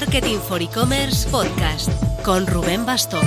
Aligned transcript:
Marketing 0.00 0.38
for 0.38 0.62
E-Commerce 0.62 1.28
Podcast 1.28 1.90
con 2.22 2.46
Rubén 2.46 2.86
Bastón. 2.86 3.26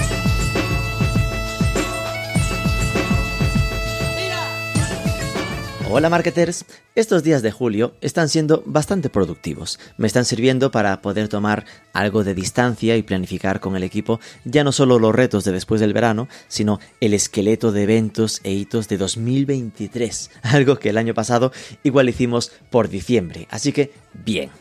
Hola 5.90 6.10
marketers, 6.10 6.64
estos 6.96 7.24
días 7.24 7.42
de 7.42 7.52
julio 7.52 7.94
están 8.00 8.30
siendo 8.30 8.64
bastante 8.66 9.10
productivos. 9.10 9.82
Me 9.98 10.08
están 10.08 10.24
sirviendo 10.24 10.72
para 10.72 11.02
poder 11.02 11.28
tomar 11.28 11.66
algo 11.92 12.24
de 12.24 12.36
distancia 12.36 12.96
y 12.96 13.04
planificar 13.04 13.60
con 13.60 13.76
el 13.76 13.84
equipo 13.84 14.22
ya 14.46 14.64
no 14.64 14.72
solo 14.72 14.98
los 14.98 15.14
retos 15.14 15.44
de 15.44 15.52
después 15.52 15.82
del 15.82 15.92
verano, 15.92 16.30
sino 16.48 16.80
el 17.02 17.14
esqueleto 17.14 17.74
de 17.74 17.84
eventos 17.84 18.40
e 18.46 18.54
hitos 18.54 18.88
de 18.88 18.98
2023, 18.98 20.32
algo 20.44 20.80
que 20.80 20.92
el 20.92 20.98
año 20.98 21.14
pasado 21.14 21.52
igual 21.84 22.08
hicimos 22.08 22.54
por 22.70 22.88
diciembre. 22.88 23.46
Así 23.52 23.74
que 23.74 23.92
bien. 24.14 24.52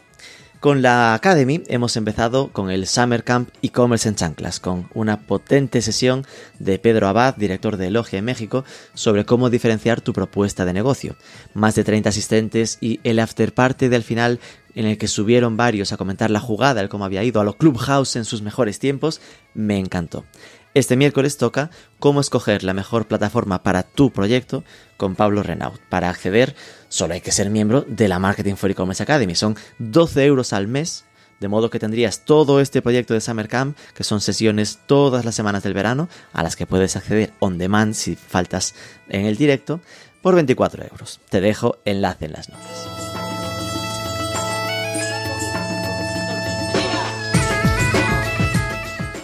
Con 0.61 0.83
la 0.83 1.15
Academy 1.15 1.63
hemos 1.69 1.97
empezado 1.97 2.53
con 2.53 2.71
el 2.71 2.87
Summer 2.87 3.25
Camp 3.25 3.49
e-commerce 3.63 4.07
en 4.07 4.15
chanclas, 4.15 4.61
con 4.61 4.91
una 4.93 5.19
potente 5.19 5.81
sesión 5.81 6.27
de 6.59 6.79
Pedro 6.79 7.09
Abad, 7.09 7.35
director 7.37 7.79
de 7.79 7.87
Elogia 7.87 8.19
en 8.19 8.27
México, 8.27 8.67
sobre 8.93 9.25
cómo 9.25 9.49
diferenciar 9.49 10.03
tu 10.03 10.13
propuesta 10.13 10.67
de 10.67 10.75
negocio. 10.75 11.17
Más 11.55 11.77
de 11.77 11.85
30 11.85 12.11
asistentes 12.11 12.77
y 12.83 13.01
el 13.05 13.21
after 13.21 13.55
party 13.55 13.89
del 13.89 14.03
final 14.03 14.39
en 14.75 14.85
el 14.85 14.99
que 14.99 15.09
subieron 15.09 15.57
varios 15.57 15.93
a 15.93 15.97
comentar 15.97 16.31
la 16.31 16.41
jugada, 16.41 16.83
el 16.83 16.91
cómo 16.91 17.07
había 17.07 17.25
ido 17.25 17.41
a 17.41 17.45
los 17.45 17.57
Clubhouse 17.57 18.17
en 18.17 18.27
sus 18.27 18.43
mejores 18.43 18.79
tiempos, 18.79 19.23
me 19.55 19.79
encantó. 19.79 20.27
Este 20.73 20.97
miércoles 20.97 21.37
toca 21.37 21.71
cómo 21.99 22.21
escoger 22.21 22.63
la 22.63 22.75
mejor 22.75 23.09
plataforma 23.09 23.65
para 23.65 23.83
tu 23.83 24.13
proyecto 24.13 24.63
con 24.97 25.17
Pablo 25.17 25.43
Renaud. 25.43 25.81
Para 25.89 26.11
acceder, 26.11 26.55
solo 26.89 27.15
hay 27.15 27.21
que 27.21 27.33
ser 27.33 27.51
miembro 27.51 27.85
de 27.89 28.07
la 28.07 28.21
Marketing 28.21 28.55
for 28.55 28.71
E-Commerce 28.71 29.03
Academy. 29.03 29.35
Son 29.35 29.57
12 29.81 30.25
euros 30.25 30.53
al 30.53 30.69
mes, 30.69 31.07
de 31.41 31.49
modo 31.49 31.71
que 31.71 31.81
tendrías 31.81 32.25
todo 32.25 32.61
este 32.61 32.83
proyecto 32.83 33.15
de 33.15 33.21
Summer 33.21 33.49
Camp, 33.49 33.77
que 33.95 34.05
son 34.05 34.21
sesiones 34.21 34.79
todas 34.87 35.25
las 35.25 35.35
semanas 35.35 35.65
del 35.65 35.75
verano, 35.75 36.09
a 36.33 36.45
las 36.45 36.55
que 36.55 36.67
puedes 36.67 36.95
acceder 36.95 37.33
on 37.41 37.59
demand 37.59 37.95
si 37.95 38.15
faltas 38.15 38.77
en 39.09 39.27
el 39.27 39.37
directo, 39.37 39.81
por 40.23 40.37
24 40.37 40.85
euros. 40.85 41.21
Te 41.31 41.41
dejo 41.41 41.79
enlace 41.85 42.27
en 42.27 42.33
las 42.33 42.49
notas. 42.49 43.10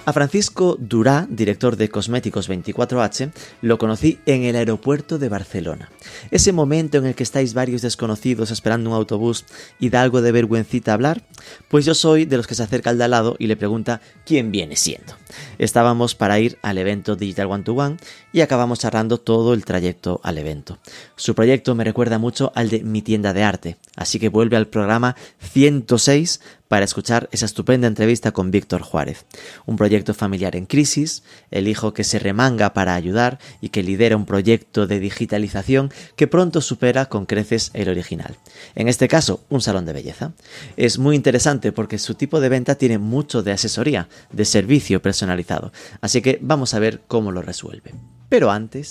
A 0.06 0.12
Francisco 0.12 0.76
Durá, 0.78 1.26
director 1.28 1.74
de 1.74 1.88
Cosméticos 1.88 2.48
24H, 2.48 3.32
lo 3.60 3.76
conocí 3.76 4.20
en 4.24 4.44
el 4.44 4.54
aeropuerto 4.54 5.18
de 5.18 5.28
Barcelona. 5.28 5.90
Ese 6.30 6.52
momento 6.52 6.98
en 6.98 7.06
el 7.06 7.16
que 7.16 7.24
estáis 7.24 7.54
varios 7.54 7.82
desconocidos 7.82 8.52
esperando 8.52 8.88
un 8.88 8.94
autobús 8.94 9.46
y 9.80 9.90
da 9.90 10.02
algo 10.02 10.22
de 10.22 10.30
vergüencita 10.30 10.92
hablar, 10.92 11.24
pues 11.66 11.84
yo 11.84 11.92
soy 11.92 12.24
de 12.24 12.36
los 12.36 12.46
que 12.46 12.54
se 12.54 12.62
acerca 12.62 12.90
al 12.90 12.98
de 12.98 13.04
al 13.04 13.10
lado 13.10 13.34
y 13.40 13.48
le 13.48 13.56
pregunta 13.56 14.00
quién 14.24 14.52
viene 14.52 14.76
siendo. 14.76 15.14
Estábamos 15.58 16.14
para 16.14 16.38
ir 16.38 16.58
al 16.62 16.78
evento 16.78 17.16
Digital 17.16 17.46
One 17.46 17.64
to 17.64 17.74
One 17.74 17.96
y 18.32 18.40
acabamos 18.40 18.80
charlando 18.80 19.18
todo 19.18 19.54
el 19.54 19.64
trayecto 19.64 20.20
al 20.22 20.38
evento. 20.38 20.78
Su 21.16 21.34
proyecto 21.34 21.74
me 21.74 21.84
recuerda 21.84 22.18
mucho 22.18 22.52
al 22.54 22.68
de 22.68 22.82
Mi 22.82 23.02
tienda 23.02 23.32
de 23.32 23.42
arte, 23.42 23.76
así 23.96 24.18
que 24.18 24.28
vuelve 24.28 24.56
al 24.56 24.68
programa 24.68 25.16
106 25.40 26.40
para 26.68 26.84
escuchar 26.84 27.28
esa 27.32 27.46
estupenda 27.46 27.86
entrevista 27.86 28.32
con 28.32 28.50
Víctor 28.50 28.82
Juárez. 28.82 29.24
Un 29.66 29.76
proyecto 29.76 30.14
familiar 30.14 30.56
en 30.56 30.66
crisis, 30.66 31.22
el 31.50 31.68
hijo 31.68 31.94
que 31.94 32.04
se 32.04 32.18
remanga 32.18 32.72
para 32.72 32.94
ayudar 32.94 33.38
y 33.60 33.68
que 33.68 33.82
lidera 33.82 34.16
un 34.16 34.26
proyecto 34.26 34.86
de 34.86 34.98
digitalización 34.98 35.92
que 36.16 36.26
pronto 36.26 36.60
supera 36.60 37.06
con 37.06 37.26
creces 37.26 37.70
el 37.74 37.88
original. 37.88 38.36
En 38.74 38.88
este 38.88 39.08
caso, 39.08 39.40
un 39.48 39.60
salón 39.60 39.86
de 39.86 39.92
belleza. 39.92 40.32
Es 40.76 40.98
muy 40.98 41.14
interesante 41.14 41.72
porque 41.72 41.98
su 41.98 42.14
tipo 42.14 42.40
de 42.40 42.48
venta 42.48 42.74
tiene 42.74 42.98
mucho 42.98 43.42
de 43.42 43.52
asesoría, 43.52 44.08
de 44.32 44.44
servicio 44.44 45.00
personalizado, 45.16 45.72
así 46.02 46.20
que 46.20 46.38
vamos 46.42 46.74
a 46.74 46.78
ver 46.78 47.02
cómo 47.08 47.32
lo 47.32 47.40
resuelve. 47.40 47.94
Pero 48.28 48.50
antes... 48.50 48.90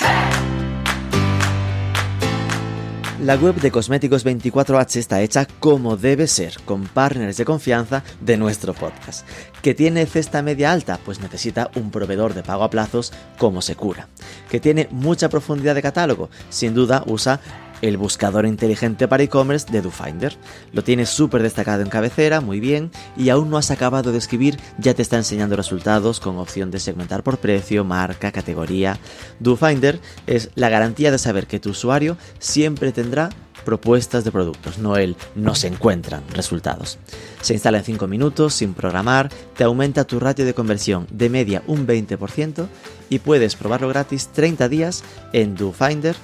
La 3.22 3.36
web 3.36 3.56
de 3.56 3.72
Cosméticos 3.72 4.26
24H 4.26 4.98
está 4.98 5.22
hecha 5.22 5.48
como 5.60 5.96
debe 5.96 6.28
ser, 6.28 6.58
con 6.66 6.84
partners 6.84 7.38
de 7.38 7.46
confianza 7.46 8.04
de 8.20 8.36
nuestro 8.36 8.74
podcast. 8.74 9.26
¿Que 9.62 9.74
tiene 9.74 10.06
cesta 10.06 10.42
media 10.42 10.74
alta? 10.74 11.00
Pues 11.04 11.22
necesita 11.22 11.72
un 11.76 11.92
proveedor 11.92 12.34
de 12.34 12.44
pago 12.44 12.64
a 12.64 12.70
plazos 12.70 13.14
como 13.38 13.62
Secura. 13.62 14.10
¿Que 14.50 14.60
tiene 14.60 14.90
mucha 14.92 15.30
profundidad 15.30 15.76
de 15.76 15.82
catálogo? 15.82 16.30
Sin 16.50 16.74
duda 16.74 17.04
usa 17.08 17.40
el 17.82 17.98
buscador 17.98 18.46
inteligente 18.46 19.08
para 19.08 19.24
e-commerce 19.24 19.72
de 19.72 19.82
DoFinder. 19.82 20.38
Lo 20.74 20.84
tienes 20.84 21.10
súper 21.10 21.42
destacado 21.42 21.82
en 21.82 21.90
cabecera, 21.90 22.42
muy 22.42 22.60
bien, 22.60 22.92
y 23.18 23.30
aún 23.30 23.50
no 23.50 23.58
has 23.58 23.72
acabado 23.72 24.12
de 24.12 24.18
escribir, 24.18 24.60
ya 24.78 24.94
te 24.94 25.02
está 25.02 25.18
enseñando 25.18 25.56
resultados 25.56 26.20
con 26.20 26.38
opción 26.38 26.72
de 26.72 26.80
segmentar 26.80 27.24
por 27.24 27.38
precio, 27.38 27.84
marca, 27.84 28.32
categoría. 28.32 28.98
DoFinder 29.40 30.00
es 30.28 30.50
la 30.56 30.70
garantía 30.70 31.12
de 31.12 31.18
saber 31.18 31.48
que 31.48 31.60
tu 31.60 31.70
usuario 31.70 32.18
siempre 32.40 32.92
tendrá 32.92 33.30
propuestas 33.66 34.24
de 34.24 34.32
productos, 34.32 34.78
no 34.78 34.96
el 34.96 35.18
no 35.36 35.56
se 35.56 35.68
encuentran 35.68 36.24
resultados. 36.34 36.98
Se 37.42 37.54
instala 37.54 37.80
en 37.80 37.84
5 37.84 38.08
minutos 38.08 38.54
sin 38.54 38.74
programar, 38.74 39.30
te 39.58 39.66
aumenta 39.66 40.06
tu 40.06 40.20
ratio 40.20 40.46
de 40.46 40.54
conversión 40.54 41.08
de 41.12 41.30
media 41.30 41.64
un 41.68 41.86
20% 41.86 42.68
y 43.10 43.20
puedes 43.20 43.56
probarlo 43.56 43.90
gratis 43.90 44.30
30 44.30 44.70
días 44.70 45.04
en 45.34 45.56
dofinder, 45.56 46.16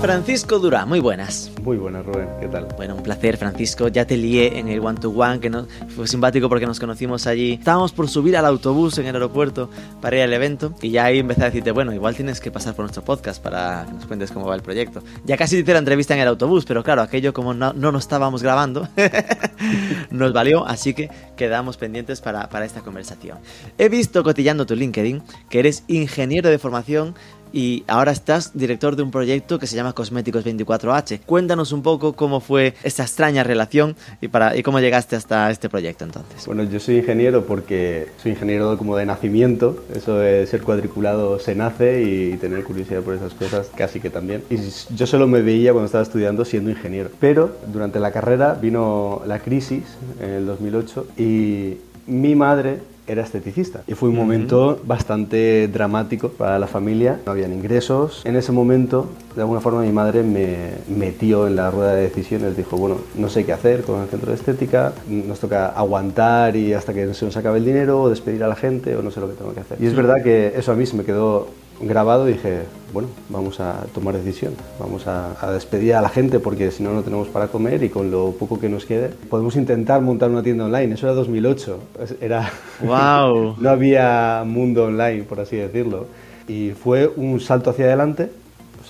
Francisco 0.00 0.58
Durá, 0.58 0.86
muy 0.86 0.98
buenas. 0.98 1.52
Muy 1.62 1.76
buenas, 1.76 2.06
Rubén, 2.06 2.26
¿qué 2.40 2.48
tal? 2.48 2.66
Bueno, 2.74 2.94
un 2.94 3.02
placer, 3.02 3.36
Francisco. 3.36 3.88
Ya 3.88 4.06
te 4.06 4.16
lié 4.16 4.58
en 4.58 4.68
el 4.68 4.80
One 4.80 4.98
to 4.98 5.10
One, 5.10 5.40
que 5.40 5.50
no, 5.50 5.66
fue 5.94 6.08
simpático 6.08 6.48
porque 6.48 6.64
nos 6.64 6.80
conocimos 6.80 7.26
allí. 7.26 7.52
Estábamos 7.52 7.92
por 7.92 8.08
subir 8.08 8.34
al 8.38 8.46
autobús 8.46 8.96
en 8.96 9.06
el 9.06 9.14
aeropuerto 9.14 9.68
para 10.00 10.16
ir 10.16 10.22
al 10.22 10.32
evento 10.32 10.74
y 10.80 10.90
ya 10.90 11.04
ahí 11.04 11.18
empecé 11.18 11.42
a 11.42 11.44
decirte, 11.46 11.70
bueno, 11.72 11.92
igual 11.92 12.16
tienes 12.16 12.40
que 12.40 12.50
pasar 12.50 12.74
por 12.74 12.84
nuestro 12.84 13.04
podcast 13.04 13.42
para 13.42 13.84
que 13.86 13.92
nos 13.92 14.06
cuentes 14.06 14.32
cómo 14.32 14.46
va 14.46 14.54
el 14.54 14.62
proyecto. 14.62 15.02
Ya 15.26 15.36
casi 15.36 15.58
hice 15.58 15.72
la 15.74 15.80
entrevista 15.80 16.14
en 16.14 16.20
el 16.20 16.28
autobús, 16.28 16.64
pero 16.64 16.82
claro, 16.82 17.02
aquello 17.02 17.34
como 17.34 17.52
no, 17.52 17.74
no 17.74 17.92
nos 17.92 18.04
estábamos 18.04 18.42
grabando, 18.42 18.88
nos 20.10 20.32
valió, 20.32 20.66
así 20.66 20.94
que 20.94 21.10
quedamos 21.36 21.76
pendientes 21.76 22.22
para, 22.22 22.48
para 22.48 22.64
esta 22.64 22.80
conversación. 22.80 23.36
He 23.76 23.90
visto 23.90 24.24
cotillando 24.24 24.64
tu 24.64 24.74
LinkedIn 24.74 25.22
que 25.50 25.58
eres 25.58 25.84
ingeniero 25.88 26.48
de 26.48 26.58
formación 26.58 27.14
y 27.52 27.84
ahora 27.86 28.12
estás 28.12 28.52
director 28.54 28.96
de 28.96 29.02
un 29.02 29.10
proyecto 29.10 29.58
que 29.58 29.66
se 29.66 29.76
llama 29.76 29.92
Cosméticos 29.92 30.44
24H. 30.44 31.20
Cuéntanos 31.26 31.72
un 31.72 31.82
poco 31.82 32.14
cómo 32.14 32.40
fue 32.40 32.74
esta 32.82 33.02
extraña 33.02 33.44
relación 33.44 33.96
y, 34.20 34.28
para, 34.28 34.56
y 34.56 34.62
cómo 34.62 34.80
llegaste 34.80 35.16
hasta 35.16 35.50
este 35.50 35.68
proyecto 35.68 36.04
entonces. 36.04 36.46
Bueno, 36.46 36.64
yo 36.64 36.80
soy 36.80 36.98
ingeniero 36.98 37.44
porque 37.46 38.08
soy 38.22 38.32
ingeniero 38.32 38.76
como 38.78 38.96
de 38.96 39.06
nacimiento, 39.06 39.84
eso 39.94 40.18
de 40.18 40.46
ser 40.46 40.62
cuadriculado 40.62 41.38
se 41.38 41.54
nace 41.54 42.02
y 42.02 42.36
tener 42.36 42.64
curiosidad 42.64 43.02
por 43.02 43.14
esas 43.14 43.34
cosas 43.34 43.70
casi 43.74 44.00
que 44.00 44.10
también. 44.10 44.42
Y 44.50 44.56
yo 44.94 45.06
solo 45.06 45.26
me 45.26 45.42
veía 45.42 45.72
cuando 45.72 45.86
estaba 45.86 46.02
estudiando 46.02 46.44
siendo 46.44 46.70
ingeniero. 46.70 47.10
Pero 47.20 47.56
durante 47.72 48.00
la 48.00 48.12
carrera 48.12 48.54
vino 48.54 49.22
la 49.26 49.40
crisis 49.40 49.84
en 50.20 50.30
el 50.30 50.46
2008 50.46 51.06
y 51.18 51.76
mi 52.06 52.34
madre 52.34 52.80
era 53.10 53.22
esteticista. 53.22 53.82
Y 53.86 53.94
fue 53.94 54.08
un 54.08 54.16
momento 54.16 54.80
bastante 54.84 55.68
dramático 55.68 56.28
para 56.28 56.58
la 56.58 56.66
familia. 56.66 57.20
No 57.26 57.32
habían 57.32 57.52
ingresos. 57.52 58.22
En 58.24 58.36
ese 58.36 58.52
momento, 58.52 59.06
de 59.34 59.42
alguna 59.42 59.60
forma, 59.60 59.82
mi 59.82 59.92
madre 59.92 60.22
me 60.22 60.74
metió 60.88 61.46
en 61.46 61.56
la 61.56 61.70
rueda 61.70 61.94
de 61.94 62.02
decisiones. 62.02 62.56
Dijo, 62.56 62.76
bueno, 62.76 62.98
no 63.16 63.28
sé 63.28 63.44
qué 63.44 63.52
hacer 63.52 63.82
con 63.82 64.02
el 64.02 64.08
centro 64.08 64.30
de 64.30 64.36
estética. 64.36 64.92
Nos 65.08 65.40
toca 65.40 65.68
aguantar 65.68 66.56
y 66.56 66.72
hasta 66.72 66.94
que 66.94 67.12
se 67.14 67.24
nos 67.24 67.36
acabe 67.36 67.58
el 67.58 67.64
dinero 67.64 68.02
o 68.02 68.08
despedir 68.08 68.44
a 68.44 68.48
la 68.48 68.56
gente 68.56 68.96
o 68.96 69.02
no 69.02 69.10
sé 69.10 69.20
lo 69.20 69.28
que 69.28 69.34
tengo 69.34 69.52
que 69.52 69.60
hacer. 69.60 69.78
Y 69.80 69.86
es 69.86 69.94
verdad 69.94 70.22
que 70.22 70.52
eso 70.56 70.72
a 70.72 70.74
mí 70.74 70.86
se 70.86 70.96
me 70.96 71.04
quedó 71.04 71.48
grabado 71.80 72.28
y 72.28 72.34
dije, 72.34 72.62
bueno, 72.92 73.08
vamos 73.28 73.60
a 73.60 73.86
tomar 73.94 74.16
decisión, 74.16 74.54
vamos 74.78 75.06
a, 75.06 75.36
a, 75.40 75.52
despedir 75.52 75.94
a 75.94 76.02
la 76.02 76.08
gente 76.08 76.40
porque 76.40 76.70
si 76.70 76.82
no, 76.82 76.92
no 76.92 77.02
tenemos 77.02 77.28
para 77.28 77.48
comer 77.48 77.82
y 77.82 77.88
con 77.88 78.10
lo 78.10 78.32
poco 78.32 78.58
que 78.58 78.68
nos 78.68 78.84
quede, 78.84 79.08
podemos 79.08 79.56
intentar 79.56 80.00
montar 80.00 80.30
una 80.30 80.42
tienda 80.42 80.64
online. 80.64 80.94
Eso 80.94 81.06
era 81.06 81.14
2008, 81.14 81.78
era... 82.20 82.50
¡Wow! 82.82 83.56
no 83.58 83.70
había 83.70 84.42
mundo 84.46 84.84
online, 84.84 85.22
por 85.24 85.40
así 85.40 85.56
decirlo. 85.56 86.06
Y 86.48 86.70
fue 86.70 87.06
un 87.06 87.40
salto 87.40 87.70
hacia 87.70 87.84
adelante 87.84 88.30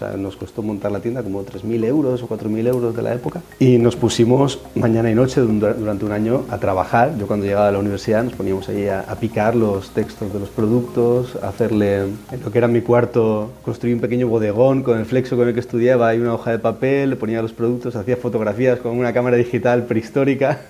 sea, 0.00 0.16
nos 0.16 0.36
costó 0.36 0.62
montar 0.62 0.90
la 0.92 1.00
tienda 1.00 1.22
como 1.22 1.44
3.000 1.44 1.84
euros 1.84 2.22
o 2.22 2.28
4.000 2.28 2.66
euros 2.66 2.96
de 2.96 3.02
la 3.02 3.14
época. 3.14 3.42
Y 3.58 3.78
nos 3.78 3.96
pusimos 3.96 4.60
mañana 4.74 5.10
y 5.10 5.14
noche 5.14 5.40
durante 5.40 6.04
un 6.04 6.12
año 6.12 6.44
a 6.50 6.58
trabajar. 6.58 7.16
Yo 7.18 7.26
cuando 7.26 7.46
llegaba 7.46 7.68
a 7.68 7.72
la 7.72 7.78
universidad 7.78 8.24
nos 8.24 8.34
poníamos 8.34 8.68
ahí 8.68 8.88
a, 8.88 9.00
a 9.00 9.14
picar 9.16 9.54
los 9.54 9.90
textos 9.90 10.32
de 10.32 10.40
los 10.40 10.48
productos, 10.48 11.36
a 11.42 11.48
hacerle, 11.48 12.02
en 12.02 12.42
lo 12.44 12.50
que 12.50 12.58
era 12.58 12.68
mi 12.68 12.80
cuarto, 12.80 13.50
construí 13.62 13.92
un 13.92 14.00
pequeño 14.00 14.28
bodegón 14.28 14.82
con 14.82 14.98
el 14.98 15.06
flexo 15.06 15.36
con 15.36 15.48
el 15.48 15.54
que 15.54 15.60
estudiaba 15.60 16.14
y 16.14 16.18
una 16.18 16.34
hoja 16.34 16.52
de 16.52 16.58
papel, 16.58 17.10
le 17.10 17.16
ponía 17.16 17.42
los 17.42 17.52
productos, 17.52 17.96
hacía 17.96 18.16
fotografías 18.16 18.78
con 18.80 18.98
una 18.98 19.12
cámara 19.12 19.36
digital 19.36 19.84
prehistórica. 19.84 20.60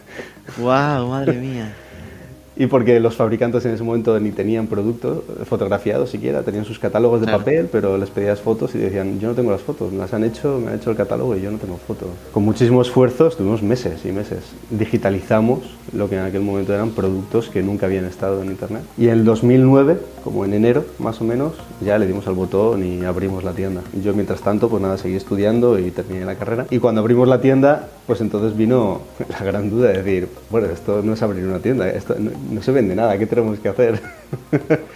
¡Wow! 0.59 1.09
¡Madre 1.09 1.35
mía! 1.35 1.75
Y 2.61 2.67
porque 2.67 3.01
los 3.01 3.17
fabricantes 3.17 3.65
en 3.65 3.73
ese 3.73 3.83
momento 3.83 4.21
ni 4.21 4.33
tenían 4.33 4.67
productos 4.67 5.23
fotografiados 5.47 6.11
siquiera, 6.11 6.43
tenían 6.43 6.67
sus 6.67 6.79
catálogos 6.79 7.23
de 7.23 7.27
papel, 7.27 7.71
pero 7.73 7.97
les 7.97 8.11
pedías 8.11 8.39
fotos 8.39 8.75
y 8.75 8.79
decían, 8.79 9.19
yo 9.19 9.29
no 9.29 9.35
tengo 9.35 9.51
las 9.51 9.62
fotos, 9.62 9.91
me 9.91 9.97
las 9.97 10.12
han 10.12 10.25
hecho, 10.25 10.61
me 10.62 10.69
han 10.69 10.77
hecho 10.77 10.91
el 10.91 10.97
catálogo 10.99 11.35
y 11.35 11.41
yo 11.41 11.51
no 11.51 11.57
tengo 11.57 11.79
fotos. 11.79 12.11
Con 12.33 12.43
muchísimo 12.43 12.83
esfuerzo, 12.83 13.29
estuvimos 13.29 13.62
meses 13.62 14.05
y 14.05 14.12
meses, 14.12 14.41
digitalizamos 14.69 15.61
lo 15.95 16.11
que 16.11 16.17
en 16.17 16.25
aquel 16.25 16.43
momento 16.43 16.75
eran 16.75 16.91
productos 16.91 17.49
que 17.49 17.62
nunca 17.62 17.87
habían 17.87 18.05
estado 18.05 18.43
en 18.43 18.51
Internet. 18.51 18.83
Y 18.99 19.06
en 19.06 19.13
el 19.13 19.25
2009, 19.25 19.97
como 20.22 20.44
en 20.44 20.55
enero 20.55 20.84
más 20.99 21.20
o 21.20 21.25
menos, 21.25 21.55
ya 21.81 21.99
le 21.99 22.06
dimos 22.06 22.26
al 22.26 22.34
botón 22.34 22.84
y 22.84 23.05
abrimos 23.05 23.44
la 23.44 23.52
tienda. 23.52 23.82
Yo 24.02 24.12
mientras 24.14 24.40
tanto, 24.40 24.69
pues 24.69 24.82
nada, 24.82 24.99
seguí 24.99 25.17
estudiando 25.17 25.78
y 25.78 25.90
terminé 25.90 26.25
la 26.25 26.34
carrera. 26.34 26.67
Y 26.70 26.78
cuando 26.78 27.00
abrimos 27.00 27.28
la 27.28 27.40
tienda, 27.40 27.88
pues 28.06 28.20
entonces 28.20 28.56
vino 28.56 29.02
la 29.28 29.44
gran 29.44 29.70
duda 29.70 29.88
de 29.88 30.02
decir, 30.02 30.28
bueno, 30.50 30.69
esto 30.69 31.02
no 31.02 31.14
es 31.14 31.22
abrir 31.22 31.44
una 31.44 31.58
tienda, 31.58 31.88
esto 31.88 32.17
no, 32.19 32.62
se 32.62 32.72
vende 32.72 32.94
nada, 32.94 33.17
¿qué 33.19 33.26
tenemos 33.26 33.58
que 33.58 33.69
hacer? 33.69 34.00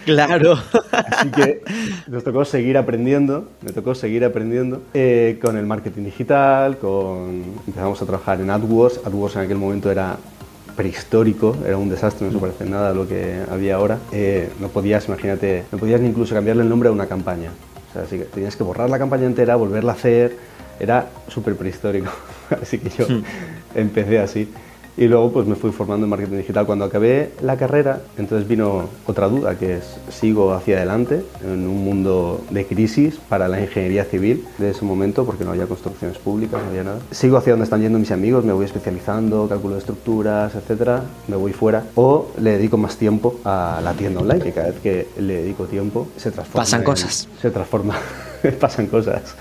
Claro. 0.04 0.58
Así 0.92 1.30
que 1.30 1.62
nos 2.08 2.22
tocó 2.22 2.44
seguir 2.44 2.76
aprendiendo, 2.76 3.48
me 3.62 3.72
tocó 3.72 3.94
seguir 3.94 4.24
aprendiendo 4.24 4.82
eh, 4.92 5.38
con 5.42 5.56
el 5.56 5.64
marketing 5.66 6.04
digital, 6.04 6.76
con 6.76 7.42
empezamos 7.66 8.00
a 8.02 8.06
trabajar 8.06 8.40
en 8.40 8.50
AdWords. 8.50 9.00
AdWords 9.04 9.36
en 9.36 9.42
aquel 9.42 9.56
momento 9.56 9.90
era 9.90 10.18
prehistórico, 10.76 11.56
era 11.66 11.76
un 11.76 11.88
desastre, 11.88 12.26
no 12.26 12.32
se 12.32 12.38
parece 12.38 12.64
nada 12.64 12.90
a 12.90 12.92
lo 12.94 13.06
que 13.06 13.40
había 13.50 13.76
ahora. 13.76 13.98
Eh, 14.12 14.50
no 14.60 14.68
podías, 14.68 15.06
imagínate, 15.08 15.64
no 15.70 15.78
podías 15.78 16.00
ni 16.00 16.08
incluso 16.08 16.34
cambiarle 16.34 16.62
el 16.62 16.68
nombre 16.68 16.88
a 16.88 16.92
una 16.92 17.06
campaña. 17.06 17.50
O 17.90 17.92
sea, 17.92 18.02
así 18.02 18.18
que 18.18 18.24
tenías 18.24 18.56
que 18.56 18.64
borrar 18.64 18.90
la 18.90 18.98
campaña 18.98 19.26
entera, 19.26 19.56
volverla 19.56 19.92
a 19.92 19.94
hacer. 19.94 20.36
Era 20.80 21.08
súper 21.28 21.56
prehistórico. 21.56 22.10
así 22.62 22.78
que 22.78 22.90
yo 22.90 23.06
hmm. 23.08 23.22
empecé 23.74 24.18
así. 24.18 24.52
Y 24.96 25.08
luego 25.08 25.32
pues 25.32 25.46
me 25.46 25.56
fui 25.56 25.72
formando 25.72 26.06
en 26.06 26.10
marketing 26.10 26.36
digital. 26.36 26.66
Cuando 26.66 26.84
acabé 26.84 27.32
la 27.42 27.56
carrera, 27.56 28.00
entonces 28.16 28.46
vino 28.46 28.88
otra 29.06 29.28
duda, 29.28 29.58
que 29.58 29.78
es, 29.78 29.96
¿sigo 30.08 30.52
hacia 30.52 30.76
adelante 30.76 31.24
en 31.42 31.66
un 31.66 31.84
mundo 31.84 32.44
de 32.50 32.64
crisis 32.64 33.16
para 33.28 33.48
la 33.48 33.60
ingeniería 33.60 34.04
civil 34.04 34.44
de 34.58 34.70
ese 34.70 34.84
momento, 34.84 35.24
porque 35.24 35.44
no 35.44 35.50
había 35.50 35.66
construcciones 35.66 36.18
públicas, 36.18 36.62
no 36.62 36.68
había 36.68 36.84
nada? 36.84 36.98
¿Sigo 37.10 37.36
hacia 37.36 37.54
donde 37.54 37.64
están 37.64 37.80
yendo 37.80 37.98
mis 37.98 38.12
amigos? 38.12 38.44
¿Me 38.44 38.52
voy 38.52 38.66
especializando, 38.66 39.48
cálculo 39.48 39.74
de 39.74 39.80
estructuras, 39.80 40.54
etcétera? 40.54 41.02
¿Me 41.26 41.36
voy 41.36 41.52
fuera? 41.52 41.84
¿O 41.96 42.28
le 42.40 42.52
dedico 42.52 42.76
más 42.76 42.96
tiempo 42.96 43.40
a 43.44 43.80
la 43.82 43.94
tienda 43.94 44.20
online, 44.20 44.44
que 44.44 44.52
cada 44.52 44.68
vez 44.68 44.80
que 44.80 45.08
le 45.18 45.42
dedico 45.42 45.64
tiempo 45.64 46.06
se 46.16 46.30
transforma 46.30 46.62
Pasan 46.62 46.84
cosas. 46.84 47.28
Se 47.40 47.50
transforma, 47.50 47.96
pasan 48.60 48.86
cosas, 48.86 49.34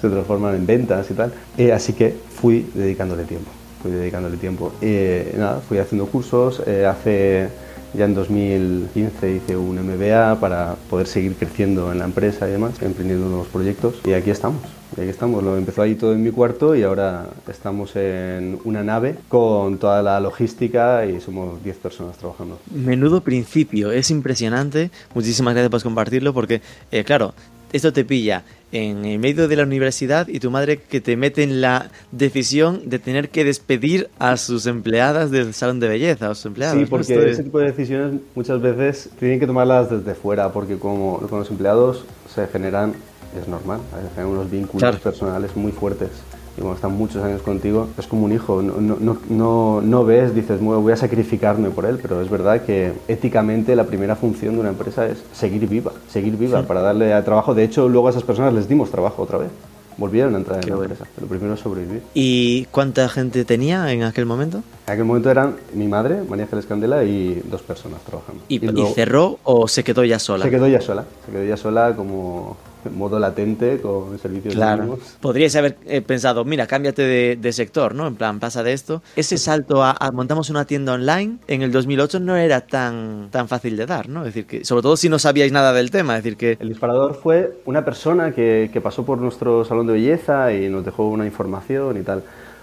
se 0.00 0.08
transforman 0.08 0.54
en 0.54 0.66
ventas 0.66 1.10
y 1.10 1.14
tal. 1.14 1.32
Eh, 1.58 1.72
así 1.72 1.92
que 1.92 2.16
fui 2.40 2.70
dedicándole 2.74 3.24
tiempo 3.24 3.50
dedicándole 3.90 4.36
tiempo. 4.36 4.72
Y 4.80 5.36
nada, 5.36 5.60
fui 5.60 5.78
haciendo 5.78 6.06
cursos. 6.06 6.62
Eh, 6.66 6.86
hace 6.86 7.48
ya 7.94 8.06
en 8.06 8.14
2015 8.14 9.34
hice 9.36 9.56
un 9.56 9.76
MBA 9.76 10.40
para 10.40 10.74
poder 10.90 11.06
seguir 11.06 11.34
creciendo 11.36 11.92
en 11.92 12.00
la 12.00 12.04
empresa 12.04 12.48
y 12.48 12.52
demás, 12.52 12.82
emprendiendo 12.82 13.28
nuevos 13.28 13.46
proyectos. 13.48 13.94
Y 14.04 14.12
aquí 14.12 14.30
estamos. 14.30 14.62
Y 14.96 15.00
aquí 15.00 15.10
estamos, 15.10 15.42
lo 15.42 15.56
empezó 15.56 15.82
ahí 15.82 15.94
todo 15.94 16.12
en 16.12 16.22
mi 16.22 16.30
cuarto 16.30 16.74
y 16.74 16.82
ahora 16.82 17.26
estamos 17.48 17.94
en 17.96 18.58
una 18.64 18.82
nave 18.82 19.16
con 19.28 19.78
toda 19.78 20.02
la 20.02 20.20
logística 20.20 21.06
y 21.06 21.20
somos 21.20 21.62
10 21.62 21.76
personas 21.76 22.16
trabajando. 22.16 22.58
Menudo 22.72 23.20
principio, 23.20 23.92
es 23.92 24.10
impresionante. 24.10 24.90
Muchísimas 25.14 25.54
gracias 25.54 25.70
por 25.70 25.82
compartirlo 25.82 26.34
porque, 26.34 26.62
eh, 26.90 27.04
claro, 27.04 27.34
esto 27.74 27.92
te 27.92 28.04
pilla 28.04 28.44
en 28.70 29.04
el 29.04 29.18
medio 29.18 29.48
de 29.48 29.56
la 29.56 29.64
universidad 29.64 30.28
y 30.28 30.38
tu 30.38 30.48
madre 30.48 30.78
que 30.78 31.00
te 31.00 31.16
mete 31.16 31.42
en 31.42 31.60
la 31.60 31.90
decisión 32.12 32.88
de 32.88 33.00
tener 33.00 33.30
que 33.30 33.44
despedir 33.44 34.08
a 34.20 34.36
sus 34.36 34.66
empleadas 34.66 35.32
del 35.32 35.54
salón 35.54 35.80
de 35.80 35.88
belleza, 35.88 36.30
a 36.30 36.34
sus 36.36 36.46
empleados. 36.46 36.78
Sí, 36.78 36.86
porque 36.86 37.30
ese 37.30 37.42
tipo 37.42 37.58
de 37.58 37.66
decisiones 37.66 38.20
muchas 38.36 38.62
veces 38.62 39.10
tienen 39.18 39.40
que 39.40 39.46
tomarlas 39.48 39.90
desde 39.90 40.14
fuera, 40.14 40.52
porque 40.52 40.78
como 40.78 41.18
con 41.28 41.40
los 41.40 41.50
empleados 41.50 42.04
se 42.32 42.46
generan, 42.46 42.94
es 43.40 43.48
normal, 43.48 43.80
se 43.90 44.14
generan 44.14 44.32
unos 44.32 44.48
vínculos 44.48 45.00
personales 45.00 45.56
muy 45.56 45.72
fuertes 45.72 46.10
y 46.56 46.60
cuando 46.60 46.76
están 46.76 46.96
muchos 46.96 47.22
años 47.24 47.42
contigo, 47.42 47.88
es 47.98 48.06
como 48.06 48.24
un 48.24 48.32
hijo, 48.32 48.62
no, 48.62 48.80
no, 48.80 49.18
no, 49.28 49.80
no 49.80 50.04
ves, 50.04 50.34
dices, 50.34 50.60
voy 50.60 50.92
a 50.92 50.96
sacrificarme 50.96 51.70
por 51.70 51.84
él, 51.84 51.98
pero 52.00 52.20
es 52.20 52.30
verdad 52.30 52.62
que 52.62 52.92
éticamente 53.08 53.74
la 53.74 53.84
primera 53.84 54.14
función 54.14 54.54
de 54.54 54.60
una 54.60 54.68
empresa 54.70 55.06
es 55.06 55.22
seguir 55.32 55.68
viva, 55.68 55.92
seguir 56.08 56.36
viva 56.36 56.62
para 56.62 56.80
darle 56.80 57.20
trabajo. 57.22 57.54
De 57.54 57.64
hecho, 57.64 57.88
luego 57.88 58.06
a 58.06 58.10
esas 58.10 58.22
personas 58.22 58.54
les 58.54 58.68
dimos 58.68 58.90
trabajo 58.90 59.22
otra 59.22 59.38
vez. 59.38 59.50
Volvieron 59.96 60.34
a 60.34 60.38
entrar 60.38 60.60
en 60.60 60.70
la 60.70 60.76
empresa. 60.76 61.06
Lo 61.20 61.28
primero 61.28 61.54
es 61.54 61.60
sobrevivir. 61.60 62.02
¿Y 62.14 62.64
cuánta 62.72 63.08
gente 63.08 63.44
tenía 63.44 63.92
en 63.92 64.02
aquel 64.02 64.26
momento? 64.26 64.62
En 64.88 64.92
aquel 64.92 65.04
momento 65.04 65.30
eran 65.30 65.54
mi 65.72 65.86
madre, 65.86 66.22
María 66.28 66.44
Ángeles 66.46 66.66
Candela, 66.66 67.04
y 67.04 67.40
dos 67.48 67.62
personas 67.62 68.00
trabajando. 68.02 68.42
¿Y, 68.48 68.56
¿Y 68.68 68.86
cerró 68.92 69.38
o 69.44 69.68
se 69.68 69.84
quedó 69.84 70.04
ya 70.04 70.18
sola? 70.18 70.44
Se 70.44 70.50
quedó 70.50 70.66
ya 70.66 70.80
sola. 70.80 71.04
Se 71.24 71.32
quedó 71.32 71.44
ya 71.44 71.56
sola 71.56 71.94
como 71.94 72.56
modo 72.90 73.18
latente 73.18 73.80
con 73.80 74.18
servicios 74.18 74.54
claro. 74.54 74.98
Podríais 75.20 75.54
haber 75.56 75.76
eh, 75.86 76.00
pensado, 76.00 76.44
mira, 76.44 76.66
cámbiate 76.66 77.36
de, 77.36 77.52
sector, 77.52 77.94
¿no? 77.94 78.06
En 78.06 78.16
plan, 78.16 78.40
pasa 78.40 78.62
de 78.62 78.72
esto. 78.72 79.02
Ese 79.16 79.38
salto 79.38 79.82
a, 79.82 79.96
montamos 80.12 80.50
una 80.50 80.64
tienda 80.64 80.92
online 80.94 81.38
en 81.46 81.62
el 81.62 81.70
2008 81.72 82.20
no 82.20 82.36
era 82.36 82.62
tan, 82.62 83.28
tan 83.30 83.48
fácil 83.48 83.76
de 83.76 83.86
dar, 83.86 84.08
¿no? 84.08 84.20
Es 84.20 84.26
decir, 84.26 84.46
que 84.46 84.64
sobre 84.64 84.82
todo 84.82 84.96
si 84.96 85.08
no 85.08 85.18
sabíais 85.18 85.52
nada 85.52 85.72
del 85.72 85.90
tema, 85.90 86.16
es 86.16 86.24
decir 86.24 86.36
que... 86.36 86.56
El 86.60 86.68
disparador 86.68 87.14
fue 87.14 87.58
una 87.64 87.84
persona 87.84 88.32
que, 88.32 88.70
que 88.72 88.80
pasó 88.80 89.04
por 89.04 89.18
nuestro 89.18 89.64
salón 89.64 89.86
de 89.86 89.94
belleza 89.94 90.52
y 90.52 90.68
nos 90.68 90.84
dejó 90.84 91.08
una 91.08 91.26
información 91.26 91.96
y 91.96 92.02
tal. 92.02 92.22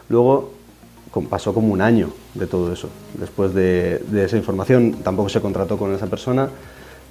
Luego 0.09 0.53
pasó 1.29 1.53
como 1.53 1.73
un 1.73 1.81
año 1.81 2.09
de 2.33 2.47
todo 2.47 2.71
eso. 2.71 2.89
Después 3.13 3.53
de, 3.53 4.00
de, 4.07 4.25
esa 4.25 4.38
información 4.38 4.97
tampoco 5.03 5.29
se 5.29 5.41
contrató 5.41 5.77
con 5.77 5.94
esa 5.94 6.07
persona 6.07 6.50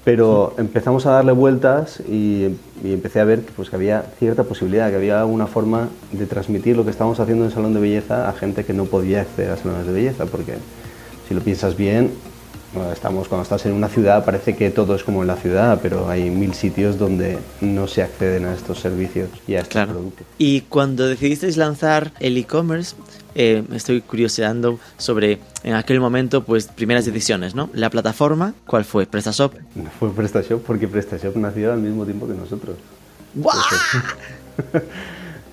pero 0.05 0.55
empezamos 0.58 1.06
a 1.06 1.12
darle 1.12 1.32
vueltas 1.32 2.00
y, 2.00 2.56
empecé 2.82 3.20
a 3.20 3.25
ver 3.25 3.43
pues, 3.55 3.69
que 3.69 3.76
había 3.76 4.02
cierta 4.19 4.44
posibilidad, 4.44 4.88
que 4.91 4.97
había 4.97 5.25
una 5.26 5.47
forma 5.47 5.88
de 6.12 6.26
transmitir 6.26 6.76
lo 6.76 6.85
que 6.85 6.91
estábamos 6.91 7.20
haciendo 7.20 7.44
en 7.44 7.50
el 7.50 7.55
salón 7.55 7.75
de 7.75 7.81
belleza 7.81 8.29
a 8.29 8.32
gente 8.32 8.64
que 8.64 8.73
no 8.73 8.87
podía 8.87 9.20
acceder 9.23 9.50
a 9.50 9.56
salones 9.56 9.87
de 9.87 9.93
belleza, 9.93 10.26
porque 10.26 10.55
si 11.29 11.35
lo 11.35 11.41
piensas 11.41 11.76
bien, 11.76 12.11
estamos, 12.93 13.29
cuando 13.29 13.43
estás 13.43 13.67
en 13.67 13.73
una 13.73 13.88
ciudad 13.88 14.25
parece 14.25 14.55
que 14.55 14.70
todo 14.70 14.94
es 14.94 15.02
como 15.02 15.23
en 15.23 15.29
la 15.29 15.37
ciudad, 15.37 15.81
pero 15.82 16.08
hay 16.08 16.31
mil 16.31 16.55
sitios 16.55 16.99
donde 16.99 17.38
no 17.61 17.87
se 17.87 18.03
acceden 18.03 18.46
a 18.46 18.55
estos 18.55 18.79
servicios 18.79 19.29
y 19.46 19.55
a 19.55 19.61
estos 19.61 19.87
productos. 19.87 20.26
Y 20.38 20.62
cuando 20.62 21.06
decidisteis 21.06 21.56
lanzar 21.56 22.12
el 22.20 22.37
e-commerce, 22.37 22.94
eh, 23.35 23.65
estoy 23.73 24.00
curioseando 24.00 24.79
sobre 24.99 25.38
en 25.62 25.75
aquel 25.75 26.00
momento 26.00 26.43
pues 26.44 26.67
primeras 26.67 27.05
decisiones, 27.05 27.55
¿no? 27.55 27.71
La 27.73 27.91
plataforma, 27.91 28.55
¿cuál 28.67 28.85
fue? 28.85 29.06
¿PrestaShop? 29.06 29.55
No 29.75 29.91
fue 29.99 30.12
PrestaShop 30.12 30.62
porque 30.65 30.88
PrestaShop 30.88 31.37
nació 31.37 31.72
al 31.72 31.81
mismo 31.81 32.05
tiempo 32.05 32.27
que 32.27 32.34
nosotros. 32.34 32.77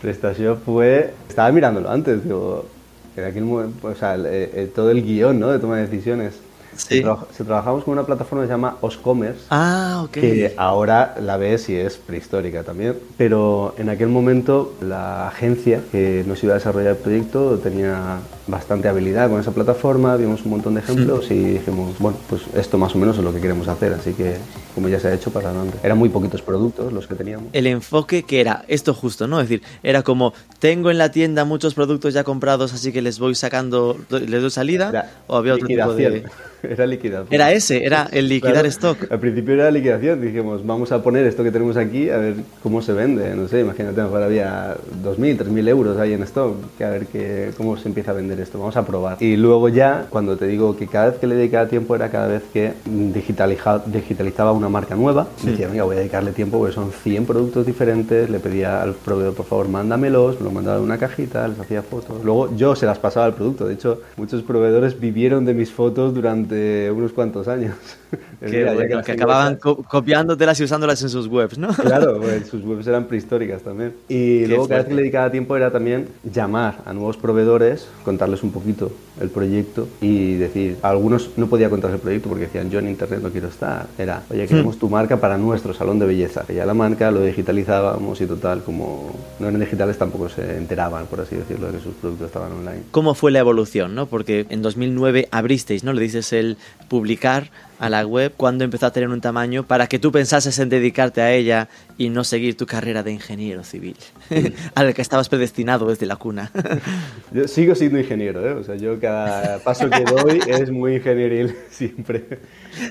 PrestaShop 0.02 0.64
fue... 0.64 1.14
Estaba 1.30 1.52
mirándolo 1.52 1.90
antes, 1.90 2.24
digo, 2.24 2.68
en 3.16 3.26
aquel 3.26 3.44
momento, 3.44 3.88
o 3.88 3.96
sea, 3.96 4.16
eh, 4.18 4.72
todo 4.74 4.92
el 4.92 5.04
guion, 5.04 5.40
¿no? 5.40 5.50
De 5.50 5.60
toma 5.60 5.78
de 5.78 5.88
decisiones 5.88 6.34
Sí. 6.78 7.04
Se, 7.36 7.44
trabajamos 7.44 7.84
con 7.84 7.94
una 7.94 8.06
plataforma 8.06 8.44
que 8.44 8.48
se 8.48 8.54
llama 8.54 8.78
Oscommerce. 8.82 9.46
Ah, 9.50 10.02
ok. 10.06 10.12
Que 10.12 10.54
ahora 10.58 11.16
la 11.20 11.38
ves 11.38 11.70
y 11.70 11.76
es 11.76 11.98
prehistórica 11.98 12.64
también. 12.64 12.96
Pero 13.18 13.76
en 13.78 13.90
aquel 13.90 14.08
momento 14.08 14.76
la 14.82 15.28
agencia 15.28 15.82
que 15.92 16.24
nos 16.26 16.44
iba 16.44 16.54
a 16.54 16.58
desarrollar 16.58 16.92
el 16.92 16.98
proyecto 16.98 17.58
tenía 17.58 18.20
bastante 18.48 18.88
habilidad 18.88 19.30
con 19.30 19.40
esa 19.40 19.52
plataforma, 19.52 20.16
vimos 20.16 20.46
un 20.46 20.52
montón 20.52 20.76
de 20.76 20.82
ejemplos 20.82 21.30
y 21.32 21.44
dijimos, 21.44 21.96
bueno, 22.00 22.18
pues 22.30 22.44
esto 22.56 22.78
más 22.78 22.96
o 22.96 22.98
menos 22.98 23.18
es 23.18 23.24
lo 23.24 23.34
que 23.34 23.42
queremos 23.42 23.68
hacer, 23.68 23.94
así 23.94 24.14
que 24.14 24.38
como 24.78 24.90
ya 24.90 25.00
se 25.00 25.08
ha 25.08 25.14
hecho 25.16 25.32
para 25.32 25.50
adelante. 25.50 25.80
Eran 25.82 25.98
muy 25.98 26.10
poquitos 26.10 26.44
productos 26.44 26.94
los 26.94 27.08
que 27.08 27.16
teníamos. 27.16 27.50
El 27.52 27.66
enfoque 27.66 28.22
que 28.22 28.40
era 28.40 28.64
esto 28.68 28.94
justo, 28.94 29.26
¿no? 29.28 29.42
Es 29.42 29.50
decir, 29.50 29.66
era 29.82 30.04
como, 30.04 30.36
tengo 30.60 30.92
en 30.92 31.00
la 31.00 31.10
tienda 31.10 31.46
muchos 31.46 31.74
productos 31.74 32.14
ya 32.14 32.24
comprados, 32.24 32.76
así 32.76 32.92
que 32.92 33.02
les 33.02 33.18
voy 33.18 33.34
sacando, 33.34 33.98
les 34.12 34.40
doy 34.40 34.52
salida, 34.52 35.10
o 35.26 35.36
había 35.36 35.56
otro 35.56 35.66
tipo 35.66 35.94
de... 35.96 36.26
Era 36.64 36.86
liquidación. 36.88 37.28
Era 37.30 37.52
ese, 37.52 37.86
era 37.86 38.08
el 38.12 38.28
liquidar 38.28 38.66
stock. 38.66 39.12
Al 39.12 39.20
principio 39.20 39.54
era 39.54 39.70
liquidación, 39.70 40.20
dijimos, 40.22 40.66
vamos 40.66 40.92
a 40.92 41.04
poner 41.04 41.26
esto 41.28 41.44
que 41.44 41.52
tenemos 41.52 41.78
aquí 41.78 42.10
a 42.10 42.18
ver 42.18 42.36
cómo 42.64 42.82
se 42.82 42.94
vende. 42.94 43.36
No 43.36 43.48
sé, 43.48 43.62
imagínate, 43.62 44.02
mejor 44.02 44.24
había 44.24 44.76
2.000, 45.04 45.38
3.000 45.38 45.70
euros 45.70 45.98
ahí 46.00 46.14
en 46.14 46.24
stock, 46.24 46.56
que 46.78 46.84
a 46.84 46.90
ver 46.90 47.06
que, 47.08 47.52
cómo 47.58 47.78
se 47.78 47.88
empieza 47.88 48.12
a 48.12 48.16
vender 48.16 48.40
esto, 48.40 48.58
vamos 48.60 48.76
a 48.76 48.86
probar. 48.86 49.18
Y 49.22 49.38
luego 49.38 49.70
ya, 49.70 50.08
cuando 50.10 50.36
te 50.36 50.48
digo 50.48 50.76
que 50.76 50.88
cada 50.88 51.12
vez 51.12 51.20
que 51.20 51.28
le 51.28 51.36
dedicaba 51.36 51.68
tiempo 51.68 51.96
era 51.96 52.10
cada 52.10 52.28
vez 52.28 52.44
que 52.52 52.74
digitalizaba 52.86 54.52
una 54.52 54.67
marca 54.70 54.96
nueva, 54.96 55.28
decía, 55.44 55.68
mira, 55.70 55.84
voy 55.84 55.96
a 55.96 56.00
dedicarle 56.00 56.32
tiempo 56.32 56.60
porque 56.60 56.74
son 56.74 56.92
100 56.92 57.26
productos 57.26 57.66
diferentes, 57.66 58.30
le 58.30 58.40
pedía 58.40 58.82
al 58.82 58.94
proveedor, 58.94 59.34
por 59.34 59.46
favor, 59.46 59.70
mándamelos, 59.70 60.40
me 60.40 60.46
lo 60.46 60.52
mandaba 60.52 60.78
en 60.78 60.84
una 60.84 60.98
cajita, 60.98 61.48
les 61.48 61.60
hacía 61.60 61.82
fotos. 61.82 62.24
Luego 62.24 62.56
yo 62.56 62.76
se 62.76 62.86
las 62.86 63.00
pasaba 63.00 63.26
al 63.26 63.34
producto, 63.34 63.66
de 63.66 63.74
hecho, 63.74 64.02
muchos 64.16 64.42
proveedores 64.44 65.00
vivieron 65.00 65.46
de 65.46 65.54
mis 65.54 65.72
fotos 65.72 66.14
durante 66.14 66.92
unos 66.92 67.14
cuantos 67.14 67.48
años. 67.48 67.76
que, 68.40 68.64
bueno, 68.66 69.02
que, 69.04 69.12
acababan 69.12 69.58
co 69.58 69.78
copiándotelas 69.84 70.60
y 70.60 70.64
usándolas 70.64 71.02
en 71.02 71.10
sus 71.10 71.28
webs, 71.28 71.58
¿no? 71.58 71.70
Claro, 71.70 72.20
pues 72.20 72.48
sus 72.52 72.64
webs 72.64 72.88
eran 72.88 73.06
prehistóricas 73.06 73.62
también. 73.62 73.94
Y 74.08 74.42
Qué 74.42 74.48
luego 74.48 74.68
cada 74.68 74.82
vez 74.82 74.88
que 74.88 74.96
le 74.96 75.02
dedicaba 75.02 75.32
tiempo 75.32 75.56
era 75.56 75.72
también 75.72 76.08
llamar 76.24 76.82
a 76.86 76.94
nuevos 76.94 77.18
proveedores, 77.18 77.88
contarles 78.04 78.44
un 78.44 78.52
poquito 78.52 78.92
el 79.20 79.30
proyecto 79.30 79.88
y 80.02 80.36
decir, 80.36 80.78
a 80.82 80.90
algunos 80.90 81.32
no 81.38 81.48
podía 81.48 81.70
contarles 81.70 81.96
el 81.96 82.02
proyecto 82.02 82.30
porque 82.30 82.46
decían, 82.46 82.70
yo 82.70 82.80
en 82.80 82.90
internet 82.90 83.20
no 83.22 83.30
quiero 83.30 83.48
estar. 83.48 83.88
Era, 83.98 84.24
oye, 84.30 84.48
queremos 84.48 84.76
hmm. 84.76 84.80
tu 84.80 84.90
marca 84.90 85.18
para 85.18 85.38
nuestro 85.38 85.74
salón 85.74 86.00
de 86.00 86.06
belleza. 86.06 86.46
Y 86.50 86.54
ya 86.54 86.66
la 86.66 86.74
marca 86.74 87.12
lo 87.12 87.22
digitalizábamos 87.22 88.22
y 88.22 88.26
total, 88.26 88.64
como 88.64 89.16
no 89.40 89.48
eran 89.48 89.60
digitales 89.60 89.98
tampoco 89.98 90.30
se 90.30 90.58
enteraban, 90.58 91.08
por 91.08 91.22
así 91.22 91.36
decirlo, 91.36 91.68
de 91.68 91.78
que 91.78 91.84
sus 91.84 91.96
productos 91.96 92.28
estaban 92.28 92.52
online. 92.52 92.84
¿Cómo 92.92 93.14
fue 93.14 93.32
la 93.32 93.40
evolución, 93.40 93.96
no? 93.96 94.06
Porque 94.06 94.46
en 94.50 94.62
2009 94.62 95.28
abristeis, 95.32 95.84
¿no? 95.84 95.94
Le 95.94 96.02
dices 96.02 96.34
el 96.34 96.58
publicar 96.88 97.50
a 97.80 97.90
la 97.90 98.06
web 98.06 98.34
cuando 98.36 98.64
empezó 98.64 98.88
a 98.88 98.92
tener 98.92 99.10
un 99.10 99.22
tamaño 99.22 99.64
para 99.64 99.88
que 99.88 100.00
tú 100.00 100.12
pensases 100.12 100.58
en 100.60 100.70
dedicarte 100.70 101.22
a 101.22 101.32
ella 101.32 101.70
y 101.98 102.10
no 102.10 102.24
seguir 102.24 102.58
tu 102.58 102.66
carrera 102.66 103.04
de 103.04 103.12
ingeniero 103.12 103.64
civil, 103.64 103.98
al 104.76 104.94
que 104.94 105.02
estabas 105.02 105.30
predestinado 105.30 105.88
desde 105.88 106.06
la 106.06 106.16
cuna. 106.16 106.52
yo 107.32 107.48
sigo 107.48 107.76
siendo 107.76 108.00
ingeniero, 108.00 108.46
¿eh? 108.48 108.54
o 108.54 108.64
sea, 108.64 108.76
yo 108.76 109.00
cada 109.00 109.60
paso 109.60 109.90
que 109.90 110.04
doy 110.04 110.42
es 110.48 110.72
muy 110.72 110.96
ingenieril 110.96 111.56
siempre. 111.70 112.40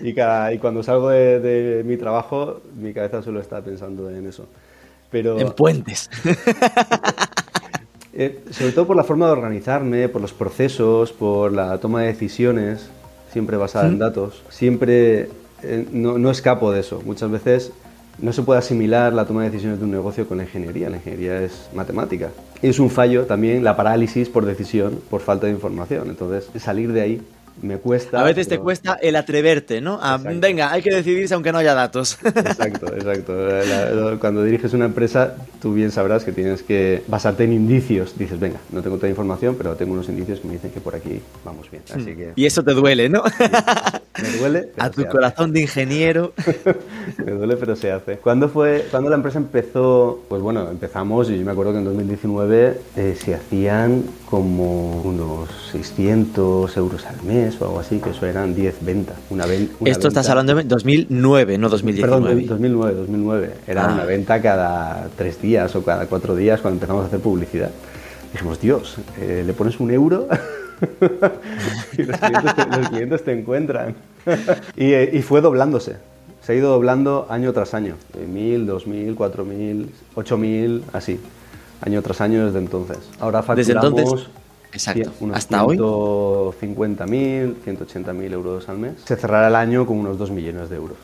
Y, 0.02 0.14
cada, 0.14 0.52
y 0.52 0.58
cuando 0.58 0.82
salgo 0.82 1.10
de, 1.10 1.82
mi 1.84 1.96
trabajo, 1.96 2.62
mi 2.76 2.92
cabeza 2.92 3.22
solo 3.22 3.40
está 3.40 3.62
pensando 3.62 4.10
en 4.10 4.26
eso. 4.26 4.48
Pero, 5.10 5.38
en 5.38 5.52
puentes. 5.52 6.10
Eh, 8.18 8.40
sobre 8.50 8.72
todo 8.72 8.86
por 8.86 8.96
la 8.96 9.04
forma 9.04 9.26
de 9.26 9.32
organizarme, 9.32 10.08
por 10.08 10.22
los 10.22 10.32
procesos, 10.32 11.12
por 11.12 11.52
la 11.52 11.76
toma 11.76 12.00
de 12.00 12.06
decisiones 12.06 12.88
siempre 13.32 13.56
basada 13.56 13.88
en 13.88 13.98
datos. 13.98 14.42
Siempre 14.48 15.28
eh, 15.62 15.86
no, 15.92 16.18
no, 16.18 16.30
escapo 16.30 16.72
de 16.72 16.80
eso. 16.80 17.02
Muchas 17.04 17.30
veces 17.30 17.72
no 18.18 18.32
se 18.32 18.42
puede 18.42 18.58
asimilar 18.58 19.12
la 19.12 19.26
toma 19.26 19.42
de 19.42 19.50
decisiones 19.50 19.78
de 19.78 19.84
un 19.84 19.90
negocio 19.90 20.26
con 20.26 20.38
la 20.38 20.44
ingeniería. 20.44 20.90
La 20.90 20.96
ingeniería 20.96 21.42
es 21.42 21.68
matemática. 21.74 22.30
Y 22.62 22.68
es 22.68 22.78
un 22.78 22.90
fallo 22.90 23.26
también 23.26 23.62
la 23.62 23.76
parálisis 23.76 24.28
por 24.28 24.46
decisión, 24.46 25.00
por 25.10 25.20
falta 25.20 25.46
de 25.46 25.52
información. 25.52 26.08
Entonces, 26.08 26.48
salir 26.60 26.92
de 26.92 27.00
ahí 27.00 27.22
me 27.62 27.78
cuesta. 27.78 28.20
A 28.20 28.24
veces 28.24 28.48
te 28.48 28.58
cuesta 28.58 28.98
el 29.00 29.16
atreverte, 29.16 29.80
¿no? 29.80 30.00
venga, 30.40 30.72
hay 30.72 30.82
que 30.82 30.94
decidirse 30.94 31.34
aunque 31.34 31.52
no 31.52 31.58
haya 31.58 31.74
datos. 31.74 32.18
Exacto, 32.24 32.86
exacto. 32.94 34.18
cuando 34.20 34.42
diriges 34.42 34.72
una 34.72 34.86
empresa, 34.86 35.34
tú 35.60 35.74
bien 35.74 35.90
sabrás 35.90 36.24
que 36.24 36.32
tienes 36.32 36.62
que 36.62 37.02
basarte 37.06 37.44
en 37.44 37.52
indicios. 37.52 38.18
Dices, 38.18 38.38
venga, 38.38 38.58
no 38.70 38.82
tengo 38.82 38.96
toda 38.96 39.08
la 39.08 39.10
información, 39.10 39.54
pero 39.56 39.74
tengo 39.74 39.92
unos 39.92 40.08
indicios 40.08 40.40
que 40.40 40.46
me 40.48 40.54
dicen 40.54 40.70
que 40.70 40.80
por 40.80 40.94
aquí 40.94 41.20
vamos 41.44 41.70
bien. 41.70 41.82
Así 41.92 42.14
que... 42.14 42.32
Y 42.36 42.46
eso 42.46 42.62
te 42.62 42.72
duele, 42.72 43.08
¿no? 43.08 43.22
Me 44.22 44.30
duele. 44.38 44.70
A 44.78 44.90
tu 44.90 45.04
corazón 45.06 45.52
de 45.52 45.60
ingeniero. 45.62 46.32
me 47.24 47.32
duele, 47.32 47.56
pero 47.56 47.76
se 47.76 47.90
hace. 47.90 48.16
¿Cuándo 48.18 48.48
fue, 48.48 48.86
cuando 48.90 49.10
la 49.10 49.16
empresa 49.16 49.38
empezó? 49.38 50.22
Pues 50.28 50.42
bueno, 50.42 50.70
empezamos 50.70 51.30
y 51.30 51.38
yo 51.38 51.44
me 51.44 51.52
acuerdo 51.52 51.72
que 51.72 51.78
en 51.78 51.84
2019 51.84 52.80
eh, 52.96 53.16
se 53.18 53.34
hacían 53.34 54.04
como 54.28 55.02
unos 55.02 55.48
600 55.70 56.76
euros 56.76 57.06
al 57.06 57.22
mes 57.22 57.60
o 57.60 57.66
algo 57.66 57.80
así, 57.80 58.00
que 58.00 58.10
eso 58.10 58.26
eran 58.26 58.54
10 58.54 58.84
ventas. 58.84 59.16
Una, 59.30 59.44
Esto 59.84 60.08
estás 60.08 60.28
hablando 60.28 60.54
de 60.54 60.64
2009, 60.64 61.58
no 61.58 61.68
2019. 61.68 62.26
Perdón, 62.26 62.46
2009, 62.46 62.94
2009. 62.94 63.54
Era 63.66 63.88
ah. 63.88 63.94
una 63.94 64.04
venta 64.04 64.42
cada 64.42 65.08
tres 65.16 65.40
días 65.40 65.74
o 65.76 65.84
cada 65.84 66.06
cuatro 66.06 66.34
días 66.34 66.60
cuando 66.60 66.76
empezamos 66.76 67.04
a 67.04 67.06
hacer 67.06 67.20
publicidad. 67.20 67.70
Dijimos, 68.32 68.60
Dios, 68.60 68.96
eh, 69.20 69.44
le 69.46 69.52
pones 69.52 69.78
un 69.78 69.92
euro 69.92 70.28
y 71.96 72.02
los 72.02 72.18
clientes, 72.90 73.24
te, 73.24 73.32
encuentran. 73.32 73.94
y, 74.76 74.92
eh, 74.92 75.10
y 75.12 75.22
fue 75.22 75.40
doblándose 75.40 75.96
se 76.42 76.52
ha 76.52 76.54
ido 76.54 76.70
doblando 76.70 77.26
año 77.28 77.52
tras 77.52 77.74
año, 77.74 77.96
1.000, 78.16 78.66
2.000, 78.66 79.16
4.000, 79.16 79.86
8.000, 80.14 80.82
así 80.92 81.18
año 81.82 82.02
tras 82.02 82.20
año 82.20 82.46
desde 82.46 82.58
entonces. 82.58 82.98
Ahora 83.20 83.42
facturamos 83.42 83.92
desde 83.92 84.04
entonces, 84.04 84.30
exacto. 84.72 85.12
unos 85.20 85.36
hasta 85.36 85.64
hoy 85.64 85.76
150.000, 85.76 87.54
180.000 87.64 88.32
euros 88.32 88.68
al 88.68 88.78
mes. 88.78 88.94
Se 89.04 89.16
cerrará 89.16 89.48
el 89.48 89.56
año 89.56 89.86
con 89.86 89.98
unos 89.98 90.18
2 90.18 90.30
millones 90.30 90.70
de 90.70 90.76
euros. 90.76 90.98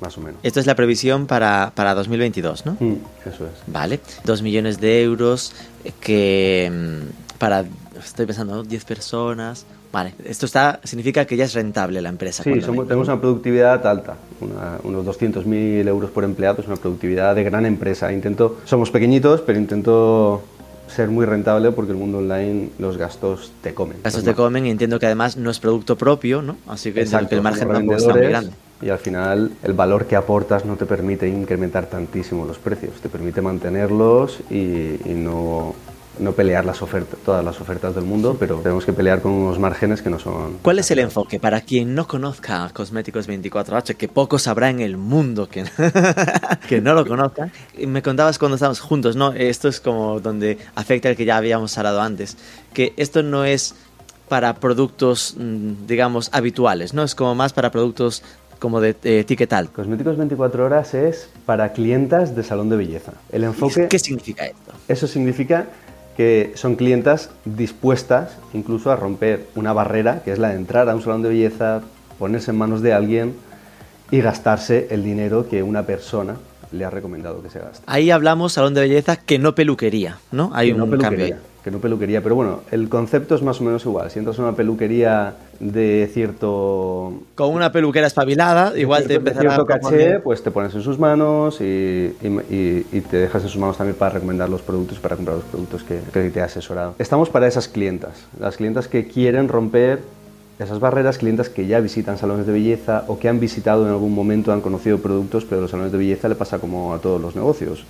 Más 0.00 0.18
o 0.18 0.20
menos. 0.20 0.40
Esto 0.42 0.60
es 0.60 0.66
la 0.66 0.74
previsión 0.74 1.26
para, 1.26 1.72
para 1.74 1.94
2022, 1.94 2.66
¿no? 2.66 2.76
Mm, 2.78 2.96
eso 3.24 3.46
es. 3.46 3.52
Vale. 3.66 4.00
2 4.24 4.42
millones 4.42 4.78
de 4.78 5.02
euros 5.02 5.54
que 6.00 6.70
mm, 6.70 7.38
para, 7.38 7.64
estoy 7.98 8.26
pensando, 8.26 8.62
10 8.62 8.84
personas, 8.84 9.64
Vale, 9.92 10.14
esto 10.24 10.46
está, 10.46 10.80
significa 10.84 11.24
que 11.24 11.36
ya 11.36 11.44
es 11.44 11.54
rentable 11.54 12.02
la 12.02 12.10
empresa. 12.10 12.42
Sí, 12.42 12.50
tenemos 12.52 13.08
una 13.08 13.20
productividad 13.20 13.86
alta, 13.86 14.16
unos 14.82 15.06
200.000 15.06 15.88
euros 15.88 16.10
por 16.10 16.24
empleado, 16.24 16.60
es 16.60 16.66
una 16.66 16.76
productividad 16.76 17.34
de 17.34 17.44
gran 17.44 17.64
empresa. 17.64 18.12
Intento, 18.12 18.58
somos 18.64 18.90
pequeñitos, 18.90 19.40
pero 19.40 19.58
intento 19.58 20.42
ser 20.88 21.08
muy 21.08 21.24
rentable 21.24 21.72
porque 21.72 21.92
el 21.92 21.98
mundo 21.98 22.18
online 22.18 22.70
los 22.78 22.96
gastos 22.96 23.52
te 23.62 23.74
comen. 23.74 23.98
Gastos 24.04 24.22
te 24.22 24.34
comen 24.34 24.66
y 24.66 24.70
entiendo 24.70 24.98
que 24.98 25.06
además 25.06 25.36
no 25.36 25.50
es 25.50 25.58
producto 25.58 25.96
propio, 25.96 26.42
¿no? 26.42 26.56
Así 26.66 26.92
que, 26.92 27.02
el 27.02 27.42
margen 27.42 27.68
tampoco 27.68 27.96
está 27.96 28.12
muy 28.12 28.26
grande. 28.26 28.50
Y 28.82 28.90
al 28.90 28.98
final 28.98 29.52
el 29.62 29.72
valor 29.72 30.04
que 30.04 30.16
aportas 30.16 30.66
no 30.66 30.76
te 30.76 30.84
permite 30.84 31.26
incrementar 31.26 31.86
tantísimo 31.86 32.44
los 32.44 32.58
precios, 32.58 33.00
te 33.00 33.08
permite 33.08 33.40
mantenerlos 33.40 34.40
y 34.50 34.98
no 35.06 35.74
no 36.18 36.32
pelear 36.32 36.64
las 36.64 36.82
ofertas, 36.82 37.18
todas 37.24 37.44
las 37.44 37.60
ofertas 37.60 37.94
del 37.94 38.04
mundo, 38.04 38.36
pero 38.38 38.56
tenemos 38.56 38.84
que 38.84 38.92
pelear 38.92 39.20
con 39.20 39.32
unos 39.32 39.58
márgenes 39.58 40.02
que 40.02 40.10
no 40.10 40.18
son... 40.18 40.58
¿Cuál 40.62 40.78
es 40.78 40.90
el 40.90 40.98
enfoque? 40.98 41.38
Para 41.38 41.60
quien 41.60 41.94
no 41.94 42.06
conozca 42.06 42.70
Cosméticos 42.72 43.28
24H, 43.28 43.96
que 43.96 44.08
pocos 44.08 44.46
habrá 44.46 44.70
en 44.70 44.80
el 44.80 44.96
mundo 44.96 45.48
que, 45.48 45.64
que 46.68 46.80
no 46.80 46.94
lo 46.94 47.06
conozca, 47.06 47.50
me 47.86 48.02
contabas 48.02 48.38
cuando 48.38 48.56
estábamos 48.56 48.80
juntos, 48.80 49.16
¿no? 49.16 49.32
Esto 49.32 49.68
es 49.68 49.80
como 49.80 50.20
donde 50.20 50.58
afecta 50.74 51.08
el 51.08 51.16
que 51.16 51.24
ya 51.24 51.36
habíamos 51.36 51.76
hablado 51.78 52.00
antes, 52.00 52.36
que 52.72 52.92
esto 52.96 53.22
no 53.22 53.44
es 53.44 53.74
para 54.28 54.54
productos, 54.54 55.36
mm, 55.38 55.86
digamos, 55.86 56.30
habituales, 56.32 56.94
¿no? 56.94 57.02
Es 57.02 57.14
como 57.14 57.34
más 57.34 57.52
para 57.52 57.70
productos 57.70 58.22
como 58.58 58.80
de 58.80 58.96
etiquetal. 59.02 59.70
Cosméticos 59.70 60.16
24 60.16 60.64
horas 60.64 60.94
es 60.94 61.28
para 61.44 61.72
clientas 61.72 62.34
de 62.34 62.42
salón 62.42 62.68
de 62.70 62.76
belleza. 62.76 63.12
El 63.30 63.44
enfoque... 63.44 63.88
¿Qué 63.88 63.98
significa 63.98 64.46
esto? 64.46 64.72
Eso 64.88 65.06
significa 65.06 65.66
que 66.16 66.52
son 66.54 66.76
clientas 66.76 67.30
dispuestas 67.44 68.38
incluso 68.54 68.90
a 68.90 68.96
romper 68.96 69.46
una 69.54 69.72
barrera, 69.72 70.22
que 70.24 70.32
es 70.32 70.38
la 70.38 70.48
de 70.48 70.56
entrar 70.56 70.88
a 70.88 70.94
un 70.94 71.02
salón 71.02 71.22
de 71.22 71.28
belleza, 71.28 71.82
ponerse 72.18 72.50
en 72.50 72.58
manos 72.58 72.82
de 72.82 72.92
alguien 72.92 73.34
y 74.10 74.20
gastarse 74.20 74.88
el 74.90 75.02
dinero 75.04 75.48
que 75.48 75.62
una 75.62 75.82
persona 75.84 76.36
le 76.72 76.84
ha 76.84 76.90
recomendado 76.90 77.42
que 77.42 77.50
se 77.50 77.58
gaste. 77.58 77.82
Ahí 77.86 78.10
hablamos 78.10 78.54
salón 78.54 78.74
de 78.74 78.80
belleza 78.82 79.16
que 79.16 79.38
no 79.38 79.54
peluquería, 79.54 80.18
¿no? 80.32 80.50
Hay 80.54 80.72
un 80.72 80.98
cambio 80.98 81.36
que 81.66 81.72
no 81.72 81.80
peluquería, 81.80 82.22
pero 82.22 82.36
bueno, 82.36 82.60
el 82.70 82.88
concepto 82.88 83.34
es 83.34 83.42
más 83.42 83.60
o 83.60 83.64
menos 83.64 83.84
igual. 83.84 84.08
Si 84.12 84.20
entras 84.20 84.38
a 84.38 84.42
una 84.42 84.52
peluquería 84.52 85.34
de 85.58 86.08
cierto... 86.14 87.12
Con 87.34 87.52
una 87.52 87.72
peluquera 87.72 88.06
espabilada, 88.06 88.78
igual 88.78 89.08
te 89.08 89.14
empezará 89.14 89.40
cierto 89.50 89.66
caché, 89.66 90.20
pues 90.20 90.44
te 90.44 90.52
pones 90.52 90.72
en 90.76 90.82
sus 90.82 91.00
manos 91.00 91.60
y, 91.60 92.14
te 93.10 93.16
dejas 93.16 93.42
en 93.42 93.48
sus 93.48 93.58
manos 93.58 93.78
también 93.78 93.96
para 93.96 94.12
recomendar 94.12 94.48
los 94.48 94.62
productos, 94.62 95.00
para 95.00 95.16
comprar 95.16 95.38
los 95.38 95.46
productos 95.46 95.82
que, 95.82 95.98
que 96.12 96.30
te 96.30 96.40
ha 96.40 96.44
asesorado. 96.44 96.94
Estamos 97.00 97.30
para 97.30 97.48
esas 97.48 97.66
clientas, 97.66 98.12
las 98.38 98.56
clientas 98.56 98.86
que 98.86 99.08
quieren 99.08 99.48
romper 99.48 99.98
esas 100.60 100.78
barreras, 100.78 101.18
clientes 101.18 101.48
que 101.48 101.66
ya 101.66 101.80
visitan 101.80 102.16
salones 102.16 102.46
de 102.46 102.52
belleza 102.52 103.02
o 103.08 103.18
que 103.18 103.28
han 103.28 103.40
visitado 103.40 103.86
en 103.86 103.90
algún 103.90 104.14
momento, 104.14 104.52
han 104.52 104.60
conocido 104.60 104.98
productos, 104.98 105.44
pero 105.44 105.62
los 105.62 105.72
salones 105.72 105.90
de 105.90 105.98
belleza 105.98 106.28
le 106.28 106.36
pasa 106.36 106.60
como 106.60 106.94
a 106.94 107.00
todos 107.00 107.20
los 107.20 107.34
negocios 107.34 107.84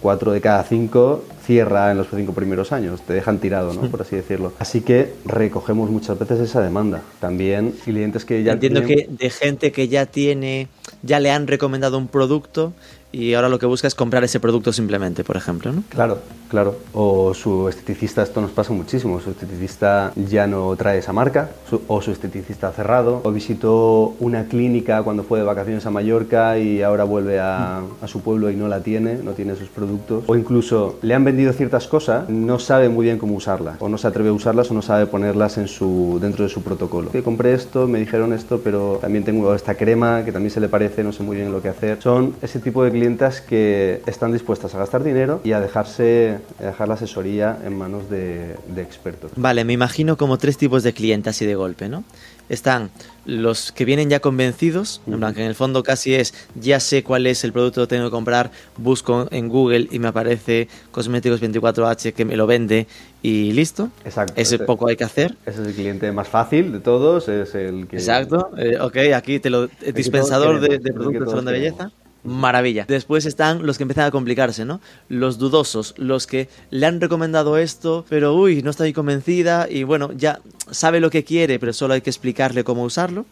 cuatro 0.00 0.32
de 0.32 0.40
cada 0.40 0.62
cinco 0.64 1.24
cierra 1.44 1.90
en 1.90 1.98
los 1.98 2.06
cinco 2.14 2.32
primeros 2.32 2.72
años, 2.72 3.02
te 3.02 3.12
dejan 3.12 3.38
tirado, 3.38 3.74
¿no? 3.74 3.82
por 3.90 4.02
así 4.02 4.16
decirlo. 4.16 4.52
Así 4.58 4.80
que 4.80 5.12
recogemos 5.24 5.90
muchas 5.90 6.18
veces 6.18 6.40
esa 6.40 6.60
demanda. 6.60 7.02
También 7.20 7.72
clientes 7.84 8.24
que 8.24 8.42
ya... 8.42 8.52
Entiendo 8.52 8.82
que 8.82 9.08
de 9.10 9.30
gente 9.30 9.72
que 9.72 9.88
ya 9.88 10.06
tiene, 10.06 10.68
ya 11.02 11.20
le 11.20 11.30
han 11.30 11.46
recomendado 11.46 11.98
un 11.98 12.08
producto 12.08 12.72
y 13.14 13.34
ahora 13.34 13.48
lo 13.48 13.58
que 13.58 13.66
busca 13.66 13.86
es 13.86 13.94
comprar 13.94 14.24
ese 14.24 14.40
producto 14.40 14.72
simplemente, 14.72 15.22
por 15.22 15.36
ejemplo, 15.36 15.72
¿no? 15.72 15.84
Claro, 15.88 16.18
claro. 16.50 16.76
O 16.92 17.32
su 17.32 17.68
esteticista, 17.68 18.22
esto 18.22 18.40
nos 18.40 18.50
pasa 18.50 18.72
muchísimo, 18.72 19.20
su 19.20 19.30
esteticista 19.30 20.12
ya 20.16 20.46
no 20.46 20.74
trae 20.76 20.98
esa 20.98 21.12
marca, 21.12 21.50
o 21.86 22.02
su 22.02 22.10
esteticista 22.10 22.68
ha 22.68 22.72
cerrado, 22.72 23.20
o 23.22 23.30
visitó 23.30 24.14
una 24.18 24.46
clínica 24.46 25.02
cuando 25.02 25.22
fue 25.22 25.38
de 25.38 25.44
vacaciones 25.44 25.86
a 25.86 25.90
Mallorca 25.90 26.58
y 26.58 26.82
ahora 26.82 27.04
vuelve 27.04 27.38
a, 27.38 27.82
a, 28.02 28.08
su 28.08 28.20
pueblo 28.20 28.50
y 28.50 28.56
no 28.56 28.66
la 28.66 28.80
tiene, 28.80 29.18
no 29.22 29.32
tiene 29.32 29.54
sus 29.54 29.68
productos, 29.68 30.24
o 30.26 30.34
incluso 30.34 30.98
le 31.02 31.14
han 31.14 31.24
vendido 31.24 31.52
ciertas 31.52 31.86
cosas, 31.86 32.28
no 32.28 32.58
sabe 32.58 32.88
muy 32.88 33.04
bien 33.04 33.18
cómo 33.18 33.34
usarlas, 33.34 33.76
o 33.80 33.88
no 33.88 33.96
se 33.96 34.08
atreve 34.08 34.30
a 34.30 34.32
usarlas 34.32 34.70
o 34.70 34.74
no 34.74 34.82
sabe 34.82 35.06
ponerlas 35.06 35.56
en 35.58 35.68
su, 35.68 36.18
dentro 36.20 36.44
de 36.44 36.50
su 36.50 36.62
protocolo. 36.62 37.10
Que 37.10 37.22
compré 37.22 37.54
esto, 37.54 37.86
me 37.86 38.00
dijeron 38.00 38.32
esto, 38.32 38.60
pero 38.62 38.98
también 39.00 39.24
tengo 39.24 39.54
esta 39.54 39.76
crema 39.76 40.24
que 40.24 40.32
también 40.32 40.50
se 40.50 40.60
le 40.60 40.68
parece, 40.68 41.04
no 41.04 41.12
sé 41.12 41.22
muy 41.22 41.36
bien 41.36 41.52
lo 41.52 41.62
que 41.62 41.68
hacer. 41.68 41.98
Son 42.02 42.34
ese 42.42 42.58
tipo 42.58 42.82
de 42.82 42.90
clientes 42.90 43.03
que 43.46 44.00
están 44.06 44.32
dispuestas 44.32 44.74
a 44.74 44.78
gastar 44.78 45.02
dinero 45.02 45.40
y 45.44 45.52
a 45.52 45.60
dejarse 45.60 46.38
dejar 46.58 46.88
la 46.88 46.94
asesoría 46.94 47.58
en 47.64 47.76
manos 47.76 48.08
de, 48.08 48.56
expertos. 48.76 49.30
Vale, 49.36 49.64
me 49.64 49.72
imagino 49.72 50.16
como 50.16 50.38
tres 50.38 50.56
tipos 50.56 50.82
de 50.82 50.92
clientes 50.92 51.36
así 51.36 51.46
de 51.46 51.54
golpe, 51.54 51.88
¿no? 51.88 52.04
están 52.48 52.90
los 53.26 53.72
que 53.72 53.86
vienen 53.86 54.10
ya 54.10 54.20
convencidos, 54.20 55.00
en 55.06 55.18
plan 55.18 55.34
que 55.34 55.40
en 55.40 55.46
el 55.46 55.54
fondo 55.54 55.82
casi 55.82 56.14
es, 56.14 56.34
ya 56.54 56.78
sé 56.78 57.02
cuál 57.02 57.26
es 57.26 57.42
el 57.42 57.52
producto 57.52 57.82
que 57.82 57.86
tengo 57.86 58.04
que 58.04 58.10
comprar, 58.10 58.50
busco 58.76 59.28
en 59.30 59.48
Google 59.48 59.88
y 59.90 59.98
me 59.98 60.08
aparece 60.08 60.68
Cosméticos 60.90 61.40
24H 61.40 62.12
que 62.12 62.24
me 62.26 62.36
lo 62.36 62.46
vende 62.46 62.86
y 63.22 63.52
listo. 63.52 63.88
Exacto. 64.04 64.34
Ese 64.36 64.58
poco 64.58 64.88
hay 64.88 64.96
que 64.96 65.04
hacer. 65.04 65.36
Ese 65.46 65.62
es 65.62 65.68
el 65.68 65.74
cliente 65.74 66.12
más 66.12 66.28
fácil 66.28 66.70
de 66.70 66.80
todos, 66.80 67.28
es 67.28 67.54
el 67.54 67.86
que... 67.86 67.96
Exacto. 67.96 68.50
Eh, 68.58 68.78
ok, 68.78 68.96
aquí 69.14 69.40
te 69.40 69.48
lo... 69.48 69.68
dispensador 69.94 70.60
de, 70.60 70.78
de 70.78 70.92
productos 70.92 71.24
de 71.24 71.30
salón 71.30 71.44
de 71.46 71.52
queremos. 71.52 72.03
Maravilla. 72.24 72.86
Después 72.88 73.26
están 73.26 73.66
los 73.66 73.76
que 73.76 73.84
empiezan 73.84 74.06
a 74.06 74.10
complicarse, 74.10 74.64
¿no? 74.64 74.80
Los 75.08 75.38
dudosos, 75.38 75.94
los 75.98 76.26
que 76.26 76.48
le 76.70 76.86
han 76.86 77.00
recomendado 77.00 77.58
esto, 77.58 78.04
pero 78.08 78.34
uy, 78.34 78.62
no 78.62 78.70
estoy 78.70 78.92
convencida 78.92 79.68
y 79.70 79.84
bueno, 79.84 80.10
ya 80.12 80.40
sabe 80.70 81.00
lo 81.00 81.10
que 81.10 81.24
quiere, 81.24 81.58
pero 81.58 81.72
solo 81.72 81.94
hay 81.94 82.00
que 82.00 82.10
explicarle 82.10 82.64
cómo 82.64 82.82
usarlo. 82.82 83.26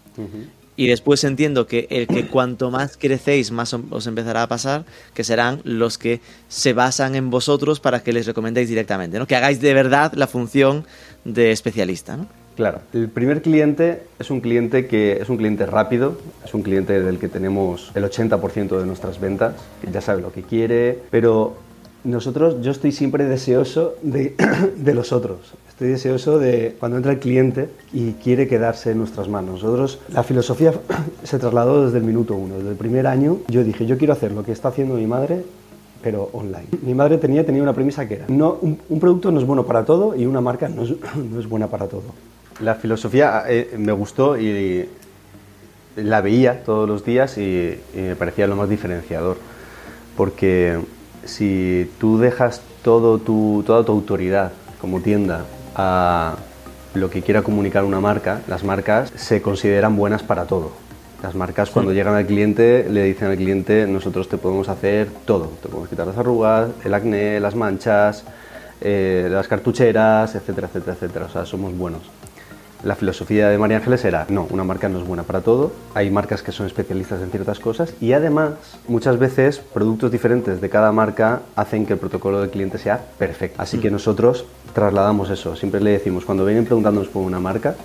Y 0.74 0.86
después 0.86 1.22
entiendo 1.24 1.66
que 1.66 1.86
el 1.90 2.06
que 2.06 2.28
cuanto 2.28 2.70
más 2.70 2.96
crecéis, 2.96 3.50
más 3.50 3.74
os 3.74 4.06
empezará 4.06 4.42
a 4.42 4.48
pasar, 4.48 4.84
que 5.14 5.24
serán 5.24 5.60
los 5.64 5.98
que 5.98 6.20
se 6.48 6.72
basan 6.72 7.14
en 7.14 7.30
vosotros 7.30 7.80
para 7.80 8.02
que 8.02 8.12
les 8.12 8.26
recomendéis 8.26 8.68
directamente, 8.68 9.18
¿no? 9.18 9.26
Que 9.26 9.36
hagáis 9.36 9.60
de 9.60 9.74
verdad 9.74 10.12
la 10.14 10.26
función 10.26 10.86
de 11.24 11.52
especialista, 11.52 12.16
¿no? 12.16 12.41
Claro, 12.56 12.80
el 12.92 13.08
primer 13.08 13.40
cliente 13.40 14.02
es 14.18 14.30
un 14.30 14.40
cliente 14.40 14.86
que 14.86 15.18
es 15.20 15.28
un 15.30 15.38
cliente 15.38 15.64
rápido, 15.64 16.18
es 16.44 16.52
un 16.52 16.62
cliente 16.62 17.00
del 17.00 17.18
que 17.18 17.28
tenemos 17.28 17.90
el 17.94 18.04
80% 18.04 18.78
de 18.78 18.86
nuestras 18.86 19.18
ventas, 19.18 19.54
que 19.80 19.90
ya 19.90 20.02
sabe 20.02 20.20
lo 20.20 20.32
que 20.32 20.42
quiere, 20.42 20.98
pero 21.10 21.56
nosotros, 22.04 22.60
yo 22.62 22.72
estoy 22.72 22.92
siempre 22.92 23.24
deseoso 23.24 23.94
de, 24.02 24.34
de 24.76 24.94
los 24.94 25.12
otros. 25.12 25.54
Estoy 25.68 25.88
deseoso 25.88 26.38
de 26.38 26.76
cuando 26.78 26.98
entra 26.98 27.12
el 27.12 27.20
cliente 27.20 27.70
y 27.92 28.12
quiere 28.12 28.46
quedarse 28.46 28.90
en 28.90 28.98
nuestras 28.98 29.28
manos. 29.28 29.62
Nosotros, 29.62 29.98
la 30.12 30.22
filosofía 30.22 30.74
se 31.22 31.38
trasladó 31.38 31.86
desde 31.86 31.98
el 31.98 32.04
minuto 32.04 32.34
uno. 32.34 32.56
Desde 32.56 32.70
el 32.70 32.76
primer 32.76 33.06
año 33.06 33.38
yo 33.48 33.64
dije, 33.64 33.86
yo 33.86 33.96
quiero 33.96 34.12
hacer 34.12 34.32
lo 34.32 34.44
que 34.44 34.52
está 34.52 34.68
haciendo 34.68 34.94
mi 34.94 35.06
madre 35.06 35.42
pero 36.02 36.28
online. 36.32 36.66
Mi 36.82 36.94
madre 36.94 37.16
tenía, 37.16 37.46
tenía 37.46 37.62
una 37.62 37.72
premisa 37.72 38.06
que 38.08 38.14
era, 38.14 38.26
no, 38.28 38.58
un, 38.60 38.78
un 38.88 38.98
producto 38.98 39.30
no 39.30 39.38
es 39.38 39.46
bueno 39.46 39.64
para 39.64 39.84
todo 39.84 40.16
y 40.16 40.26
una 40.26 40.40
marca 40.40 40.68
no 40.68 40.82
es, 40.82 40.90
no 41.30 41.38
es 41.38 41.48
buena 41.48 41.68
para 41.68 41.86
todo. 41.86 42.02
La 42.60 42.74
filosofía 42.74 43.44
eh, 43.48 43.74
me 43.78 43.92
gustó 43.92 44.38
y, 44.38 44.88
la 45.94 46.22
veía 46.22 46.64
todos 46.64 46.88
los 46.88 47.04
días 47.04 47.36
y, 47.36 47.78
y 47.94 47.98
me 47.98 48.16
parecía 48.16 48.46
lo 48.46 48.56
más 48.56 48.68
diferenciador, 48.68 49.36
porque 50.16 50.78
si 51.24 51.90
tú 51.98 52.18
dejas 52.18 52.62
todo 52.82 53.18
tu, 53.18 53.62
toda 53.66 53.84
tu 53.84 53.92
autoridad 53.92 54.52
como 54.80 55.00
tienda 55.00 55.44
a 55.74 56.36
lo 56.94 57.08
que 57.10 57.22
quiera 57.22 57.42
comunicar 57.42 57.84
una 57.84 58.00
marca, 58.00 58.42
las 58.48 58.64
marcas 58.64 59.12
se 59.16 59.40
consideran 59.40 59.96
buenas 59.96 60.22
para 60.22 60.44
todo. 60.44 60.72
Las 61.22 61.34
marcas 61.36 61.70
cuando 61.70 61.92
llegan 61.92 62.14
al 62.14 62.26
cliente 62.26 62.86
le 62.90 63.04
dicen 63.04 63.28
al 63.28 63.36
cliente 63.36 63.86
nosotros 63.86 64.28
te 64.28 64.38
podemos 64.38 64.68
hacer 64.68 65.08
todo, 65.24 65.52
te 65.62 65.68
podemos 65.68 65.88
quitar 65.88 66.06
las 66.06 66.18
arrugas, 66.18 66.70
el 66.84 66.92
acné, 66.92 67.38
las 67.38 67.54
manchas, 67.54 68.24
eh, 68.80 69.28
las 69.30 69.46
cartucheras, 69.46 70.34
etcétera, 70.34 70.66
etcétera, 70.66 70.94
etcétera. 70.94 71.26
O 71.26 71.30
sea, 71.30 71.46
somos 71.46 71.76
buenos. 71.76 72.02
La 72.84 72.96
filosofía 72.96 73.48
de 73.48 73.58
María 73.58 73.76
Ángeles 73.76 74.04
era, 74.04 74.26
no, 74.28 74.48
una 74.50 74.64
marca 74.64 74.88
no 74.88 74.98
es 74.98 75.06
buena 75.06 75.22
para 75.22 75.40
todo, 75.40 75.72
hay 75.94 76.10
marcas 76.10 76.42
que 76.42 76.50
son 76.50 76.66
especialistas 76.66 77.22
en 77.22 77.30
ciertas 77.30 77.60
cosas 77.60 77.94
y 78.00 78.12
además 78.12 78.54
muchas 78.88 79.18
veces 79.20 79.58
productos 79.58 80.10
diferentes 80.10 80.60
de 80.60 80.68
cada 80.68 80.90
marca 80.90 81.42
hacen 81.54 81.86
que 81.86 81.92
el 81.92 82.00
protocolo 82.00 82.40
del 82.40 82.50
cliente 82.50 82.78
sea 82.78 83.00
perfecto. 83.18 83.62
Así 83.62 83.78
que 83.78 83.90
nosotros 83.90 84.46
trasladamos 84.74 85.30
eso, 85.30 85.54
siempre 85.54 85.80
le 85.80 85.90
decimos, 85.90 86.24
cuando 86.24 86.44
vienen 86.44 86.64
preguntándonos 86.64 87.08
por 87.08 87.22
una 87.22 87.38
marca 87.38 87.76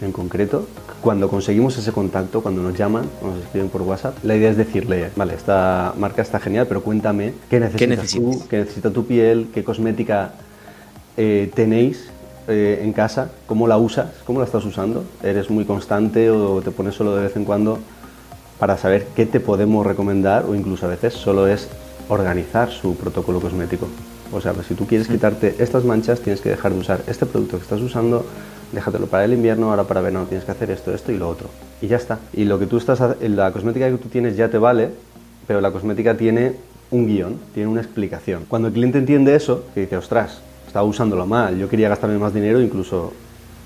en 0.00 0.12
concreto, 0.12 0.68
cuando 1.00 1.28
conseguimos 1.28 1.76
ese 1.76 1.90
contacto, 1.90 2.40
cuando 2.40 2.62
nos 2.62 2.78
llaman 2.78 3.06
o 3.20 3.28
nos 3.28 3.44
escriben 3.44 3.68
por 3.68 3.82
WhatsApp, 3.82 4.16
la 4.22 4.36
idea 4.36 4.50
es 4.50 4.56
decirle, 4.56 5.10
vale, 5.16 5.34
esta 5.34 5.94
marca 5.98 6.22
está 6.22 6.38
genial, 6.38 6.66
pero 6.68 6.82
cuéntame 6.82 7.34
qué 7.50 7.58
necesitas, 7.58 7.88
necesitas? 7.88 8.38
tú, 8.38 8.48
qué 8.48 8.58
necesita 8.58 8.90
tu 8.90 9.04
piel, 9.04 9.48
qué 9.52 9.64
cosmética 9.64 10.32
eh, 11.16 11.50
tenéis 11.54 12.10
eh, 12.48 12.80
en 12.82 12.92
casa, 12.92 13.30
cómo 13.46 13.68
la 13.68 13.76
usas, 13.76 14.08
cómo 14.24 14.40
la 14.40 14.46
estás 14.46 14.64
usando, 14.64 15.04
eres 15.22 15.50
muy 15.50 15.64
constante 15.64 16.30
o 16.30 16.60
te 16.62 16.70
pones 16.70 16.94
solo 16.94 17.14
de 17.14 17.22
vez 17.22 17.36
en 17.36 17.44
cuando 17.44 17.78
para 18.58 18.76
saber 18.76 19.06
qué 19.14 19.26
te 19.26 19.40
podemos 19.40 19.86
recomendar 19.86 20.44
o 20.46 20.54
incluso 20.54 20.86
a 20.86 20.88
veces 20.88 21.14
solo 21.14 21.46
es 21.46 21.68
organizar 22.08 22.70
su 22.70 22.96
protocolo 22.96 23.40
cosmético. 23.40 23.86
O 24.32 24.40
sea, 24.40 24.52
pues 24.52 24.66
si 24.66 24.74
tú 24.74 24.86
quieres 24.86 25.08
quitarte 25.08 25.54
estas 25.58 25.84
manchas, 25.84 26.20
tienes 26.20 26.40
que 26.40 26.50
dejar 26.50 26.72
de 26.72 26.78
usar 26.78 27.00
este 27.06 27.24
producto 27.24 27.56
que 27.56 27.62
estás 27.62 27.80
usando, 27.80 28.26
déjatelo 28.72 29.06
para 29.06 29.24
el 29.24 29.32
invierno, 29.32 29.70
ahora 29.70 29.84
para 29.84 30.00
verano 30.00 30.26
tienes 30.26 30.44
que 30.44 30.52
hacer 30.52 30.70
esto, 30.70 30.94
esto 30.94 31.12
y 31.12 31.18
lo 31.18 31.28
otro. 31.28 31.48
Y 31.80 31.86
ya 31.86 31.96
está. 31.96 32.18
Y 32.32 32.44
lo 32.44 32.58
que 32.58 32.66
tú 32.66 32.76
estás, 32.76 33.00
la 33.20 33.52
cosmética 33.52 33.88
que 33.90 33.96
tú 33.96 34.08
tienes 34.08 34.36
ya 34.36 34.48
te 34.48 34.58
vale, 34.58 34.90
pero 35.46 35.60
la 35.60 35.70
cosmética 35.70 36.16
tiene 36.16 36.56
un 36.90 37.06
guion, 37.06 37.38
tiene 37.54 37.70
una 37.70 37.80
explicación. 37.80 38.44
Cuando 38.48 38.68
el 38.68 38.74
cliente 38.74 38.98
entiende 38.98 39.34
eso, 39.34 39.64
que 39.74 39.82
dice, 39.82 39.96
ostras, 39.96 40.40
estaba 40.68 40.86
usándolo 40.86 41.26
mal, 41.26 41.58
yo 41.58 41.68
quería 41.68 41.88
gastarme 41.88 42.18
más 42.18 42.32
dinero, 42.32 42.60
incluso 42.60 43.12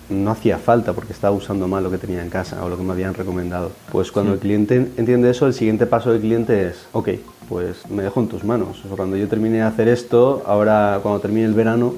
no 0.09 0.31
hacía 0.31 0.59
falta 0.59 0.93
porque 0.93 1.13
estaba 1.13 1.35
usando 1.35 1.67
mal 1.69 1.83
lo 1.83 1.91
que 1.91 1.99
tenía 1.99 2.23
en 2.23 2.31
casa 2.31 2.65
o 2.65 2.69
lo 2.69 2.77
que 2.77 2.83
me 2.83 2.93
habían 2.93 3.15
recomendado. 3.15 3.73
Pues 3.91 4.13
cuando 4.13 4.35
el 4.35 4.39
cliente 4.39 4.77
entiende 4.97 5.31
eso, 5.31 5.47
el 5.47 5.55
siguiente 5.55 5.87
paso 5.87 6.13
del 6.13 6.21
cliente 6.21 6.69
es, 6.69 6.87
ok, 6.93 7.09
pues 7.49 7.89
me 7.91 8.03
dejo 8.03 8.21
en 8.21 8.29
tus 8.29 8.45
manos. 8.45 8.85
O 8.85 8.89
sea, 8.89 8.97
cuando 8.97 9.17
yo 9.17 9.29
termine 9.29 9.57
de 9.57 9.63
hacer 9.63 9.89
esto, 9.89 10.43
ahora 10.47 11.01
cuando 11.03 11.21
termine 11.21 11.45
el 11.45 11.55
verano 11.55 11.95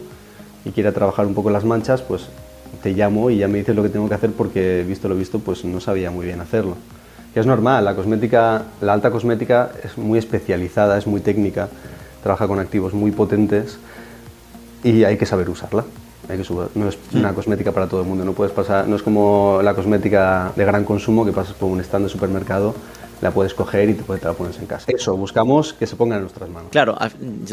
y 0.64 0.70
quiera 0.70 0.92
trabajar 0.92 1.26
un 1.26 1.34
poco 1.34 1.50
las 1.50 1.64
manchas, 1.64 2.02
pues 2.02 2.28
te 2.82 2.92
llamo 2.92 3.30
y 3.30 3.38
ya 3.38 3.48
me 3.48 3.58
dices 3.58 3.76
lo 3.76 3.82
que 3.82 3.90
tengo 3.90 4.08
que 4.08 4.14
hacer 4.14 4.30
porque 4.32 4.84
visto 4.86 5.08
lo 5.08 5.16
visto, 5.16 5.38
pues 5.38 5.64
no 5.64 5.80
sabía 5.80 6.10
muy 6.10 6.26
bien 6.26 6.40
hacerlo. 6.40 6.76
Que 7.32 7.40
es 7.40 7.46
normal, 7.46 7.84
la 7.84 7.94
cosmética, 7.94 8.62
la 8.80 8.92
alta 8.92 9.10
cosmética 9.10 9.70
es 9.82 9.98
muy 9.98 10.18
especializada, 10.18 10.96
es 10.96 11.06
muy 11.06 11.20
técnica, 11.20 11.68
trabaja 12.22 12.46
con 12.46 12.58
activos 12.58 12.94
muy 12.94 13.10
potentes 13.10 13.76
y 14.84 15.02
hay 15.02 15.16
que 15.16 15.26
saber 15.26 15.50
usarla. 15.50 15.84
Hay 16.28 16.38
que 16.38 16.54
No 16.74 16.88
es 16.88 16.98
una 17.12 17.34
cosmética 17.34 17.72
para 17.72 17.86
todo 17.86 18.00
el 18.00 18.06
mundo. 18.06 18.24
No 18.24 18.32
puedes 18.32 18.52
pasar, 18.52 18.86
no 18.86 18.96
es 18.96 19.02
como 19.02 19.60
la 19.62 19.74
cosmética 19.74 20.52
de 20.54 20.64
gran 20.64 20.84
consumo 20.84 21.24
que 21.24 21.32
pasas 21.32 21.54
por 21.54 21.70
un 21.70 21.80
stand 21.80 22.04
de 22.04 22.10
supermercado, 22.10 22.74
la 23.24 23.30
puedes 23.32 23.54
coger 23.54 23.88
y 23.88 23.94
te, 23.94 24.02
puedes- 24.02 24.20
te 24.22 24.28
la 24.28 24.34
pones 24.34 24.58
en 24.58 24.66
casa. 24.66 24.84
Eso, 24.92 25.16
buscamos 25.16 25.72
que 25.72 25.86
se 25.86 25.96
ponga 25.96 26.16
en 26.16 26.22
nuestras 26.22 26.48
manos. 26.50 26.68
Claro, 26.70 26.96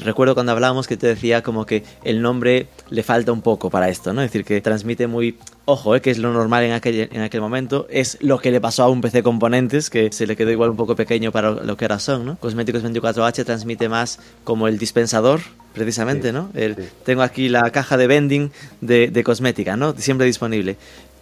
recuerdo 0.04 0.34
cuando 0.34 0.52
hablábamos 0.52 0.86
que 0.86 0.98
te 0.98 1.08
decía 1.08 1.42
como 1.42 1.66
que 1.66 1.84
el 2.04 2.22
nombre 2.22 2.68
le 2.90 3.04
falta 3.04 3.32
un 3.32 3.42
poco 3.42 3.70
para 3.70 3.90
esto, 3.90 4.12
¿no? 4.14 4.22
Es 4.22 4.28
decir, 4.32 4.44
que 4.46 4.60
transmite 4.62 5.08
muy, 5.08 5.38
ojo, 5.66 5.96
eh, 5.96 6.02
que 6.02 6.12
es 6.12 6.18
lo 6.18 6.34
normal 6.34 6.64
en 6.66 6.74
aquel, 6.74 7.08
en 7.12 7.22
aquel 7.22 7.40
momento, 7.42 7.88
es 7.90 8.18
lo 8.22 8.38
que 8.40 8.52
le 8.52 8.60
pasó 8.60 8.84
a 8.84 8.90
un 8.90 9.00
PC 9.02 9.24
Componentes, 9.24 9.90
que 9.90 10.12
se 10.12 10.28
le 10.28 10.36
quedó 10.36 10.52
igual 10.52 10.70
un 10.72 10.76
poco 10.78 10.96
pequeño 10.96 11.32
para 11.32 11.52
lo 11.52 11.78
que 11.78 11.86
era 11.86 11.98
son, 12.00 12.26
¿no? 12.26 12.36
Cosméticos 12.38 12.84
24H 12.84 13.46
transmite 13.46 13.88
más 13.88 14.20
como 14.44 14.68
el 14.68 14.78
dispensador, 14.78 15.40
precisamente, 15.74 16.28
Sí, 16.28 16.34
¿no? 16.34 16.50
El- 16.54 16.76
sí. 16.76 16.84
Tengo 17.06 17.22
aquí 17.22 17.48
la 17.48 17.70
caja 17.72 17.96
de 17.96 18.08
vending 18.08 18.52
de, 18.82 19.08
de 19.08 19.24
cosmética, 19.24 19.78
¿no? 19.78 19.94
Siempre 19.98 20.26
disponible. 20.28 20.76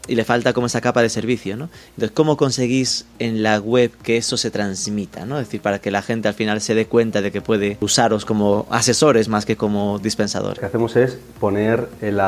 Y 0.09 0.15
le 0.15 0.25
falta 0.25 0.53
como 0.53 0.67
esa 0.67 0.81
capa 0.81 1.01
de 1.01 1.09
servicio, 1.09 1.55
¿no? 1.55 1.69
Entonces, 1.89 2.11
¿cómo 2.13 2.35
conseguís 2.35 3.05
en 3.19 3.43
la 3.43 3.59
web 3.59 3.91
que 4.03 4.17
eso 4.17 4.37
se 4.37 4.49
transmita, 4.51 5.25
¿no? 5.25 5.39
Es 5.39 5.45
decir, 5.47 5.61
para 5.61 5.79
que 5.79 5.91
la 5.91 6.01
gente 6.01 6.27
al 6.27 6.33
final 6.33 6.61
se 6.61 6.73
dé 6.73 6.87
cuenta 6.87 7.21
de 7.21 7.31
que 7.31 7.41
puede 7.41 7.77
usaros 7.79 8.25
como 8.25 8.65
asesores 8.71 9.29
más 9.29 9.45
que 9.45 9.55
como 9.55 9.93
Lo 9.93 9.99
dispensadores. 9.99 10.59
que 10.59 10.65
hacemos 10.65 10.95
es 10.95 11.17
poner 11.39 11.87
el, 12.01 12.19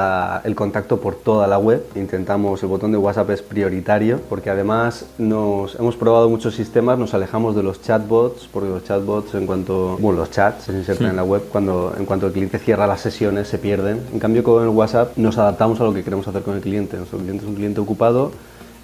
el 0.43 0.55
contacto 0.55 1.01
por 1.01 1.15
toda 1.15 1.47
la 1.47 1.57
web. 1.57 1.83
Intentamos, 1.95 2.61
el 2.61 2.69
botón 2.69 2.91
de 2.91 2.97
WhatsApp 2.99 3.29
es 3.31 3.41
prioritario 3.41 4.21
porque 4.29 4.49
además 4.49 5.05
nos 5.17 5.75
hemos 5.75 5.95
probado 5.95 6.29
muchos 6.29 6.53
sistemas, 6.55 6.99
nos 6.99 7.13
alejamos 7.13 7.55
de 7.55 7.63
los 7.63 7.81
chatbots 7.81 8.47
porque 8.51 8.69
los 8.69 8.83
chatbots 8.83 9.33
en 9.33 9.45
cuanto, 9.47 9.97
bueno, 9.99 10.19
los 10.19 10.29
chats 10.29 10.65
se 10.65 10.73
insertan 10.73 11.07
en 11.07 11.15
la 11.15 11.23
web 11.23 11.43
cuando 11.51 11.95
en 11.97 12.05
cuanto 12.05 12.27
el 12.27 12.33
cliente 12.33 12.59
cierra 12.59 12.85
las 12.85 13.01
sesiones 13.01 13.47
se 13.47 13.57
pierden. 13.57 14.01
En 14.13 14.19
cambio 14.19 14.43
con 14.43 14.61
el 14.63 14.69
WhatsApp 14.69 15.17
nos 15.17 15.37
adaptamos 15.37 15.79
a 15.81 15.85
lo 15.85 15.93
que 15.93 16.03
queremos 16.03 16.27
hacer 16.27 16.43
con 16.43 16.55
el 16.55 16.61
cliente. 16.61 16.97
Nuestro 16.97 17.17
cliente 17.17 17.43
es 17.43 17.49
un 17.49 17.55
cliente 17.55 17.70
ocupado 17.79 18.31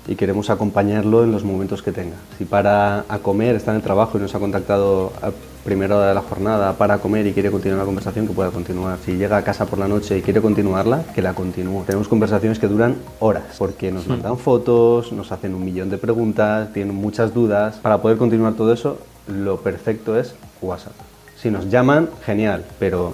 y 0.08 0.16
queremos 0.16 0.50
acompañarlo 0.50 1.26
en 1.26 1.34
los 1.34 1.44
momentos 1.44 1.84
que 1.84 1.92
tenga. 1.92 2.16
Si 2.38 2.46
para 2.46 3.04
a 3.10 3.20
comer, 3.20 3.58
está 3.58 3.72
en 3.72 3.78
el 3.78 3.84
trabajo 3.84 4.18
y 4.18 4.22
nos 4.22 4.34
ha 4.34 4.40
contactado 4.40 5.12
a 5.22 5.32
primera 5.66 5.98
hora 5.98 6.08
de 6.08 6.14
la 6.14 6.22
jornada 6.22 6.72
para 6.78 7.00
comer 7.00 7.28
y 7.28 7.34
quiere 7.34 7.52
continuar 7.52 7.80
la 7.80 7.86
conversación, 7.86 8.26
que 8.26 8.34
pueda 8.34 8.52
continuar. 8.52 9.00
Si 9.04 9.18
llega 9.18 9.36
a 9.36 9.44
casa 9.44 9.66
por 9.66 9.78
la 9.80 9.90
noche 9.90 10.18
y 10.18 10.22
quiere 10.22 10.40
continuarla, 10.42 11.04
que 11.14 11.22
la 11.22 11.34
continúe. 11.34 11.84
Tenemos 11.84 12.08
conversaciones 12.08 12.58
que 12.58 12.68
duran 12.68 12.96
horas, 13.20 13.58
porque 13.58 13.92
nos 13.92 14.08
mandan 14.08 14.38
fotos, 14.38 15.12
nos 15.12 15.34
hacen 15.34 15.54
un 15.54 15.66
millón 15.66 15.90
de 15.90 15.98
preguntas, 15.98 16.72
tienen 16.72 16.96
muchas 16.96 17.34
dudas. 17.34 17.76
Para 17.82 18.02
poder 18.02 18.18
continuar 18.18 18.54
todo 18.54 18.72
eso, 18.72 19.00
lo 19.28 19.58
perfecto 19.58 20.18
es 20.18 20.36
WhatsApp. 20.62 20.94
Si 21.36 21.52
nos 21.52 21.70
llaman, 21.70 22.08
genial, 22.26 22.64
pero 22.80 23.14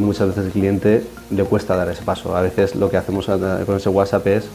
muchas 0.00 0.28
veces 0.28 0.46
el 0.46 0.52
cliente 0.52 1.06
le 1.30 1.44
cuesta 1.44 1.76
dar 1.76 1.90
ese 1.90 2.02
paso. 2.02 2.34
A 2.34 2.40
veces 2.40 2.74
lo 2.74 2.88
que 2.88 2.96
hacemos 2.96 3.26
con 3.26 3.76
ese 3.76 3.90
WhatsApp 3.90 4.26
es 4.28 4.48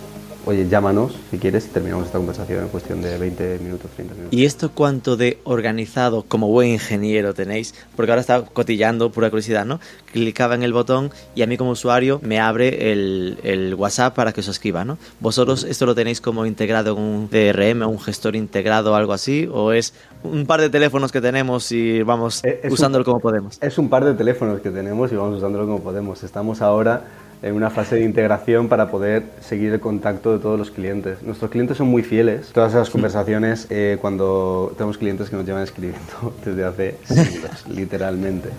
oye, 0.45 0.67
llámanos 0.69 1.15
si 1.31 1.38
quieres 1.38 1.65
y 1.65 1.69
terminamos 1.69 2.05
esta 2.05 2.17
conversación 2.17 2.63
en 2.63 2.69
cuestión 2.69 3.01
de 3.01 3.17
20 3.17 3.60
minutos, 3.60 3.89
30 3.95 4.13
minutos. 4.13 4.34
¿Y 4.38 4.45
esto 4.45 4.71
cuánto 4.73 5.17
de 5.17 5.39
organizado 5.43 6.23
como 6.27 6.47
buen 6.47 6.69
ingeniero 6.69 7.34
tenéis? 7.34 7.73
Porque 7.95 8.12
ahora 8.12 8.21
está 8.21 8.43
cotillando, 8.45 9.12
pura 9.12 9.29
curiosidad, 9.29 9.65
¿no? 9.65 9.79
Clicaba 10.12 10.55
en 10.55 10.63
el 10.63 10.71
botón 10.73 11.12
y 11.36 11.41
a 11.41 11.47
mí 11.47 11.58
como 11.58 11.71
usuario 11.71 12.19
me 12.23 12.39
abre 12.39 12.91
el, 12.91 13.39
el 13.43 13.75
WhatsApp 13.75 14.15
para 14.15 14.31
que 14.34 14.41
os 14.41 14.47
escriba, 14.47 14.86
¿no? 14.86 14.97
¿Vosotros 15.19 15.63
esto 15.63 15.86
lo 15.86 15.95
tenéis 15.95 16.21
como 16.21 16.45
integrado 16.45 16.95
en 16.95 17.03
un 17.03 17.27
CRM, 17.27 17.84
un 17.88 17.99
gestor 17.99 18.36
integrado 18.36 18.91
o 18.93 18.95
algo 18.95 19.13
así? 19.13 19.49
¿O 19.51 19.71
es 19.71 19.93
un 20.23 20.45
par 20.45 20.62
de 20.62 20.69
teléfonos 20.69 21.12
que 21.12 21.21
tenemos 21.21 21.71
y 21.71 22.01
vamos 22.03 22.43
Eh, 22.43 22.62
es 22.63 22.71
usándolo 22.73 23.01
un- 23.01 23.05
como 23.05 23.19
podemos? 23.19 23.58
Es 23.62 23.77
un 23.77 23.89
par 23.89 24.05
de 24.05 24.13
teléfonos 24.13 24.62
que 24.62 24.69
tenemos 24.71 25.12
y 25.12 25.15
vamos 25.15 25.38
usándolo 25.38 25.65
como 25.65 25.81
podemos. 25.81 26.23
Estamos 26.23 26.62
ahora 26.62 27.03
en 27.41 27.56
una 27.56 27.69
fase 27.69 27.95
de 27.95 28.04
integración 28.04 28.67
para 28.67 28.89
poder 28.89 29.24
seguir 29.39 29.74
el 29.74 29.80
contacto 29.80 30.34
de 30.34 30.39
todos 30.39 30.58
los 30.58 30.71
clientes. 30.71 31.21
Nuestros 31.24 31.52
clientes 31.52 31.78
son 31.78 31.88
muy 31.88 32.04
fieles. 32.04 32.52
Todas 32.54 32.74
esas 32.74 32.89
conversaciones, 32.89 33.67
eh, 33.69 33.98
cuando 34.02 34.74
tenemos 34.78 34.98
clientes 34.98 35.30
que 35.30 35.36
nos 35.36 35.45
llevan 35.45 35.63
escribiendo 35.63 36.34
desde 36.45 36.63
hace 36.65 36.98
siglos, 37.04 37.67
literalmente. 37.69 38.50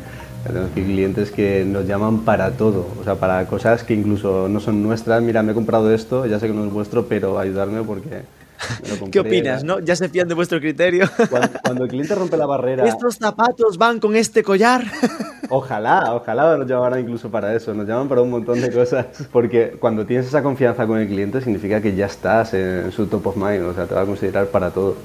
Tenemos 0.46 0.70
clientes 0.70 1.32
que 1.32 1.64
nos 1.64 1.86
llaman 1.86 2.20
para 2.20 2.52
todo, 2.52 2.86
o 3.00 3.02
sea, 3.02 3.16
para 3.16 3.46
cosas 3.46 3.82
que 3.82 3.94
incluso 3.94 4.48
no 4.48 4.60
son 4.60 4.80
nuestras. 4.82 5.20
Mira, 5.20 5.42
me 5.42 5.52
he 5.52 5.54
comprado 5.54 5.92
esto, 5.92 6.24
ya 6.26 6.38
sé 6.38 6.46
que 6.46 6.52
no 6.52 6.64
es 6.64 6.72
vuestro, 6.72 7.06
pero 7.06 7.40
ayudarme 7.40 7.82
porque 7.82 8.22
¿Qué 9.10 9.20
opinas, 9.20 9.64
no? 9.64 9.80
¿Ya 9.80 9.96
se 9.96 10.08
fían 10.08 10.28
de 10.28 10.34
vuestro 10.34 10.60
criterio? 10.60 11.08
Cuando, 11.30 11.48
cuando 11.62 11.84
el 11.84 11.90
cliente 11.90 12.14
rompe 12.14 12.36
la 12.36 12.46
barrera... 12.46 12.86
¿Estos 12.86 13.16
zapatos 13.16 13.78
van 13.78 14.00
con 14.00 14.16
este 14.16 14.42
collar? 14.42 14.84
Ojalá, 15.48 16.12
ojalá 16.14 16.56
nos 16.56 16.66
llamaran 16.66 17.00
incluso 17.00 17.30
para 17.30 17.54
eso, 17.54 17.72
nos 17.72 17.86
llaman 17.86 18.08
para 18.08 18.20
un 18.20 18.30
montón 18.30 18.60
de 18.60 18.68
cosas, 18.68 19.06
porque 19.30 19.76
cuando 19.78 20.04
tienes 20.04 20.26
esa 20.26 20.42
confianza 20.42 20.88
con 20.88 20.98
el 20.98 21.06
cliente 21.06 21.40
significa 21.40 21.80
que 21.80 21.94
ya 21.94 22.06
estás 22.06 22.52
en 22.54 22.90
su 22.90 23.06
top 23.06 23.28
of 23.28 23.36
mind, 23.36 23.62
o 23.62 23.72
sea, 23.72 23.86
te 23.86 23.94
va 23.94 24.00
a 24.00 24.06
considerar 24.06 24.46
para 24.46 24.70
todo. 24.70 24.96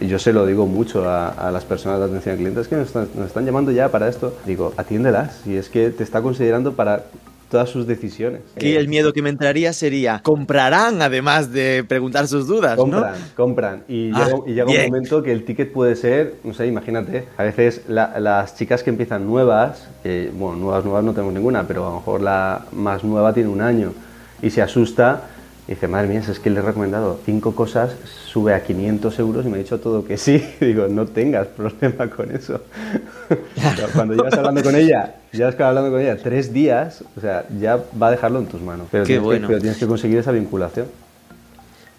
Y 0.00 0.06
yo 0.06 0.20
se 0.20 0.32
lo 0.32 0.46
digo 0.46 0.66
mucho 0.66 1.08
a, 1.08 1.30
a 1.30 1.50
las 1.50 1.64
personas 1.64 1.98
de 1.98 2.04
atención 2.04 2.34
al 2.34 2.38
cliente, 2.38 2.60
es 2.60 2.68
que 2.68 2.76
nos 2.76 2.86
están, 2.86 3.08
nos 3.16 3.26
están 3.26 3.44
llamando 3.44 3.72
ya 3.72 3.88
para 3.88 4.08
esto. 4.08 4.32
Digo, 4.46 4.72
atiéndelas, 4.76 5.44
y 5.44 5.56
es 5.56 5.68
que 5.68 5.90
te 5.90 6.04
está 6.04 6.22
considerando 6.22 6.74
para 6.74 7.06
todas 7.50 7.68
sus 7.70 7.86
decisiones. 7.86 8.42
Aquí 8.56 8.74
el 8.76 8.88
miedo 8.88 9.12
que 9.12 9.22
me 9.22 9.30
entraría 9.30 9.72
sería, 9.72 10.20
comprarán 10.22 11.00
además 11.02 11.52
de 11.52 11.84
preguntar 11.86 12.28
sus 12.28 12.46
dudas, 12.46 12.76
Compran, 12.76 13.12
¿no? 13.12 13.26
compran. 13.36 13.82
Y 13.88 14.10
Ah, 14.14 14.24
llega, 14.26 14.38
y 14.46 14.54
llega 14.54 14.70
un 14.70 14.86
momento 14.90 15.22
que 15.22 15.32
el 15.32 15.44
ticket 15.44 15.72
puede 15.72 15.96
ser, 15.96 16.34
no 16.44 16.52
sé, 16.54 16.66
imagínate, 16.66 17.24
a 17.36 17.42
veces 17.44 17.82
la- 17.88 18.18
las 18.20 18.56
chicas 18.56 18.82
que 18.82 18.90
empiezan 18.90 19.26
nuevas, 19.26 19.88
que, 20.02 20.30
bueno, 20.34 20.56
nuevas, 20.58 20.84
nuevas 20.84 21.04
no 21.04 21.12
tenemos 21.12 21.32
ninguna, 21.32 21.66
pero 21.66 21.86
a 21.86 21.90
lo 21.90 21.96
mejor 21.96 22.20
la 22.20 22.66
más 22.72 23.02
nueva 23.04 23.32
tiene 23.32 23.48
un 23.48 23.60
año 23.62 23.92
y 24.42 24.50
se 24.50 24.60
asusta 24.62 25.22
y 25.68 25.72
dice, 25.72 25.86
madre 25.86 26.08
mía, 26.08 26.22
si 26.22 26.30
es 26.30 26.40
que 26.40 26.48
le 26.48 26.60
he 26.60 26.62
recomendado 26.62 27.20
cinco 27.26 27.54
cosas, 27.54 27.90
sube 28.26 28.54
a 28.54 28.62
500 28.62 29.18
euros 29.18 29.44
y 29.44 29.50
me 29.50 29.56
ha 29.56 29.58
dicho 29.58 29.78
todo 29.78 30.02
que 30.02 30.16
sí. 30.16 30.42
Digo, 30.60 30.88
no 30.88 31.06
tengas 31.06 31.46
problema 31.48 32.08
con 32.08 32.34
eso. 32.34 32.62
Pero 33.28 33.88
Cuando 33.94 34.14
llevas 34.14 34.32
hablando 34.32 34.62
con 34.62 34.74
ella, 34.74 35.16
llevas 35.30 35.60
hablando 35.60 35.90
con 35.90 36.00
ella 36.00 36.16
tres 36.16 36.54
días, 36.54 37.04
o 37.16 37.20
sea, 37.20 37.44
ya 37.60 37.78
va 38.00 38.08
a 38.08 38.10
dejarlo 38.12 38.38
en 38.38 38.46
tus 38.46 38.62
manos. 38.62 38.86
Pero, 38.90 39.04
Qué 39.04 39.08
tienes, 39.08 39.24
bueno. 39.24 39.42
que, 39.46 39.52
pero 39.52 39.60
tienes 39.60 39.78
que 39.78 39.86
conseguir 39.86 40.16
esa 40.18 40.32
vinculación. 40.32 40.86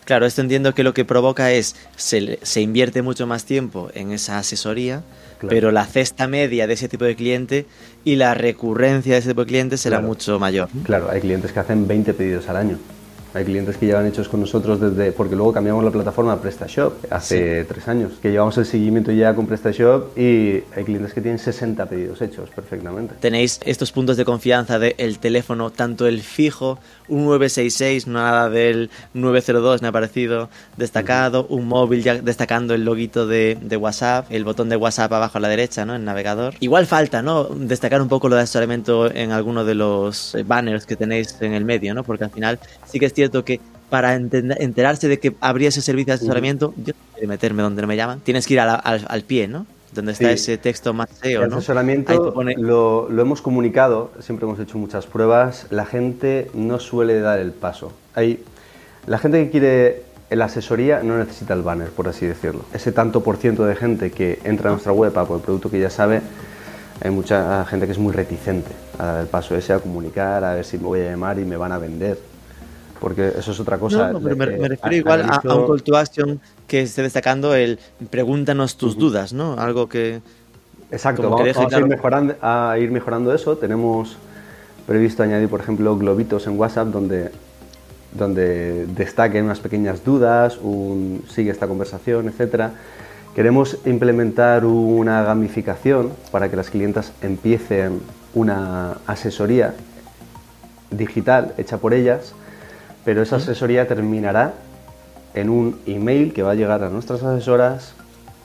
Claro, 0.05 0.25
esto 0.25 0.41
entiendo 0.41 0.73
que 0.73 0.83
lo 0.83 0.95
que 0.95 1.05
provoca 1.05 1.51
es, 1.51 1.75
se, 1.95 2.39
se 2.41 2.61
invierte 2.61 3.03
mucho 3.03 3.27
más 3.27 3.45
tiempo 3.45 3.89
en 3.93 4.11
esa 4.11 4.39
asesoría, 4.39 5.03
Claro. 5.37 5.55
pero 5.55 5.71
la 5.71 5.85
cesta 5.85 6.27
media 6.27 6.65
de 6.67 6.73
ese 6.73 6.89
tipo 6.89 7.05
de 7.05 7.15
cliente 7.15 7.65
y 8.03 8.15
la 8.17 8.33
recurrencia 8.33 9.13
de 9.13 9.19
ese 9.19 9.29
tipo 9.29 9.41
de 9.41 9.47
cliente 9.47 9.77
será 9.77 9.97
Claro. 9.97 10.07
mucho 10.07 10.37
mayor. 10.39 10.67
Claro, 10.83 11.09
hay 11.11 11.21
clientes 11.21 11.51
que 11.53 11.59
hacen 11.59 11.87
20 11.87 12.13
pedidos 12.15 12.49
al 12.49 12.57
año. 12.57 12.77
Hay 13.33 13.45
clientes 13.45 13.77
que 13.77 13.85
llevan 13.85 14.07
hechos 14.07 14.27
con 14.27 14.39
nosotros 14.39 14.79
desde, 14.79 15.11
porque 15.11 15.35
luego 15.35 15.53
cambiamos 15.53 15.83
la 15.83 15.91
plataforma 15.91 16.33
a 16.33 16.41
PrestaShop 16.41 17.11
hace 17.11 17.63
tres 17.65 17.87
años, 17.87 18.13
que 18.21 18.31
llevamos 18.31 18.57
el 18.57 18.65
seguimiento 18.65 19.11
ya 19.11 19.35
con 19.35 19.45
PrestaShop 19.45 20.17
y 20.17 20.63
hay 20.75 20.83
clientes 20.83 21.13
que 21.13 21.21
tienen 21.21 21.37
60 21.37 21.85
pedidos 21.85 22.21
hechos 22.21 22.49
perfectamente. 22.49 23.15
Tenéis 23.19 23.59
estos 23.65 23.91
puntos 23.91 24.17
de 24.17 24.25
confianza 24.25 24.79
del 24.79 25.19
teléfono, 25.19 25.69
tanto 25.69 26.07
el 26.07 26.21
fijo, 26.21 26.79
un 27.07 27.25
966, 27.25 28.07
nada 28.07 28.49
del 28.49 28.89
902 29.13 29.81
me 29.81 29.89
ha 29.89 29.91
parecido 29.91 30.49
destacado, 30.77 31.45
un 31.49 31.67
móvil 31.67 32.01
ya 32.01 32.15
destacando 32.15 32.73
el 32.73 32.83
loguito 32.83 33.27
de, 33.27 33.57
de 33.61 33.77
WhatsApp, 33.77 34.25
el 34.31 34.43
botón 34.43 34.69
de 34.69 34.75
WhatsApp 34.75 35.13
abajo 35.13 35.37
a 35.37 35.41
la 35.41 35.49
derecha, 35.49 35.85
¿no? 35.85 35.95
En 35.95 36.03
navegador. 36.03 36.55
Igual 36.59 36.87
falta, 36.87 37.21
¿no? 37.21 37.45
Destacar 37.45 38.01
un 38.01 38.07
poco 38.07 38.27
lo 38.27 38.35
de 38.35 38.43
asesoramiento 38.43 39.11
en 39.13 39.31
alguno 39.31 39.65
de 39.65 39.75
los 39.75 40.35
banners 40.45 40.85
que 40.85 40.95
tenéis 40.95 41.35
en 41.41 41.53
el 41.53 41.65
medio, 41.65 41.93
¿no? 41.93 42.03
Porque 42.03 42.23
al 42.23 42.31
final 42.31 42.59
sí 42.85 42.99
que 42.99 43.05
es 43.05 43.13
cierto 43.19 43.43
que 43.43 43.59
para 43.89 44.13
enterarse 44.15 45.07
de 45.07 45.19
que 45.19 45.35
habría 45.41 45.69
ese 45.69 45.81
servicio 45.81 46.07
de 46.07 46.13
asesoramiento, 46.13 46.73
yo 46.77 46.93
tengo 46.93 47.19
que 47.19 47.27
meterme 47.27 47.63
donde 47.63 47.81
no 47.81 47.87
me 47.87 47.95
llaman, 47.97 48.19
tienes 48.21 48.45
que 48.47 48.53
ir 48.53 48.59
a 48.61 48.65
la- 48.65 48.75
al, 48.75 49.05
al 49.09 49.23
pie, 49.23 49.47
¿no? 49.47 49.65
Donde 49.93 50.11
está 50.11 50.27
Sí. 50.27 50.33
ese 50.35 50.57
texto 50.59 50.93
más 50.93 51.09
SEO, 51.21 51.43
El 51.43 51.49
¿no? 51.49 51.57
asesoramiento 51.57 52.13
te 52.27 52.31
pone- 52.31 52.55
lo, 52.57 53.09
lo 53.09 53.21
hemos 53.21 53.41
comunicado, 53.41 54.11
siempre 54.19 54.45
hemos 54.45 54.59
hecho 54.59 54.77
muchas 54.77 55.07
pruebas, 55.07 55.65
la 55.71 55.85
gente 55.85 56.49
no 56.53 56.79
suele 56.79 57.19
dar 57.19 57.39
el 57.39 57.51
paso. 57.51 57.91
Hay, 58.15 58.43
la 59.07 59.17
gente 59.17 59.43
que 59.43 59.49
quiere 59.49 60.03
la 60.29 60.45
asesoría 60.45 61.01
no 61.01 61.17
necesita 61.17 61.55
el 61.55 61.63
banner, 61.63 61.89
por 61.89 62.07
así 62.07 62.27
decirlo. 62.27 62.61
Ese 62.73 62.91
tanto 62.91 63.21
por 63.23 63.37
ciento 63.37 63.65
de 63.65 63.75
gente 63.75 64.11
que 64.11 64.37
entra 64.43 64.69
a 64.69 64.73
nuestra 64.73 64.91
web 64.93 65.17
a 65.17 65.25
por 65.25 65.37
el 65.37 65.43
producto 65.43 65.71
que 65.71 65.79
ya 65.79 65.89
sabe, 65.89 66.21
hay 67.01 67.09
mucha 67.09 67.65
gente 67.65 67.87
que 67.87 67.93
es 67.93 67.97
muy 67.97 68.13
reticente 68.13 68.69
a 68.99 69.05
dar 69.05 69.21
el 69.21 69.27
paso 69.27 69.55
ese, 69.55 69.73
a 69.73 69.79
comunicar, 69.79 70.43
a 70.43 70.53
ver 70.53 70.63
si 70.65 70.77
me 70.77 70.83
voy 70.83 70.99
a 71.01 71.09
llamar 71.09 71.39
y 71.39 71.45
me 71.45 71.57
van 71.57 71.71
a 71.71 71.79
vender. 71.79 72.19
Porque 72.99 73.29
eso 73.37 73.51
es 73.51 73.59
otra 73.59 73.77
cosa. 73.77 74.11
No, 74.11 74.19
no, 74.19 74.21
pero 74.21 74.35
me, 74.35 74.57
me 74.57 74.67
refiero 74.67 74.95
igual 74.95 75.21
a, 75.21 75.41
un 75.55 75.67
call 75.67 75.83
to 75.83 75.97
action 75.97 76.39
que 76.67 76.81
esté 76.81 77.01
destacando 77.01 77.55
el 77.55 77.79
pregúntanos 78.09 78.77
tus 78.77 78.97
dudas, 78.97 79.33
¿no? 79.33 79.53
Algo 79.57 79.87
que... 79.87 80.21
Exacto, 80.91 81.21
que 81.21 81.53
vamos, 81.53 81.73
a, 81.73 81.79
ir 81.79 81.85
mejorando, 81.85 82.35
a 82.41 82.75
ir 82.79 82.91
mejorando 82.91 83.33
eso. 83.33 83.57
Tenemos 83.57 84.17
previsto 84.87 85.21
añadir, 85.23 85.47
por 85.47 85.61
ejemplo, 85.61 85.95
globitos 85.97 86.47
en 86.47 86.59
WhatsApp 86.59 86.87
donde, 86.87 87.29
donde 88.11 88.87
destaquen 88.87 89.45
unas 89.45 89.59
pequeñas 89.59 90.03
dudas, 90.03 90.57
un 90.57 91.23
sigue 91.29 91.51
esta 91.51 91.67
conversación, 91.67 92.27
etc. 92.27 92.71
Queremos 93.35 93.77
implementar 93.85 94.65
una 94.65 95.23
gamificación 95.23 96.11
para 96.31 96.49
que 96.49 96.55
las 96.55 96.71
clientas 96.71 97.13
empiecen 97.21 98.01
una 98.33 98.97
asesoría 99.05 99.75
digital 100.91 101.53
hecha 101.57 101.77
por 101.77 101.93
ellas, 101.93 102.33
pero 103.09 103.23
esa 103.23 103.37
asesoría 103.37 103.87
terminará 103.87 104.53
en 105.33 105.49
un 105.49 105.79
email 105.87 106.31
que 106.31 106.43
va 106.43 106.51
a 106.51 106.53
llegar 106.53 106.83
a 106.83 106.89
nuestras 106.89 107.23
asesoras 107.23 107.95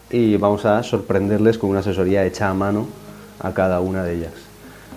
y 0.09 0.38
vamos 0.38 0.64
a 0.64 0.83
sorprenderles 0.83 1.59
con 1.59 1.68
una 1.68 1.81
asesoría 1.81 2.24
hecha 2.24 2.48
a 2.48 2.55
mano 2.55 2.87
a 3.40 3.53
cada 3.53 3.81
una 3.81 4.03
de 4.05 4.14
ellas. 4.14 4.33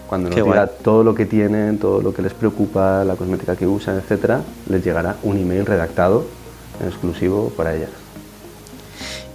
Cuando 0.07 0.29
nos 0.29 0.37
Qué 0.37 0.41
diga 0.41 0.63
guay. 0.67 0.77
todo 0.81 1.03
lo 1.03 1.13
que 1.13 1.25
tienen, 1.25 1.79
todo 1.79 2.01
lo 2.01 2.13
que 2.13 2.21
les 2.21 2.33
preocupa, 2.33 3.03
la 3.03 3.17
cosmética 3.17 3.57
que 3.57 3.67
usan, 3.67 3.97
etcétera, 3.97 4.39
les 4.69 4.85
llegará 4.85 5.17
un 5.23 5.35
email 5.37 5.65
redactado 5.65 6.23
en 6.79 6.87
exclusivo 6.87 7.51
para 7.57 7.75
ellas. 7.75 7.89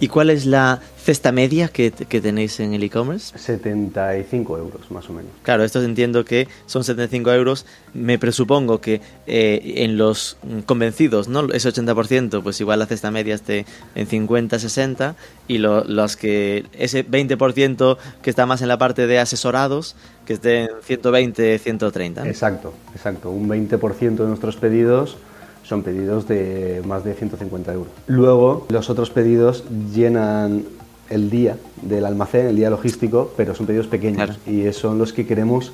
¿Y 0.03 0.09
cuál 0.09 0.29
es 0.31 0.45
la 0.45 0.81
cesta 1.01 1.31
media 1.31 1.69
que, 1.69 1.91
que 1.91 2.19
tenéis 2.19 2.59
en 2.59 2.73
el 2.73 2.83
e-commerce? 2.83 3.37
75 3.39 4.57
euros 4.57 4.91
más 4.91 5.09
o 5.09 5.13
menos. 5.13 5.31
Claro, 5.43 5.63
esto 5.63 5.81
entiendo 5.81 6.25
que 6.25 6.49
son 6.65 6.83
75 6.83 7.31
euros. 7.31 7.65
Me 7.93 8.19
presupongo 8.19 8.81
que 8.81 8.99
eh, 9.27 9.75
en 9.77 9.97
los 9.97 10.35
convencidos, 10.65 11.29
¿no? 11.29 11.49
Ese 11.53 11.69
80%, 11.69 12.43
pues 12.43 12.59
igual 12.59 12.79
la 12.79 12.85
cesta 12.85 13.11
media 13.11 13.35
esté 13.35 13.65
en 13.95 14.07
50, 14.07 14.59
60. 14.59 15.15
Y 15.47 15.59
lo- 15.59 15.85
los 15.85 16.17
que, 16.17 16.65
ese 16.73 17.05
20% 17.09 17.97
que 18.21 18.29
está 18.29 18.45
más 18.45 18.61
en 18.61 18.67
la 18.67 18.77
parte 18.77 19.07
de 19.07 19.19
asesorados, 19.19 19.95
que 20.25 20.33
esté 20.33 20.63
en 20.63 20.69
120, 20.83 21.59
130. 21.59 22.25
¿no? 22.25 22.29
Exacto, 22.29 22.73
exacto. 22.93 23.29
Un 23.31 23.47
20% 23.47 24.15
de 24.17 24.27
nuestros 24.27 24.57
pedidos 24.57 25.15
son 25.63 25.81
pedidos 25.83 26.27
de 26.27 26.81
más 26.85 27.03
de 27.03 27.13
150 27.13 27.73
euros. 27.73 27.91
Luego, 28.07 28.65
los 28.69 28.89
otros 28.89 29.09
pedidos 29.09 29.63
llenan 29.93 30.63
el 31.09 31.29
día 31.29 31.57
del 31.81 32.05
almacén, 32.05 32.47
el 32.47 32.55
día 32.55 32.69
logístico, 32.69 33.31
pero 33.37 33.55
son 33.55 33.65
pedidos 33.65 33.87
pequeños 33.87 34.15
Claro. 34.17 34.33
y 34.45 34.71
son 34.73 34.97
los 34.97 35.13
que 35.13 35.25
queremos, 35.25 35.71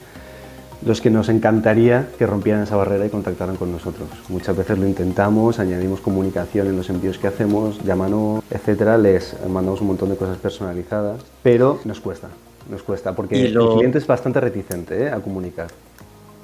los 0.86 1.02
que 1.02 1.10
nos 1.10 1.28
encantaría 1.30 2.08
que 2.17 2.25
rompieran 2.25 2.63
esa 2.63 2.75
barrera 2.75 3.06
y 3.06 3.10
contactaran 3.10 3.56
con 3.58 3.71
nosotros. 3.71 4.08
Muchas 4.30 4.56
veces 4.56 4.78
lo 4.78 4.88
intentamos, 4.88 5.60
añadimos 5.60 5.99
comunicación 6.02 6.67
en 6.67 6.78
los 6.78 6.89
envíos 6.89 7.17
que 7.17 7.28
hacemos, 7.28 7.84
llámanos, 7.84 8.43
etcétera, 8.49 8.97
les 8.97 9.36
mandamos 9.49 9.82
un 9.82 9.88
montón 9.88 10.10
de 10.10 10.15
cosas 10.15 10.38
personalizadas, 10.38 11.21
pero 11.43 11.80
nos 11.86 11.99
cuesta, 11.99 12.30
nos 12.69 12.84
cuesta 12.84 13.13
porque 13.13 13.49
lo- 13.49 13.71
el 13.73 13.78
cliente 13.78 13.97
es 13.97 14.08
bastante 14.08 14.39
reticente 14.39 15.04
¿eh? 15.06 15.10
a 15.10 15.19
comunicar. 15.19 15.67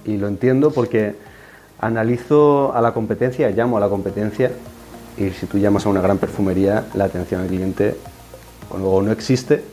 Y 0.06 0.18
lo 0.18 0.28
entiendo 0.28 0.72
porque 0.72 1.16
analizo 1.86 2.74
a 2.76 2.82
la 2.82 2.94
competencia, 2.94 3.50
llamo 3.52 3.78
a 3.78 3.80
la 3.80 3.90
competencia 3.90 4.52
y 5.18 5.30
si 5.30 5.46
tú 5.46 5.58
llamas 5.58 5.86
a 5.86 5.90
una 5.90 6.02
gran 6.02 6.18
perfumería, 6.18 6.86
la 6.96 7.06
atención 7.06 7.42
al 7.42 7.48
cliente 7.48 7.96
luego 8.72 9.02
no 9.02 9.12
existe 9.12 9.64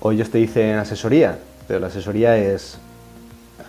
o 0.00 0.12
ellos 0.12 0.30
te 0.30 0.38
dicen 0.38 0.76
asesoría, 0.76 1.38
pero 1.68 1.80
la 1.80 1.86
asesoría 1.88 2.36
es 2.36 2.78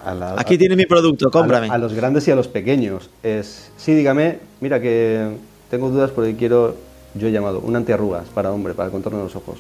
a 0.03 0.13
la- 0.13 0.35
Aquí 0.38 0.57
tiene 0.57 0.75
mi 0.75 0.85
producto, 0.85 1.27
a, 1.27 1.31
cómprame. 1.31 1.69
a 1.69 1.77
los 1.77 1.93
grandes 1.93 2.27
y 2.27 2.31
a 2.31 2.35
los 2.35 2.47
pequeños. 2.47 3.09
Es, 3.23 3.71
sí, 3.77 3.93
dígame, 3.93 4.39
mira 4.61 4.79
que 4.81 5.35
tengo 5.69 5.89
dudas 5.89 6.11
porque 6.11 6.35
quiero, 6.35 6.75
yo 7.15 7.27
he 7.27 7.31
llamado, 7.31 7.59
un 7.59 7.75
antiarrugas 7.75 8.25
para 8.33 8.51
hombre, 8.51 8.73
para 8.73 8.88
el 8.88 8.91
contorno 8.91 9.19
de 9.19 9.23
los 9.25 9.35
ojos. 9.35 9.59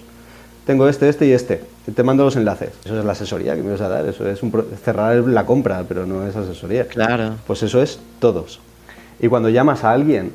Tengo 0.65 0.87
este, 0.89 1.07
este 1.09 1.27
y 1.27 1.31
este. 1.31 1.61
Te 1.95 2.03
mando 2.03 2.23
los 2.23 2.35
enlaces. 2.35 2.69
Eso 2.83 2.97
es 2.99 3.05
la 3.05 3.11
asesoría 3.11 3.55
que 3.55 3.61
me 3.61 3.71
vas 3.71 3.81
a 3.81 3.89
dar. 3.89 4.07
Eso 4.07 4.27
es 4.27 4.41
un 4.41 4.51
pro- 4.51 4.65
cerrar 4.83 5.15
la 5.17 5.45
compra, 5.45 5.83
pero 5.87 6.05
no 6.05 6.25
es 6.25 6.35
asesoría. 6.35 6.87
Claro. 6.87 7.35
Pues 7.45 7.61
eso 7.63 7.81
es 7.81 7.99
todos. 8.19 8.59
Y 9.19 9.27
cuando 9.27 9.49
llamas 9.49 9.83
a 9.83 9.91
alguien, 9.91 10.31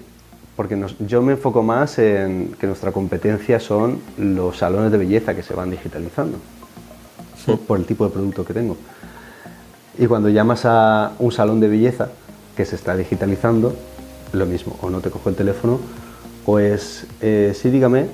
porque 0.57 0.77
nos- 0.77 0.97
yo 1.01 1.21
me 1.23 1.33
enfoco 1.33 1.62
más 1.62 1.99
en 1.99 2.55
que 2.61 2.66
nuestra 2.69 2.93
competencia 2.93 3.59
son 3.59 3.99
los 4.19 4.59
salones 4.59 4.93
de 4.93 4.99
belleza 4.99 5.35
que 5.35 5.43
se 5.43 5.55
van 5.55 5.71
digitalizando, 5.71 6.38
por, 7.47 7.59
por 7.61 7.79
el 7.81 7.85
tipo 7.87 8.05
de 8.05 8.11
producto 8.12 8.45
que 8.45 8.55
tengo. 8.55 8.77
Y 9.99 10.07
cuando 10.07 10.29
llamas 10.29 10.62
a 10.64 11.12
un 11.19 11.33
salón 11.33 11.59
de 11.61 11.69
belleza 11.69 12.09
que 12.57 12.64
se 12.64 12.77
está 12.77 12.97
digitalizando, 12.97 13.75
lo 14.33 14.47
mismo, 14.47 14.77
o 14.81 14.90
no 14.90 15.01
te 15.01 15.11
cojo 15.11 15.29
el 15.29 15.35
teléfono, 15.35 15.81
o 16.47 16.59
es, 16.59 17.07
eh, 17.21 17.53
sí, 17.61 17.69
dígame, 17.71 18.07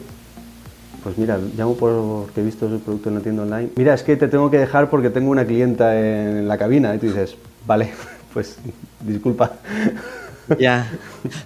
pues 1.02 1.18
mira, 1.18 1.38
llamo 1.56 1.76
porque 1.76 2.40
he 2.40 2.44
visto 2.44 2.66
ese 2.66 2.78
producto 2.78 3.08
en 3.08 3.14
la 3.16 3.20
tienda 3.20 3.42
online. 3.42 3.70
Mira, 3.76 3.94
es 3.94 4.02
que 4.02 4.16
te 4.16 4.28
tengo 4.28 4.50
que 4.50 4.58
dejar 4.58 4.90
porque 4.90 5.10
tengo 5.10 5.30
una 5.30 5.44
clienta 5.44 5.98
en 5.98 6.48
la 6.48 6.58
cabina. 6.58 6.94
Y 6.94 6.98
tú 6.98 7.06
dices, 7.06 7.36
vale, 7.66 7.90
pues 8.32 8.58
disculpa. 9.00 9.52
Ya. 10.60 10.88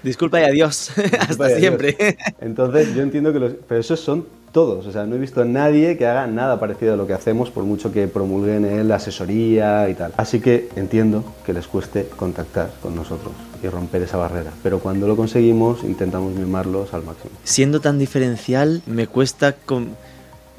Disculpa 0.03 0.43
y 0.43 0.45
adiós. 0.45 0.93
Hasta 1.21 1.49
siempre. 1.57 1.97
Entonces, 2.39 2.95
yo 2.95 3.03
entiendo 3.03 3.33
que 3.33 3.39
los... 3.39 3.55
Pero 3.67 3.81
esos 3.81 3.99
son 3.99 4.27
todos. 4.53 4.87
O 4.87 4.93
sea, 4.93 5.07
no 5.07 5.17
he 5.17 5.19
visto 5.19 5.41
a 5.41 5.47
nadie 5.47 5.97
que 5.97 6.07
haga 6.07 6.27
nada 6.27 6.61
parecido 6.61 6.93
a 6.93 6.97
lo 6.99 7.07
que 7.07 7.15
hacemos, 7.15 7.51
por 7.51 7.65
mucho 7.65 7.91
que 7.93 8.09
promulguen 8.09 8.67
en 8.67 8.89
la 8.89 8.97
asesoría 8.97 9.89
y 9.89 9.95
tal. 9.95 10.13
Así 10.19 10.41
que 10.41 10.69
entiendo 10.77 11.25
que 11.47 11.55
les 11.55 11.67
cueste 11.67 12.09
contactar 12.15 12.73
con 12.83 12.95
nosotros 12.95 13.33
y 13.63 13.69
romper 13.69 14.03
esa 14.03 14.17
barrera. 14.17 14.53
Pero 14.63 14.79
cuando 14.79 15.07
lo 15.07 15.17
conseguimos, 15.17 15.85
intentamos 15.85 16.35
mimarlos 16.35 16.93
al 16.95 17.03
máximo. 17.05 17.33
Siendo 17.45 17.81
tan 17.81 17.99
diferencial, 17.99 18.83
me 18.87 19.07
cuesta... 19.07 19.53
com- 19.55 19.89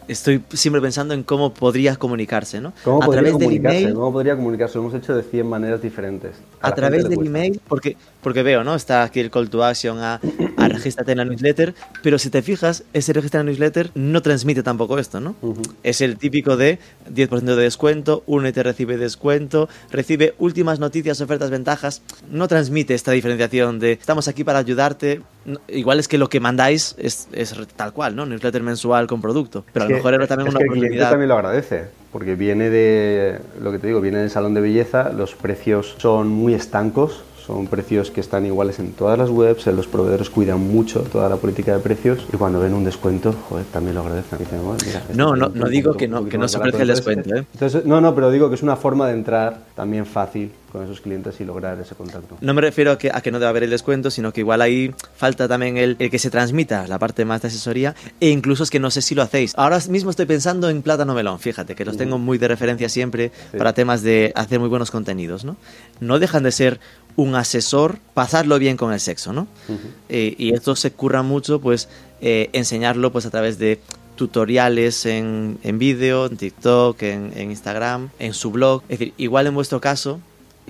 Estoy 0.07 0.43
siempre 0.51 0.81
pensando 0.81 1.13
en 1.13 1.23
cómo 1.23 1.53
podría 1.53 1.95
comunicarse, 1.95 2.59
¿no? 2.59 2.73
¿Cómo 2.83 3.01
a 3.01 3.05
podría 3.05 3.21
través 3.21 3.37
del 3.37 3.45
comunicarse? 3.45 3.79
email, 3.81 3.93
¿Cómo 3.93 4.11
podría 4.11 4.35
comunicarse? 4.35 4.75
Lo 4.77 4.81
hemos 4.81 4.93
hecho 4.95 5.15
de 5.15 5.23
100 5.23 5.47
maneras 5.47 5.81
diferentes. 5.81 6.31
a 6.59 6.73
través 6.75 7.03
del 7.03 7.15
cuesta. 7.15 7.25
email, 7.29 7.61
porque, 7.67 7.95
porque 8.21 8.43
veo, 8.43 8.63
¿no? 8.63 8.75
Está 8.75 9.03
aquí 9.03 9.19
el 9.19 9.29
call 9.31 9.49
to 9.49 9.63
action 9.63 9.99
a, 9.99 10.19
a 10.57 10.67
regístrate 10.67 11.11
en 11.13 11.17
la 11.19 11.25
newsletter, 11.25 11.73
pero 12.03 12.19
si 12.19 12.29
te 12.29 12.41
fijas, 12.41 12.83
ese 12.93 13.13
registro 13.13 13.39
en 13.39 13.45
la 13.47 13.51
newsletter 13.51 13.91
no 13.95 14.21
transmite 14.21 14.63
tampoco 14.63 14.99
esto, 14.99 15.19
¿no? 15.19 15.35
Ujú. 15.41 15.61
Es 15.83 16.01
el 16.01 16.17
típico 16.17 16.57
de 16.57 16.79
10% 17.13 17.41
de 17.55 17.63
descuento, 17.63 18.23
únete, 18.27 18.63
recibe 18.63 18.97
descuento, 18.97 19.67
recibe 19.91 20.35
últimas 20.39 20.79
noticias, 20.79 21.19
ofertas, 21.21 21.49
ventajas. 21.49 22.01
No 22.31 22.47
transmite 22.47 22.93
esta 22.93 23.11
diferenciación 23.11 23.79
de 23.79 23.93
estamos 23.93 24.27
aquí 24.27 24.43
para 24.43 24.59
ayudarte. 24.59 25.21
No, 25.43 25.59
igual 25.67 25.99
es 25.99 26.07
que 26.07 26.17
lo 26.19 26.29
que 26.29 26.39
mandáis 26.39 26.95
es, 26.99 27.27
es 27.31 27.55
tal 27.75 27.93
cual, 27.93 28.15
¿no? 28.15 28.25
Newsletter 28.27 28.61
mensual 28.61 29.07
con 29.07 29.21
producto. 29.21 29.65
Pero 29.73 29.85
a 29.85 29.87
lo 29.87 29.89
que- 29.89 29.95
mejor 29.95 30.13
era 30.13 30.27
también 30.27 30.47
es 30.47 30.53
una 30.53 30.59
que 30.59 30.63
el 30.65 30.69
cliente 30.69 30.87
oportunidad. 30.87 31.09
también 31.09 31.29
lo 31.29 31.35
agradece, 31.35 31.85
porque 32.11 32.35
viene 32.35 32.69
de, 32.69 33.39
lo 33.59 33.71
que 33.71 33.79
te 33.79 33.87
digo, 33.87 34.01
viene 34.01 34.19
del 34.19 34.29
salón 34.29 34.53
de 34.53 34.61
belleza, 34.61 35.09
los 35.11 35.33
precios 35.33 35.95
son 35.97 36.27
muy 36.27 36.53
estancos, 36.53 37.23
son 37.51 37.67
precios 37.67 38.11
que 38.11 38.21
están 38.21 38.45
iguales 38.45 38.79
en 38.79 38.93
todas 38.93 39.17
las 39.17 39.29
webs, 39.29 39.65
los 39.67 39.85
proveedores 39.87 40.29
cuidan 40.29 40.59
mucho 40.59 41.01
toda 41.01 41.27
la 41.27 41.35
política 41.35 41.73
de 41.73 41.79
precios 41.79 42.25
y 42.31 42.37
cuando 42.37 42.59
ven 42.61 42.73
un 42.73 42.83
descuento, 42.85 43.33
joder, 43.49 43.65
también 43.73 43.95
lo 43.95 44.01
agradecen. 44.01 44.39
Dicen, 44.39 44.59
"Bueno, 44.63 44.77
mira, 44.85 45.03
No, 45.15 45.35
no- 45.35 45.49
no 45.53 45.67
digo 45.67 45.93
que 45.93 46.07
no- 46.07 46.25
que 46.25 46.37
no 46.37 46.47
se 46.47 46.57
barato". 46.57 46.77
aprecia 46.77 46.83
el 46.91 46.95
descuento, 46.95 47.35
¿eh? 47.35 47.45
Entonces, 47.53 47.85
no, 47.85 47.99
no, 47.99 48.15
pero 48.15 48.31
digo 48.31 48.47
que 48.49 48.55
es 48.55 48.63
una 48.63 48.75
forma 48.77 49.07
de 49.07 49.13
entrar 49.13 49.57
también 49.75 50.05
fácil 50.05 50.51
con 50.71 50.83
esos 50.83 51.01
clientes 51.01 51.39
y 51.41 51.45
lograr 51.45 51.79
ese 51.79 51.95
contacto. 51.95 52.37
No 52.41 52.53
me 52.53 52.61
refiero 52.61 52.91
a 52.91 52.97
que, 52.97 53.11
a 53.13 53.21
que 53.21 53.31
no 53.31 53.39
debe 53.39 53.49
haber 53.49 53.63
el 53.63 53.69
descuento, 53.69 54.09
sino 54.09 54.31
que 54.31 54.41
igual 54.41 54.61
ahí 54.61 54.93
falta 55.15 55.47
también 55.47 55.77
el, 55.77 55.95
el 55.99 56.09
que 56.09 56.17
se 56.19 56.29
transmita 56.29 56.87
la 56.87 56.97
parte 56.99 57.25
más 57.25 57.41
de 57.41 57.49
asesoría 57.49 57.95
e 58.19 58.29
incluso 58.29 58.63
es 58.63 58.69
que 58.69 58.79
no 58.79 58.89
sé 58.91 59.01
si 59.01 59.13
lo 59.15 59.21
hacéis. 59.21 59.53
Ahora 59.57 59.79
mismo 59.89 60.09
estoy 60.09 60.25
pensando 60.25 60.69
en 60.69 60.81
Plátano 60.81 61.13
Melón, 61.13 61.39
fíjate, 61.39 61.75
que 61.75 61.83
los 61.85 61.97
tengo 61.97 62.17
muy 62.17 62.37
de 62.37 62.47
referencia 62.47 62.89
siempre 62.89 63.31
Sí. 63.51 63.57
para 63.57 63.73
temas 63.73 64.01
de 64.01 64.31
hacer 64.35 64.59
muy 64.59 64.69
buenos 64.69 64.91
contenidos, 64.91 65.43
¿no? 65.45 65.57
No 65.99 66.19
dejan 66.19 66.43
de 66.43 66.51
ser 66.51 66.79
un 67.17 67.35
asesor, 67.35 67.99
pasarlo 68.13 68.57
bien 68.57 68.77
con 68.77 68.93
el 68.93 68.99
sexo, 68.99 69.33
¿no? 69.33 69.47
Ujú. 69.67 69.79
Eh, 70.09 70.33
y 70.37 70.53
esto 70.53 70.75
se 70.77 70.91
curra 70.91 71.21
mucho, 71.23 71.59
pues, 71.59 71.89
eh, 72.21 72.49
enseñarlo 72.53 73.11
pues 73.11 73.25
a 73.25 73.29
través 73.29 73.57
de 73.59 73.79
tutoriales 74.15 75.05
en, 75.05 75.57
en 75.63 75.79
vídeo, 75.79 76.27
en 76.27 76.37
TikTok, 76.37 77.01
en, 77.03 77.33
en 77.35 77.49
Instagram, 77.51 78.09
en 78.19 78.33
su 78.33 78.51
blog. 78.51 78.83
Es 78.87 78.99
decir, 78.99 79.13
igual 79.17 79.47
en 79.47 79.55
vuestro 79.55 79.81
caso, 79.81 80.19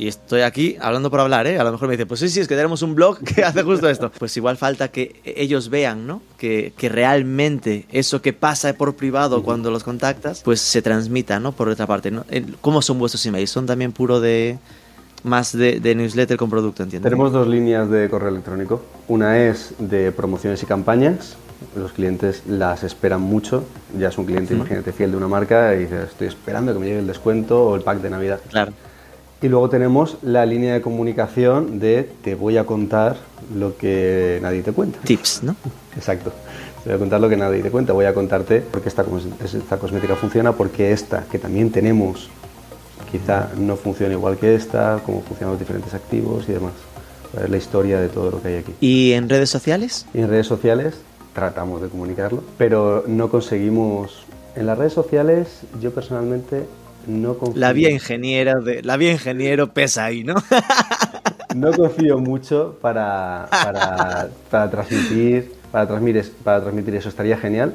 y 0.01 0.07
estoy 0.07 0.41
aquí 0.41 0.77
hablando 0.81 1.11
por 1.11 1.19
hablar, 1.19 1.45
¿eh? 1.45 1.59
A 1.59 1.63
lo 1.63 1.71
mejor 1.71 1.87
me 1.87 1.93
dice, 1.93 2.07
pues 2.07 2.19
sí, 2.21 2.27
sí, 2.27 2.39
es 2.39 2.47
que 2.47 2.55
tenemos 2.55 2.81
un 2.81 2.95
blog 2.95 3.19
que 3.23 3.43
hace 3.43 3.61
justo 3.61 3.87
esto. 3.87 4.11
Pues 4.17 4.35
igual 4.35 4.57
falta 4.57 4.87
que 4.87 5.21
ellos 5.23 5.69
vean, 5.69 6.07
¿no? 6.07 6.23
Que, 6.39 6.73
que 6.75 6.89
realmente 6.89 7.85
eso 7.91 8.19
que 8.19 8.33
pasa 8.33 8.73
por 8.73 8.95
privado 8.95 9.43
cuando 9.43 9.69
los 9.69 9.83
contactas, 9.83 10.41
pues 10.41 10.59
se 10.59 10.81
transmita, 10.81 11.39
¿no? 11.39 11.51
Por 11.51 11.69
otra 11.69 11.85
parte, 11.85 12.09
¿no? 12.09 12.25
¿Cómo 12.61 12.81
son 12.81 12.97
vuestros 12.97 13.23
emails? 13.27 13.51
¿Son 13.51 13.67
también 13.67 13.91
puro 13.91 14.19
de... 14.19 14.57
más 15.23 15.55
de, 15.55 15.79
de 15.79 15.93
newsletter 15.93 16.35
con 16.35 16.49
producto, 16.49 16.81
entiendo? 16.81 17.07
Tenemos 17.07 17.31
dos 17.31 17.47
líneas 17.47 17.87
de 17.91 18.09
correo 18.09 18.29
electrónico. 18.29 18.81
Una 19.07 19.37
es 19.37 19.75
de 19.77 20.11
promociones 20.11 20.63
y 20.63 20.65
campañas. 20.65 21.35
Los 21.75 21.91
clientes 21.91 22.41
las 22.47 22.83
esperan 22.83 23.21
mucho. 23.21 23.65
Ya 23.99 24.07
es 24.07 24.17
un 24.17 24.25
cliente, 24.25 24.55
imagínate, 24.55 24.93
fiel 24.93 25.11
de 25.11 25.17
una 25.17 25.27
marca 25.27 25.75
y 25.75 25.81
dices, 25.81 26.09
estoy 26.09 26.27
esperando 26.27 26.73
que 26.73 26.79
me 26.79 26.87
llegue 26.87 26.99
el 27.01 27.07
descuento 27.07 27.65
o 27.65 27.75
el 27.75 27.83
pack 27.83 28.01
de 28.01 28.09
Navidad. 28.09 28.39
Claro. 28.49 28.73
Y 29.41 29.49
luego 29.49 29.69
tenemos 29.69 30.17
la 30.21 30.45
línea 30.45 30.73
de 30.75 30.82
comunicación 30.82 31.80
de 31.80 32.08
te 32.23 32.36
voy 32.36 32.58
a 32.58 32.65
contar 32.65 33.17
lo 33.56 33.75
que 33.75 34.39
nadie 34.41 34.62
te 34.62 34.71
cuenta. 34.71 34.99
Tips, 34.99 35.41
¿no? 35.41 35.56
Exacto. 35.95 36.32
Te 36.84 36.89
voy 36.89 36.95
a 36.95 36.99
contar 36.99 37.19
lo 37.21 37.27
que 37.27 37.38
nadie 37.38 37.63
te 37.63 37.71
cuenta. 37.71 37.91
Voy 37.93 38.06
a 38.06 38.13
contarte 38.13 38.62
por 38.62 38.82
qué 38.82 38.89
esta, 38.89 39.04
esta 39.43 39.77
cosmética 39.77 40.15
funciona, 40.15 40.51
porque 40.51 40.91
esta, 40.91 41.23
que 41.23 41.39
también 41.39 41.71
tenemos, 41.71 42.30
quizá 43.12 43.49
no 43.58 43.77
funciona 43.77 44.13
igual 44.13 44.38
que 44.38 44.54
esta, 44.54 44.99
cómo 45.04 45.21
funcionan 45.21 45.54
los 45.54 45.60
diferentes 45.60 45.93
activos 45.95 46.47
y 46.47 46.54
demás. 46.54 46.73
Es 47.43 47.49
la 47.49 47.58
historia 47.58 47.99
de 47.99 48.10
todo 48.10 48.30
lo 48.30 48.41
que 48.43 48.49
hay 48.49 48.56
aquí. 48.58 48.75
¿Y 48.80 49.13
en 49.13 49.27
redes 49.27 49.49
sociales? 49.49 50.06
Y 50.13 50.19
en 50.19 50.30
redes 50.30 50.45
sociales 50.45 50.95
tratamos 51.34 51.82
de 51.82 51.88
comunicarlo, 51.88 52.43
pero 52.60 53.06
no 53.08 53.30
conseguimos... 53.30 54.25
En 54.54 54.65
las 54.65 54.77
redes 54.77 54.93
sociales 54.93 55.62
yo 55.82 55.91
personalmente 55.91 56.65
no 57.07 57.37
confío, 57.37 57.59
La 57.59 57.73
vía 57.73 57.89
ingeniera 57.89 58.55
de 58.55 58.81
la 58.83 58.97
vía 58.97 59.11
ingeniero 59.11 59.73
pesa 59.73 60.05
ahí, 60.05 60.23
¿no? 60.23 60.35
no 61.55 61.71
confío 61.71 62.19
mucho 62.19 62.77
para, 62.81 63.47
para, 63.49 64.29
para 64.49 64.69
transmitir 64.71 65.61
para 65.71 65.87
transmitir, 65.87 66.31
para 66.43 66.61
transmitir 66.61 66.95
eso. 66.95 67.09
Estaría 67.09 67.37
genial, 67.37 67.73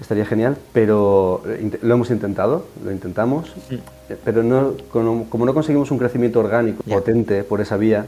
estaría 0.00 0.26
genial, 0.26 0.56
pero 0.72 1.42
lo 1.82 1.94
hemos 1.94 2.10
intentado, 2.10 2.66
lo 2.84 2.92
intentamos, 2.92 3.54
eh, 3.70 4.16
pero 4.24 4.42
no, 4.42 4.74
como, 4.90 5.30
como 5.30 5.46
no 5.46 5.54
conseguimos 5.54 5.90
un 5.90 5.98
crecimiento 5.98 6.40
orgánico 6.40 6.82
potente 6.82 7.44
por 7.44 7.60
esa 7.60 7.76
vía, 7.76 8.06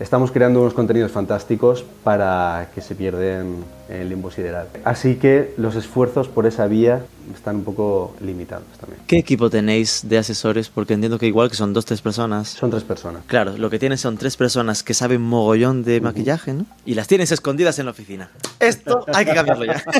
estamos 0.00 0.30
creando 0.32 0.60
unos 0.60 0.74
contenidos 0.74 1.12
fantásticos 1.12 1.84
para 2.02 2.70
que 2.74 2.80
se 2.80 2.94
pierden 2.94 3.64
en 3.88 4.00
el 4.00 4.08
limbo 4.08 4.30
sideral. 4.30 4.68
Así 4.84 5.16
que 5.16 5.54
los 5.56 5.76
esfuerzos 5.76 6.28
por 6.28 6.46
esa 6.46 6.66
vía 6.66 7.02
están 7.34 7.56
un 7.56 7.64
poco 7.64 8.14
limitados 8.20 8.66
también. 8.80 9.00
¿Qué 9.06 9.18
equipo 9.18 9.50
tenéis 9.50 10.02
de 10.08 10.18
asesores? 10.18 10.68
Porque 10.68 10.94
entiendo 10.94 11.18
que 11.18 11.26
igual 11.26 11.50
que 11.50 11.56
son 11.56 11.72
dos, 11.72 11.84
tres 11.84 12.00
personas. 12.00 12.48
Son 12.48 12.70
tres 12.70 12.84
personas. 12.84 13.22
Claro, 13.26 13.56
lo 13.56 13.70
que 13.70 13.78
tienes 13.78 14.00
son 14.00 14.16
tres 14.16 14.36
personas 14.36 14.82
que 14.82 14.94
saben 14.94 15.20
mogollón 15.22 15.84
de 15.84 16.00
maquillaje, 16.00 16.52
¿no? 16.52 16.66
Y 16.84 16.94
las 16.94 17.08
tienes 17.08 17.32
escondidas 17.32 17.78
en 17.78 17.86
la 17.86 17.92
oficina. 17.92 18.30
Esto 18.60 19.04
hay 19.12 19.24
que 19.24 19.34
cambiarlo 19.34 19.64
ya. 19.64 19.82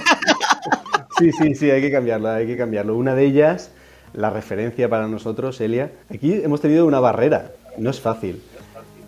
Sí, 1.17 1.31
sí, 1.31 1.55
sí, 1.55 1.71
hay 1.71 1.81
que 1.81 1.93
cambiarlo, 1.93 2.29
hay 2.29 2.45
que 2.45 2.57
cambiarlo. 2.57 2.97
Una 2.97 3.15
de 3.15 3.25
ellas, 3.25 3.71
la 4.15 4.31
referencia 4.31 4.89
para 4.89 5.07
nosotros, 5.07 5.61
Elia, 5.61 5.93
aquí 6.13 6.33
hemos 6.33 6.61
tenido 6.61 6.87
una 6.87 6.99
barrera, 6.99 7.53
no 7.79 7.91
es 7.91 8.01
fácil. 8.01 8.43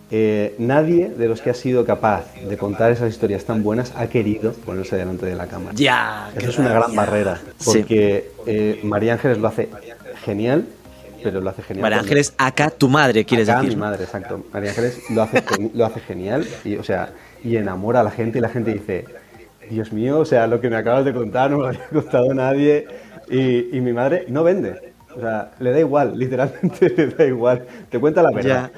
Eh, 0.09 0.55
nadie 0.57 1.09
de 1.09 1.27
los 1.27 1.41
que 1.41 1.49
ha 1.49 1.53
sido 1.53 1.83
capaz 1.85 2.33
de 2.35 2.55
contar 2.57 2.91
esas 2.93 3.09
historias 3.09 3.43
tan 3.43 3.61
buenas 3.61 3.91
ha 3.97 4.07
querido 4.07 4.53
ponerse 4.53 4.95
delante 4.95 5.25
de 5.25 5.35
la 5.35 5.47
cámara. 5.47 5.73
ya. 5.75 6.29
Esa 6.35 6.47
es 6.49 6.57
una 6.59 6.69
gran 6.69 6.95
barrera, 6.95 7.41
Sí. 7.57 7.79
porque 7.79 8.31
eh, 8.45 8.79
María 8.83 9.13
Ángeles 9.13 9.37
lo 9.37 9.49
hace 9.49 9.67
genial, 10.23 10.65
pero 11.21 11.41
lo 11.41 11.49
hace 11.49 11.61
genial. 11.61 11.81
María 11.81 11.99
Ángeles, 11.99 12.33
acá 12.37 12.69
tu 12.69 12.87
madre, 12.87 13.25
quieres 13.25 13.49
Acá 13.49 13.59
decir. 13.61 13.75
mi 13.75 13.81
madre, 13.81 14.03
exacto. 14.05 14.45
María 14.53 14.69
Ángeles 14.69 15.01
lo 15.09 15.23
hace, 15.23 15.43
lo 15.73 15.85
hace 15.85 15.99
genial 15.99 16.45
y, 16.63 16.77
o 16.77 16.83
sea, 16.83 17.09
y 17.43 17.57
enamora 17.57 17.99
a 17.99 18.03
la 18.03 18.11
gente 18.11 18.37
y 18.37 18.41
la 18.41 18.49
gente 18.49 18.71
dice, 18.73 19.03
Dios 19.69 19.91
mío, 19.91 20.19
o 20.19 20.25
sea, 20.25 20.47
lo 20.47 20.61
que 20.61 20.69
me 20.69 20.77
acabas 20.77 21.03
de 21.03 21.13
contar 21.13 21.51
no 21.51 21.57
me 21.57 21.63
lo 21.63 21.67
había 21.69 21.87
contado 21.91 22.33
nadie. 22.33 22.87
Y, 23.29 23.75
y 23.75 23.81
mi 23.81 23.91
madre 23.91 24.23
no 24.29 24.41
vende. 24.45 24.93
O 25.13 25.19
sea, 25.19 25.51
le 25.59 25.71
da 25.71 25.79
igual, 25.79 26.17
literalmente 26.17 26.89
le 26.95 27.07
da 27.07 27.25
igual. 27.25 27.65
Te 27.89 27.99
cuenta 27.99 28.21
la 28.23 28.31
verdad. 28.31 28.71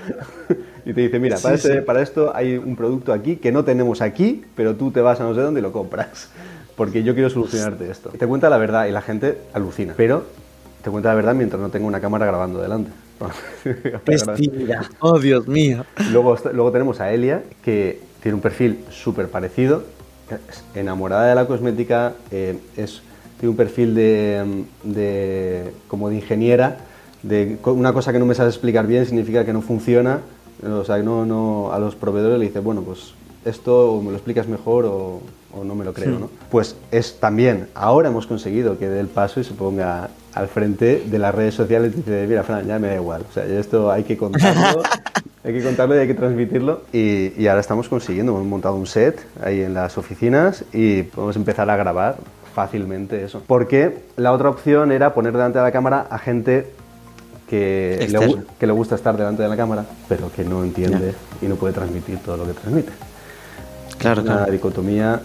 Y 0.85 0.93
te 0.93 1.01
dice, 1.01 1.19
mira, 1.19 1.37
para, 1.37 1.57
Sí, 1.57 1.67
este- 1.67 1.79
sí. 1.79 1.85
para 1.85 2.01
esto 2.01 2.31
hay 2.35 2.57
un 2.57 2.75
producto 2.75 3.13
aquí 3.13 3.35
que 3.37 3.51
no 3.51 3.63
tenemos 3.63 4.01
aquí, 4.01 4.43
pero 4.55 4.75
tú 4.75 4.91
te 4.91 5.01
vas 5.01 5.19
a 5.19 5.23
no 5.23 5.33
sé 5.35 5.41
dónde 5.41 5.59
y 5.59 5.63
lo 5.63 5.71
compras. 5.71 6.29
Porque 6.75 7.03
yo 7.03 7.13
quiero 7.13 7.29
solucionarte 7.29 7.89
esto. 7.91 8.09
Te 8.09 8.25
cuenta 8.25 8.49
la 8.49 8.57
verdad 8.57 8.85
y 8.87 8.91
la 8.91 9.01
gente 9.01 9.37
alucina. 9.53 9.93
Pero 9.97 10.23
te 10.83 10.89
cuenta 10.89 11.09
la 11.09 11.15
verdad 11.15 11.35
mientras 11.35 11.61
no 11.61 11.69
tenga 11.69 11.85
una 11.85 11.99
cámara 11.99 12.25
grabando 12.25 12.61
delante. 12.61 12.91
Es 14.07 14.25
tímida. 14.35 14.89
Oh, 15.01 15.19
Dios 15.19 15.45
mío. 15.47 15.85
Luego, 16.11 16.37
luego 16.53 16.71
tenemos 16.71 17.01
a 17.01 17.11
Elia, 17.11 17.43
que 17.63 17.99
tiene 18.23 18.35
un 18.35 18.41
perfil 18.41 18.79
súper 18.89 19.27
parecido, 19.27 19.83
enamorada 20.75 21.27
de 21.27 21.35
la 21.35 21.45
cosmética, 21.45 22.13
eh, 22.31 22.57
es, 22.77 23.01
tiene 23.39 23.51
un 23.51 23.57
perfil 23.57 23.95
de, 23.95 24.43
mm, 24.85 24.91
de- 24.93 25.71
como 25.87 26.09
de 26.09 26.15
ingeniera, 26.15 26.77
de 27.23 27.57
una 27.65 27.91
cosa 27.91 28.13
que 28.13 28.19
no 28.19 28.25
me 28.25 28.35
sabes 28.35 28.53
explicar 28.55 28.87
bien 28.87 29.05
significa 29.05 29.43
que 29.43 29.51
no 29.51 29.61
funciona, 29.61 30.19
o 30.63 30.83
sea, 30.83 30.97
no, 30.99 31.25
no, 31.25 31.71
a 31.71 31.79
los 31.79 31.95
proveedores 31.95 32.39
le 32.39 32.45
dice, 32.45 32.59
bueno, 32.59 32.81
pues 32.81 33.13
esto 33.45 33.93
o 33.93 34.01
me 34.01 34.11
lo 34.11 34.17
explicas 34.17 34.47
mejor 34.47 34.85
o, 34.85 35.21
o 35.53 35.63
no 35.63 35.75
me 35.75 35.85
lo 35.85 35.93
creo, 35.93 36.19
¿no? 36.19 36.29
Pues 36.51 36.75
es 36.91 37.19
también, 37.19 37.67
ahora 37.73 38.09
hemos 38.09 38.27
conseguido 38.27 38.77
que 38.77 38.87
dé 38.87 38.99
el 38.99 39.07
paso 39.07 39.39
y 39.39 39.43
se 39.43 39.53
ponga 39.53 40.09
al 40.33 40.47
frente 40.47 41.03
de 41.05 41.19
las 41.19 41.33
redes 41.33 41.55
sociales 41.55 41.93
y 41.93 41.97
dice, 41.97 42.25
mira, 42.27 42.43
Fran, 42.43 42.67
ya 42.67 42.79
me 42.79 42.89
da 42.89 42.95
igual, 42.95 43.25
o 43.29 43.33
sea, 43.33 43.45
esto 43.45 43.91
hay 43.91 44.03
que 44.03 44.17
contarlo, 44.17 44.83
hay 45.43 45.53
que 45.53 45.63
contarlo 45.63 45.95
y 45.95 45.99
hay 45.99 46.07
que 46.07 46.13
transmitirlo 46.13 46.81
y, 46.91 47.33
y 47.41 47.47
ahora 47.47 47.61
estamos 47.61 47.89
consiguiendo, 47.89 48.33
hemos 48.33 48.45
montado 48.45 48.75
un 48.75 48.85
set 48.85 49.25
ahí 49.41 49.61
en 49.61 49.73
las 49.73 49.97
oficinas 49.97 50.65
y 50.73 51.03
podemos 51.03 51.35
empezar 51.35 51.69
a 51.69 51.75
grabar 51.77 52.17
fácilmente 52.53 53.23
eso. 53.23 53.41
Porque 53.47 53.99
la 54.17 54.33
otra 54.33 54.49
opción 54.49 54.91
era 54.91 55.13
poner 55.13 55.33
delante 55.33 55.59
de 55.59 55.63
la 55.63 55.71
cámara 55.71 56.07
a 56.09 56.19
gente 56.19 56.67
que 57.49 58.07
le, 58.09 58.35
que 58.59 58.67
le 58.67 58.73
gusta 58.73 58.95
estar 58.95 59.17
delante 59.17 59.41
de 59.41 59.49
la 59.49 59.57
cámara, 59.57 59.83
pero 60.07 60.31
que 60.31 60.43
no 60.43 60.63
entiende 60.63 61.15
y 61.41 61.47
no 61.47 61.55
puede 61.55 61.73
transmitir 61.73 62.19
todo 62.19 62.37
lo 62.37 62.45
que 62.45 62.53
transmite. 62.53 62.91
Claro, 63.97 64.21
Una 64.21 64.35
claro. 64.37 64.51
dicotomía 64.51 65.19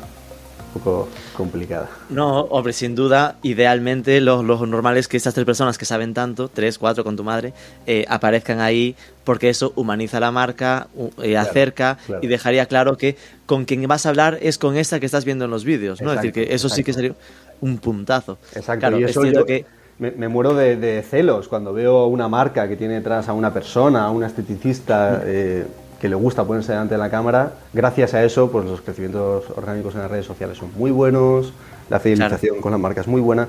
un 0.74 0.80
poco 0.80 1.08
complicada. 1.36 1.88
No, 2.08 2.40
hombre, 2.40 2.72
sin 2.72 2.94
duda, 2.94 3.36
idealmente 3.42 4.20
lo, 4.20 4.42
lo 4.42 4.66
normal 4.66 4.96
es 4.96 5.06
que 5.06 5.16
estas 5.16 5.34
tres 5.34 5.46
personas 5.46 5.78
que 5.78 5.84
saben 5.84 6.14
tanto, 6.14 6.48
tres, 6.48 6.78
cuatro 6.78 7.04
con 7.04 7.14
tu 7.16 7.22
madre, 7.22 7.52
eh, 7.86 8.04
aparezcan 8.08 8.60
ahí 8.60 8.96
porque 9.22 9.50
eso 9.50 9.72
humaniza 9.76 10.18
la 10.18 10.32
marca, 10.32 10.88
eh, 11.22 11.36
acerca 11.36 11.98
claro. 12.06 12.22
y 12.24 12.26
dejaría 12.26 12.66
claro 12.66 12.96
que 12.96 13.16
con 13.46 13.66
quien 13.66 13.86
vas 13.86 14.06
a 14.06 14.08
hablar 14.08 14.38
es 14.40 14.58
con 14.58 14.76
esta 14.76 14.98
que 14.98 15.06
estás 15.06 15.24
viendo 15.24 15.44
en 15.44 15.50
los 15.50 15.64
vídeos, 15.64 16.00
¿no? 16.00 16.10
es 16.10 16.16
decir, 16.16 16.30
Exacto, 16.30 16.48
que 16.48 16.54
eso 16.54 16.68
sí 16.68 16.82
que 16.82 16.90
exacto. 16.90 17.14
sería 17.14 17.26
un 17.60 17.78
puntazo. 17.78 18.38
Exacto, 18.54 18.80
Claro, 18.80 18.98
y 18.98 19.04
es 19.04 19.10
eso 19.10 19.22
cierto 19.22 19.40
yo 19.40 19.46
que 19.46 19.64
me, 19.98 20.10
me 20.12 20.28
muero 20.28 20.54
de, 20.54 20.76
de 20.76 21.02
celos 21.02 21.48
cuando 21.48 21.72
veo 21.72 22.06
una 22.06 22.28
marca 22.28 22.68
que 22.68 22.76
tiene 22.76 22.94
detrás 22.94 23.28
a 23.28 23.32
una 23.32 23.52
persona, 23.52 24.04
a 24.04 24.10
una 24.10 24.26
esteticista 24.26 25.22
eh, 25.24 25.66
que 26.00 26.08
le 26.08 26.14
gusta 26.14 26.44
ponerse 26.44 26.72
delante 26.72 26.94
de 26.94 26.98
la 26.98 27.10
cámara. 27.10 27.52
Gracias 27.72 28.14
a 28.14 28.22
eso, 28.22 28.50
pues 28.50 28.64
los 28.64 28.80
crecimientos 28.80 29.44
orgánicos 29.56 29.94
en 29.94 30.00
las 30.00 30.10
redes 30.10 30.26
sociales 30.26 30.58
son 30.58 30.70
muy 30.76 30.90
buenos, 30.90 31.52
la 31.88 32.00
fidelización 32.00 32.60
con 32.60 32.72
la 32.72 32.78
marca 32.78 33.00
es 33.00 33.08
muy 33.08 33.20
buena. 33.20 33.48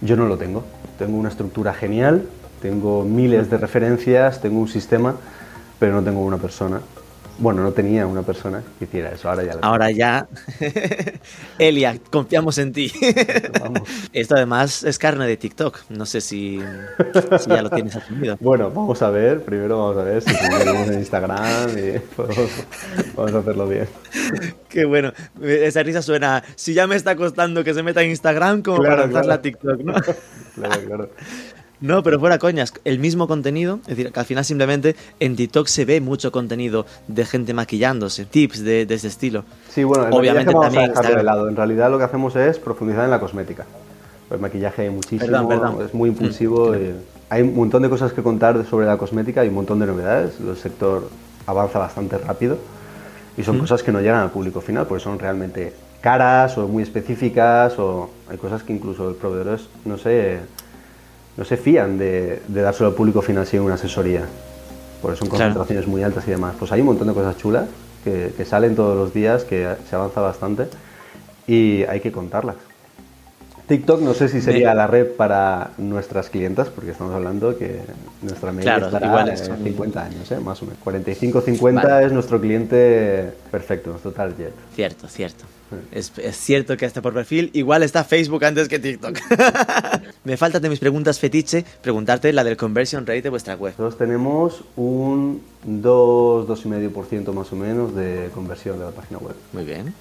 Yo 0.00 0.16
no 0.16 0.26
lo 0.26 0.36
tengo. 0.36 0.64
Tengo 0.98 1.16
una 1.16 1.28
estructura 1.28 1.72
genial, 1.74 2.24
tengo 2.60 3.04
miles 3.04 3.50
de 3.50 3.58
referencias, 3.58 4.40
tengo 4.40 4.60
un 4.60 4.68
sistema, 4.68 5.14
pero 5.78 5.94
no 5.94 6.02
tengo 6.02 6.24
una 6.24 6.36
persona. 6.38 6.80
Bueno, 7.38 7.62
no 7.62 7.72
tenía 7.72 8.06
una 8.06 8.22
persona 8.22 8.62
que 8.78 8.84
hiciera 8.84 9.10
eso, 9.10 9.28
ahora 9.28 9.42
ya 9.44 9.54
lo 9.54 9.64
ahora 9.64 9.90
ya... 9.90 10.28
Elia, 11.58 11.98
confiamos 12.10 12.58
en 12.58 12.72
ti. 12.72 12.92
Vamos. 13.60 13.88
Esto 14.12 14.36
además 14.36 14.84
es 14.84 14.98
carne 14.98 15.26
de 15.26 15.36
TikTok, 15.36 15.80
no 15.90 16.06
sé 16.06 16.20
si, 16.20 16.60
si 17.40 17.48
ya 17.50 17.62
lo 17.62 17.70
tienes 17.70 17.96
asumido. 17.96 18.36
Bueno, 18.40 18.70
vamos 18.70 19.02
a 19.02 19.10
ver, 19.10 19.42
primero 19.42 19.78
vamos 19.78 19.96
a 19.98 20.04
ver 20.04 20.22
si 20.22 20.32
seguimos 20.34 20.88
en 20.88 20.98
Instagram 21.00 21.70
y 21.70 21.98
podemos- 22.16 22.50
vamos 23.16 23.34
a 23.34 23.38
hacerlo 23.38 23.68
bien. 23.68 23.88
Qué 24.68 24.84
bueno. 24.84 25.12
Esa 25.42 25.82
risa 25.82 26.02
suena. 26.02 26.42
Si 26.56 26.72
ya 26.74 26.86
me 26.86 26.96
está 26.96 27.16
costando 27.16 27.62
que 27.64 27.74
se 27.74 27.82
meta 27.82 28.02
en 28.02 28.10
Instagram, 28.10 28.62
como 28.62 28.78
Claro, 28.78 28.96
para 28.96 29.02
lanzarla 29.06 29.22
claro. 29.22 29.38
a 29.38 29.42
TikTok, 29.42 29.80
¿no? 29.80 29.94
Claro, 30.54 30.80
claro. 30.86 31.10
No, 31.80 32.02
pero 32.02 32.18
fuera 32.18 32.38
coñas, 32.38 32.72
el 32.84 32.98
mismo 32.98 33.26
contenido, 33.28 33.80
es 33.82 33.88
decir, 33.96 34.12
que 34.12 34.20
al 34.20 34.26
final 34.26 34.44
simplemente 34.44 34.96
en 35.20 35.36
TikTok 35.36 35.66
se 35.66 35.84
ve 35.84 36.00
mucho 36.00 36.32
contenido 36.32 36.86
de 37.08 37.24
gente 37.26 37.52
maquillándose, 37.52 38.24
tips 38.24 38.64
de, 38.64 38.86
de 38.86 38.94
ese 38.94 39.08
estilo. 39.08 39.44
Sí, 39.68 39.84
bueno, 39.84 40.06
el 40.06 40.12
Obviamente 40.12 40.52
vamos 40.52 40.72
también 40.72 40.92
a 40.96 41.02
de 41.02 41.22
lado. 41.22 41.48
En 41.48 41.56
realidad 41.56 41.90
lo 41.90 41.98
que 41.98 42.04
hacemos 42.04 42.36
es 42.36 42.58
profundizar 42.58 43.04
en 43.04 43.10
la 43.10 43.20
cosmética. 43.20 43.66
El 44.30 44.38
maquillaje 44.38 44.82
hay 44.82 44.90
muchísimo, 44.90 45.26
Perdón, 45.26 45.48
perdón. 45.48 45.86
es 45.86 45.92
muy 45.92 46.08
impulsivo. 46.08 46.74
y 46.74 46.94
hay 47.28 47.42
un 47.42 47.54
montón 47.56 47.82
de 47.82 47.88
cosas 47.90 48.12
que 48.12 48.22
contar 48.22 48.64
sobre 48.66 48.86
la 48.86 48.96
cosmética 48.96 49.44
y 49.44 49.48
un 49.48 49.54
montón 49.54 49.78
de 49.80 49.86
novedades. 49.86 50.34
El 50.40 50.56
sector 50.56 51.08
avanza 51.46 51.78
bastante 51.78 52.16
rápido 52.18 52.58
y 53.36 53.42
son 53.42 53.58
cosas 53.58 53.82
que 53.82 53.92
no 53.92 54.00
llegan 54.00 54.20
al 54.20 54.30
público 54.30 54.60
final 54.60 54.86
porque 54.86 55.02
son 55.02 55.18
realmente 55.18 55.72
caras 56.00 56.56
o 56.56 56.68
muy 56.68 56.82
específicas 56.82 57.78
o 57.78 58.10
hay 58.30 58.36
cosas 58.38 58.62
que 58.62 58.72
incluso 58.72 59.04
los 59.04 59.16
proveedores 59.16 59.68
no 59.84 59.98
se, 59.98 60.38
no 61.36 61.44
se 61.44 61.56
fían 61.56 61.98
de, 61.98 62.40
de 62.48 62.62
dárselo 62.62 62.90
al 62.90 62.94
público 62.94 63.22
final 63.22 63.46
sin 63.46 63.60
una 63.60 63.74
asesoría 63.74 64.22
porque 65.02 65.18
son 65.18 65.28
Claro. 65.28 65.44
concentraciones 65.44 65.86
muy 65.86 66.02
altas 66.02 66.26
y 66.26 66.30
demás. 66.30 66.54
Pues 66.58 66.72
hay 66.72 66.80
un 66.80 66.86
montón 66.86 67.08
de 67.08 67.14
cosas 67.14 67.36
chulas 67.36 67.64
que, 68.02 68.32
que 68.36 68.44
salen 68.44 68.74
todos 68.74 68.96
los 68.96 69.12
días, 69.12 69.44
que 69.44 69.68
se 69.88 69.96
avanza 69.96 70.20
bastante 70.22 70.66
y 71.46 71.82
hay 71.84 72.00
que 72.00 72.10
contarlas. 72.10 72.56
TikTok 73.66 74.00
no 74.02 74.12
sé 74.12 74.28
si 74.28 74.40
sería 74.42 74.70
Me- 74.70 74.74
la 74.74 74.86
red 74.86 75.06
para 75.16 75.70
nuestras 75.78 76.28
clientas, 76.28 76.68
porque 76.68 76.90
estamos 76.90 77.14
hablando 77.14 77.56
que 77.56 77.80
nuestra 78.20 78.52
media 78.52 78.72
Claro, 78.76 78.86
estará 78.86 79.06
igual 79.06 79.28
es 79.30 79.48
un- 79.48 79.64
50 79.64 80.04
años, 80.04 80.30
¿eh? 80.32 80.38
más 80.38 80.60
o 80.62 80.66
menos. 80.66 80.78
45-50 80.84 81.82
Vale. 81.88 82.06
es 82.06 82.12
nuestro 82.12 82.40
cliente 82.40 83.32
perfecto, 83.50 83.90
nuestro 83.90 84.12
target. 84.12 84.50
Cierto, 84.74 85.08
cierto. 85.08 85.44
Es, 85.90 86.12
es 86.18 86.36
cierto 86.36 86.76
que 86.76 86.84
hasta 86.86 87.00
por 87.02 87.14
perfil 87.14 87.50
igual 87.54 87.82
está 87.82 88.04
Facebook 88.04 88.44
antes 88.44 88.68
que 88.68 88.78
TikTok. 88.78 89.18
Me 90.24 90.36
falta 90.36 90.60
de 90.60 90.68
mis 90.68 90.78
preguntas 90.78 91.18
fetiche 91.18 91.64
preguntarte 91.82 92.32
la 92.32 92.44
del 92.44 92.56
conversion 92.56 93.06
rate 93.06 93.22
de 93.22 93.30
vuestra 93.30 93.54
web. 93.56 93.72
Nosotros 93.78 93.96
tenemos 93.98 94.62
un 94.76 95.42
2-2,5% 95.66 97.32
más 97.32 97.52
o 97.52 97.56
menos 97.56 97.94
de 97.94 98.28
conversión 98.34 98.78
de 98.78 98.84
la 98.84 98.90
página 98.90 99.18
web. 99.18 99.34
Muy 99.52 99.64
bien. 99.64 99.94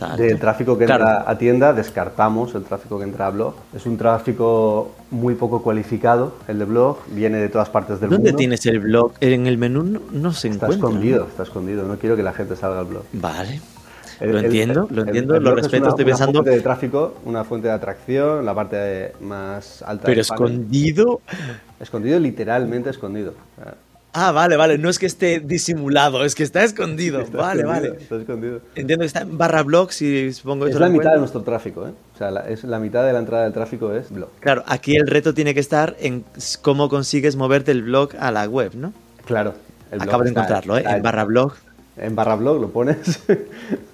Está. 0.00 0.16
Del 0.16 0.38
tráfico 0.38 0.78
que 0.78 0.86
Claro. 0.86 1.04
entra 1.04 1.30
a 1.30 1.36
tienda, 1.38 1.72
descartamos 1.74 2.54
el 2.54 2.64
tráfico 2.64 2.98
que 2.98 3.04
entra 3.04 3.26
a 3.26 3.30
blog. 3.30 3.54
Es 3.74 3.84
un 3.84 3.98
tráfico 3.98 4.92
muy 5.10 5.34
poco 5.34 5.62
cualificado, 5.62 6.34
el 6.48 6.58
de 6.58 6.64
blog, 6.64 6.98
viene 7.08 7.36
de 7.38 7.48
todas 7.50 7.68
partes 7.68 8.00
del 8.00 8.08
¿Dónde 8.08 8.30
mundo. 8.30 8.38
tienes 8.38 8.64
el 8.64 8.80
blog? 8.80 9.12
En 9.20 9.46
el 9.46 9.58
menú 9.58 9.82
no, 9.82 10.00
no 10.10 10.32
se 10.32 10.48
Está 10.48 10.66
encuentra. 10.66 10.88
escondido, 10.88 11.26
está 11.26 11.42
escondido. 11.42 11.86
No 11.86 11.96
quiero 11.98 12.16
que 12.16 12.22
la 12.22 12.32
gente 12.32 12.56
salga 12.56 12.80
al 12.80 12.86
blog. 12.86 13.02
Vale. 13.12 13.60
El- 14.20 14.32
lo 14.32 14.38
entiendo, 14.38 14.86
el- 14.88 14.96
lo 14.96 15.02
entiendo, 15.02 15.34
el 15.34 15.42
lo 15.42 15.50
blog 15.50 15.58
es 15.58 15.64
respeto, 15.64 15.82
una- 15.84 15.88
estoy 15.90 16.04
una 16.04 16.10
pensando. 16.12 16.32
fuente 16.40 16.50
de 16.50 16.60
tráfico, 16.62 17.14
una 17.26 17.44
fuente 17.44 17.68
de 17.68 17.74
atracción, 17.74 18.44
la 18.46 18.54
parte 18.54 19.12
más 19.20 19.82
alta 19.82 20.02
Pero 20.04 20.12
del 20.12 20.20
escondido. 20.20 21.20
Escondido, 21.78 22.18
literalmente 22.18 22.88
escondido. 22.90 23.34
Ah, 24.12 24.32
vale, 24.32 24.56
vale. 24.56 24.78
No 24.78 24.88
es 24.88 24.98
que 24.98 25.06
esté 25.06 25.40
disimulado, 25.40 26.24
es 26.24 26.34
que 26.34 26.42
está 26.42 26.64
escondido. 26.64 27.20
está 27.22 27.38
vale, 27.38 27.62
escondido, 27.62 27.92
vale. 27.92 28.02
Está 28.02 28.16
escondido. 28.16 28.60
Entiendo 28.74 29.02
que 29.02 29.06
está 29.06 29.20
en 29.20 29.38
barra 29.38 29.62
blog, 29.62 29.92
si 29.92 30.32
supongo 30.32 30.66
Es 30.66 30.74
la 30.74 30.88
mitad 30.88 31.12
de 31.12 31.18
nuestro 31.18 31.42
tráfico, 31.42 31.86
¿eh? 31.86 31.92
O 32.14 32.18
sea, 32.18 32.30
la, 32.30 32.40
es 32.48 32.64
la 32.64 32.78
mitad 32.78 33.04
de 33.04 33.12
la 33.12 33.20
entrada 33.20 33.44
del 33.44 33.52
tráfico 33.52 33.92
es 33.94 34.10
blog. 34.10 34.30
Claro, 34.40 34.64
aquí 34.66 34.96
el 34.96 35.06
reto 35.06 35.34
tiene 35.34 35.54
que 35.54 35.60
estar 35.60 35.96
en 36.00 36.24
cómo 36.62 36.88
consigues 36.88 37.36
moverte 37.36 37.70
el 37.70 37.82
blog 37.82 38.10
a 38.18 38.30
la 38.30 38.46
web, 38.46 38.74
¿no? 38.74 38.92
Claro. 39.24 39.54
el 39.90 39.98
blog 39.98 40.08
Acabo 40.08 40.24
de 40.24 40.30
encontrarlo, 40.30 40.76
¿eh? 40.78 40.84
En 40.86 41.02
barra 41.02 41.24
blog. 41.24 41.54
En 41.96 42.16
barra 42.16 42.36
blog 42.36 42.60
lo 42.60 42.70
pones. 42.70 43.20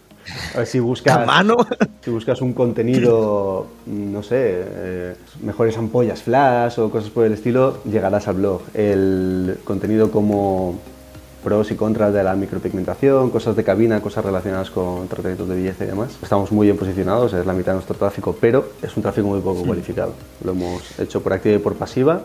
Si 0.65 0.79
buscas. 0.81 1.17
A 1.17 1.27
mano. 1.27 1.57
Si 2.03 2.11
buscas 2.11 2.41
un 2.41 2.53
contenido, 2.53 3.67
no 3.87 4.23
sé, 4.23 4.37
eh, 4.39 5.15
mejores 5.43 5.77
ampollas 5.77 6.23
flash 6.23 6.79
o 6.79 6.91
cosas 6.91 7.11
por 7.11 7.25
el 7.25 7.33
estilo, 7.33 7.83
llegarás 7.85 8.29
al 8.29 8.37
blog. 8.37 8.63
El 8.75 9.59
contenido 9.65 10.11
como 10.11 10.79
pros 11.43 11.71
y 11.71 11.77
contras 11.77 12.13
de 12.13 12.25
la 12.25 12.35
micropigmentación, 12.35 13.31
cosas 13.31 13.55
de 13.55 13.63
cabina, 13.63 14.01
cosas 14.01 14.25
relacionadas 14.25 14.69
con 14.71 15.07
tratamientos 15.07 15.49
de 15.49 15.55
belleza 15.55 15.85
y 15.85 15.87
demás. 15.87 16.17
Estamos 16.21 16.51
muy 16.51 16.67
bien 16.67 16.77
posicionados, 16.77 17.35
es 17.35 17.47
la 17.47 17.53
mitad 17.53 17.73
de 17.73 17.77
nuestro 17.77 17.95
tráfico, 17.95 18.37
pero 18.41 18.71
es 18.83 18.97
un 18.97 19.03
tráfico 19.05 19.29
muy 19.29 19.41
poco 19.41 19.63
cualificado. 19.63 20.13
Lo 20.43 20.51
hemos 20.53 20.99
hecho 20.99 21.23
por 21.23 21.33
activa 21.33 21.55
y 21.55 21.59
por 21.61 21.77
pasiva 21.77 22.23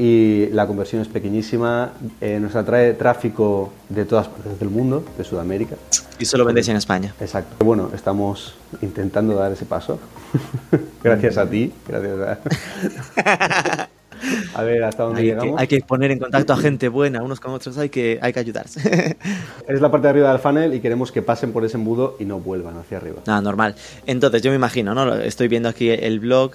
y 0.00 0.48
la 0.52 0.66
conversión 0.66 1.02
es 1.02 1.08
pequeñísima. 1.08 1.92
Eh, 2.22 2.40
nos 2.40 2.56
atrae 2.56 2.94
tráfico 2.94 3.70
de 3.90 4.06
todas 4.06 4.28
partes 4.28 4.58
del 4.58 4.70
mundo, 4.70 5.04
de 5.18 5.24
Sudamérica. 5.24 5.76
Y 6.18 6.24
solo 6.24 6.46
vendéis 6.46 6.68
en 6.68 6.76
España. 6.76 7.14
Exacto. 7.20 7.62
Bueno, 7.62 7.90
estamos 7.94 8.54
intentando 8.80 9.34
dar 9.34 9.52
ese 9.52 9.66
paso. 9.66 10.00
gracias 11.04 11.36
a 11.36 11.44
ti. 11.50 11.74
Gracias 11.86 12.18
a... 12.18 13.88
a 14.54 14.62
ver 14.62 14.84
hasta 14.84 15.02
dónde 15.02 15.20
Hay 15.20 15.26
que, 15.26 15.32
llegamos. 15.34 15.60
hay 15.60 15.66
que 15.66 15.80
poner 15.80 16.10
en 16.12 16.18
contacto 16.18 16.54
a 16.54 16.56
gente 16.56 16.88
buena, 16.88 17.22
unos 17.22 17.38
con 17.38 17.52
otros, 17.52 17.76
hay 17.76 17.90
que, 17.90 18.18
hay 18.22 18.32
que 18.32 18.40
ayudarse. 18.40 19.16
Es 19.68 19.80
la 19.80 19.90
parte 19.90 20.06
de 20.06 20.10
arriba 20.10 20.30
del 20.30 20.40
funnel 20.40 20.74
y 20.74 20.80
queremos 20.80 21.12
que 21.12 21.22
pasen 21.22 21.52
por 21.52 21.64
ese 21.64 21.76
embudo 21.76 22.16
y 22.18 22.24
no 22.24 22.40
vuelvan 22.40 22.76
hacia 22.78 22.96
arriba. 22.96 23.18
Ah, 23.26 23.40
normal. 23.40 23.76
Entonces, 24.06 24.42
yo 24.42 24.50
me 24.50 24.56
imagino, 24.56 24.94
¿no? 24.94 25.14
Estoy 25.14 25.46
viendo 25.46 25.68
aquí 25.68 25.90
el 25.90 26.18
blog, 26.20 26.52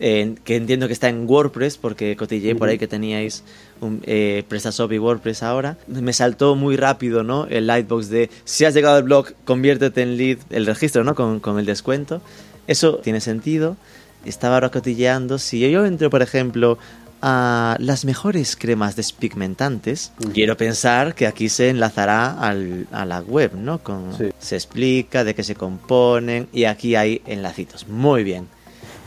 eh, 0.00 0.34
que 0.44 0.56
entiendo 0.56 0.86
que 0.86 0.92
está 0.92 1.08
en 1.08 1.26
WordPress, 1.28 1.76
porque 1.78 2.16
cotillé 2.16 2.54
por 2.56 2.68
ahí 2.68 2.78
que 2.78 2.88
teníais 2.88 3.42
un, 3.80 4.02
eh, 4.06 4.42
PrestaShop 4.48 4.90
y 4.92 4.98
WordPress 4.98 5.42
ahora. 5.42 5.76
Me 5.86 6.12
saltó 6.12 6.56
muy 6.56 6.76
rápido, 6.76 7.22
¿no? 7.22 7.46
El 7.46 7.66
lightbox 7.66 8.08
de 8.08 8.30
si 8.44 8.64
has 8.64 8.74
llegado 8.74 8.96
al 8.96 9.02
blog, 9.04 9.32
conviértete 9.44 10.02
en 10.02 10.16
lead, 10.16 10.38
el 10.50 10.66
registro, 10.66 11.04
¿no? 11.04 11.14
Con, 11.14 11.40
con 11.40 11.58
el 11.58 11.66
descuento. 11.66 12.20
Eso 12.66 12.96
tiene 12.96 13.20
sentido. 13.20 13.76
Estaba 14.24 14.54
ahora 14.56 14.70
cotilleando. 14.70 15.38
Si 15.38 15.60
yo 15.70 15.84
entro, 15.84 16.08
por 16.10 16.22
ejemplo, 16.22 16.78
a 17.22 17.76
las 17.78 18.04
mejores 18.04 18.56
cremas 18.56 18.96
despigmentantes, 18.96 20.12
quiero 20.32 20.56
pensar 20.56 21.14
que 21.14 21.26
aquí 21.26 21.48
se 21.48 21.68
enlazará 21.70 22.32
al- 22.38 22.86
a 22.92 23.04
la 23.06 23.20
web, 23.20 23.52
¿no? 23.54 23.78
Con, 23.78 24.16
Sí. 24.16 24.24
Se 24.38 24.56
explica 24.56 25.24
de 25.24 25.34
qué 25.34 25.42
se 25.42 25.54
componen 25.54 26.48
y 26.52 26.64
aquí 26.64 26.94
hay 26.96 27.22
enlacitos. 27.26 27.86
Muy 27.88 28.24
bien. 28.24 28.46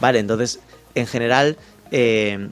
Vale, 0.01 0.19
entonces, 0.19 0.59
en 0.99 1.07
general, 1.07 1.57
eh, 1.91 2.49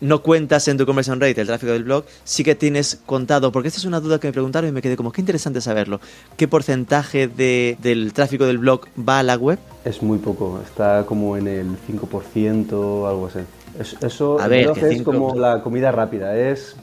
no 0.00 0.22
cuentas 0.22 0.68
en 0.68 0.78
tu 0.78 0.86
conversion 0.86 1.20
rate 1.20 1.40
el 1.40 1.46
tráfico 1.46 1.72
del 1.72 1.84
blog, 1.84 2.04
sí 2.24 2.44
que 2.44 2.54
tienes 2.54 3.00
contado, 3.06 3.50
porque 3.52 3.68
esta 3.68 3.78
es 3.80 3.84
una 3.84 4.00
duda 4.00 4.18
que 4.20 4.28
me 4.28 4.32
preguntaron 4.32 4.68
y 4.68 4.72
me 4.72 4.80
quedé 4.82 4.96
como, 4.96 5.10
qué 5.12 5.20
interesante 5.20 5.60
saberlo. 5.60 6.00
¿Qué 6.36 6.46
porcentaje 6.48 7.28
de- 7.28 7.76
del 7.82 8.12
tráfico 8.12 8.46
del 8.46 8.58
blog 8.58 8.82
va 9.06 9.18
a 9.18 9.22
la 9.22 9.36
web? 9.36 9.58
Es 9.84 10.02
muy 10.02 10.18
poco, 10.18 10.60
está 10.64 11.04
como 11.06 11.36
en 11.36 11.48
el 11.48 11.66
5%, 11.86 13.06
algo 13.08 13.26
así. 13.26 13.40
Es- 13.78 13.96
eso 14.02 14.40
A 14.40 14.48
ver, 14.48 14.72
que 14.72 14.80
es 14.80 14.88
cinco- 14.98 15.12
como 15.12 15.34
la 15.34 15.62
comida 15.62 15.90
rápida, 15.92 16.36
es 16.36 16.76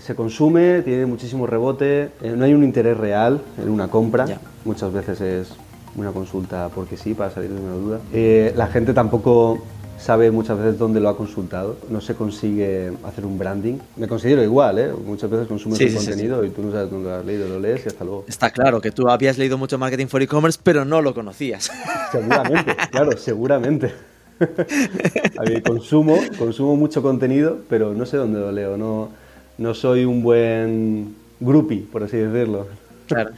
se 0.00 0.14
consume, 0.14 0.82
tiene 0.82 1.06
muchísimo 1.06 1.46
rebote, 1.46 2.10
eh, 2.22 2.34
no 2.36 2.44
hay 2.44 2.52
un 2.54 2.64
interés 2.64 2.96
real 2.96 3.40
en 3.62 3.70
una 3.70 3.88
compra, 3.88 4.26
Ya. 4.26 4.40
muchas 4.64 4.92
veces 4.92 5.20
es 5.20 5.48
una 5.94 6.10
consulta 6.12 6.68
porque 6.74 6.96
sí, 6.98 7.14
para 7.14 7.30
salir 7.30 7.50
de 7.50 7.60
una 7.60 7.72
duda. 7.74 8.00
Eh, 8.12 8.52
la 8.56 8.66
gente 8.66 8.92
tampoco 8.92 9.64
sabe 9.98 10.30
muchas 10.30 10.58
veces 10.58 10.78
dónde 10.78 11.00
lo 11.00 11.08
ha 11.08 11.16
consultado, 11.16 11.76
no 11.90 12.00
se 12.00 12.14
consigue 12.14 12.92
hacer 13.04 13.24
un 13.24 13.38
branding. 13.38 13.78
Me 13.96 14.08
considero 14.08 14.42
igual, 14.42 14.78
¿eh? 14.78 14.90
muchas 15.04 15.30
veces 15.30 15.48
consumes 15.48 15.78
Sí, 15.78 15.92
contenido 15.92 16.44
y 16.44 16.50
tú 16.50 16.62
no 16.62 16.72
sabes 16.72 16.90
dónde 16.90 17.08
lo 17.08 17.14
has 17.16 17.24
leído, 17.24 17.48
lo 17.48 17.58
lees 17.58 17.84
y 17.84 17.88
hasta 17.88 18.04
luego. 18.04 18.24
Está 18.28 18.50
claro 18.50 18.80
que 18.80 18.90
tú 18.90 19.08
habías 19.08 19.38
leído 19.38 19.58
mucho 19.58 19.78
marketing 19.78 20.06
for 20.06 20.22
e-commerce, 20.22 20.58
pero 20.62 20.84
no 20.84 21.02
lo 21.02 21.14
conocías. 21.14 21.70
Seguramente, 22.12 22.76
claro, 22.90 23.16
seguramente. 23.16 23.92
A 24.38 25.60
consumo, 25.62 26.18
consumo 26.38 26.76
mucho 26.76 27.02
contenido, 27.02 27.58
pero 27.68 27.94
no 27.94 28.04
sé 28.04 28.18
dónde 28.18 28.38
lo 28.38 28.52
leo. 28.52 28.76
No, 28.76 29.10
no 29.58 29.74
soy 29.74 30.04
un 30.04 30.22
buen 30.22 31.14
groupie, 31.40 31.86
por 31.90 32.04
así 32.04 32.18
decirlo. 32.18 32.66
Claro. 33.06 33.30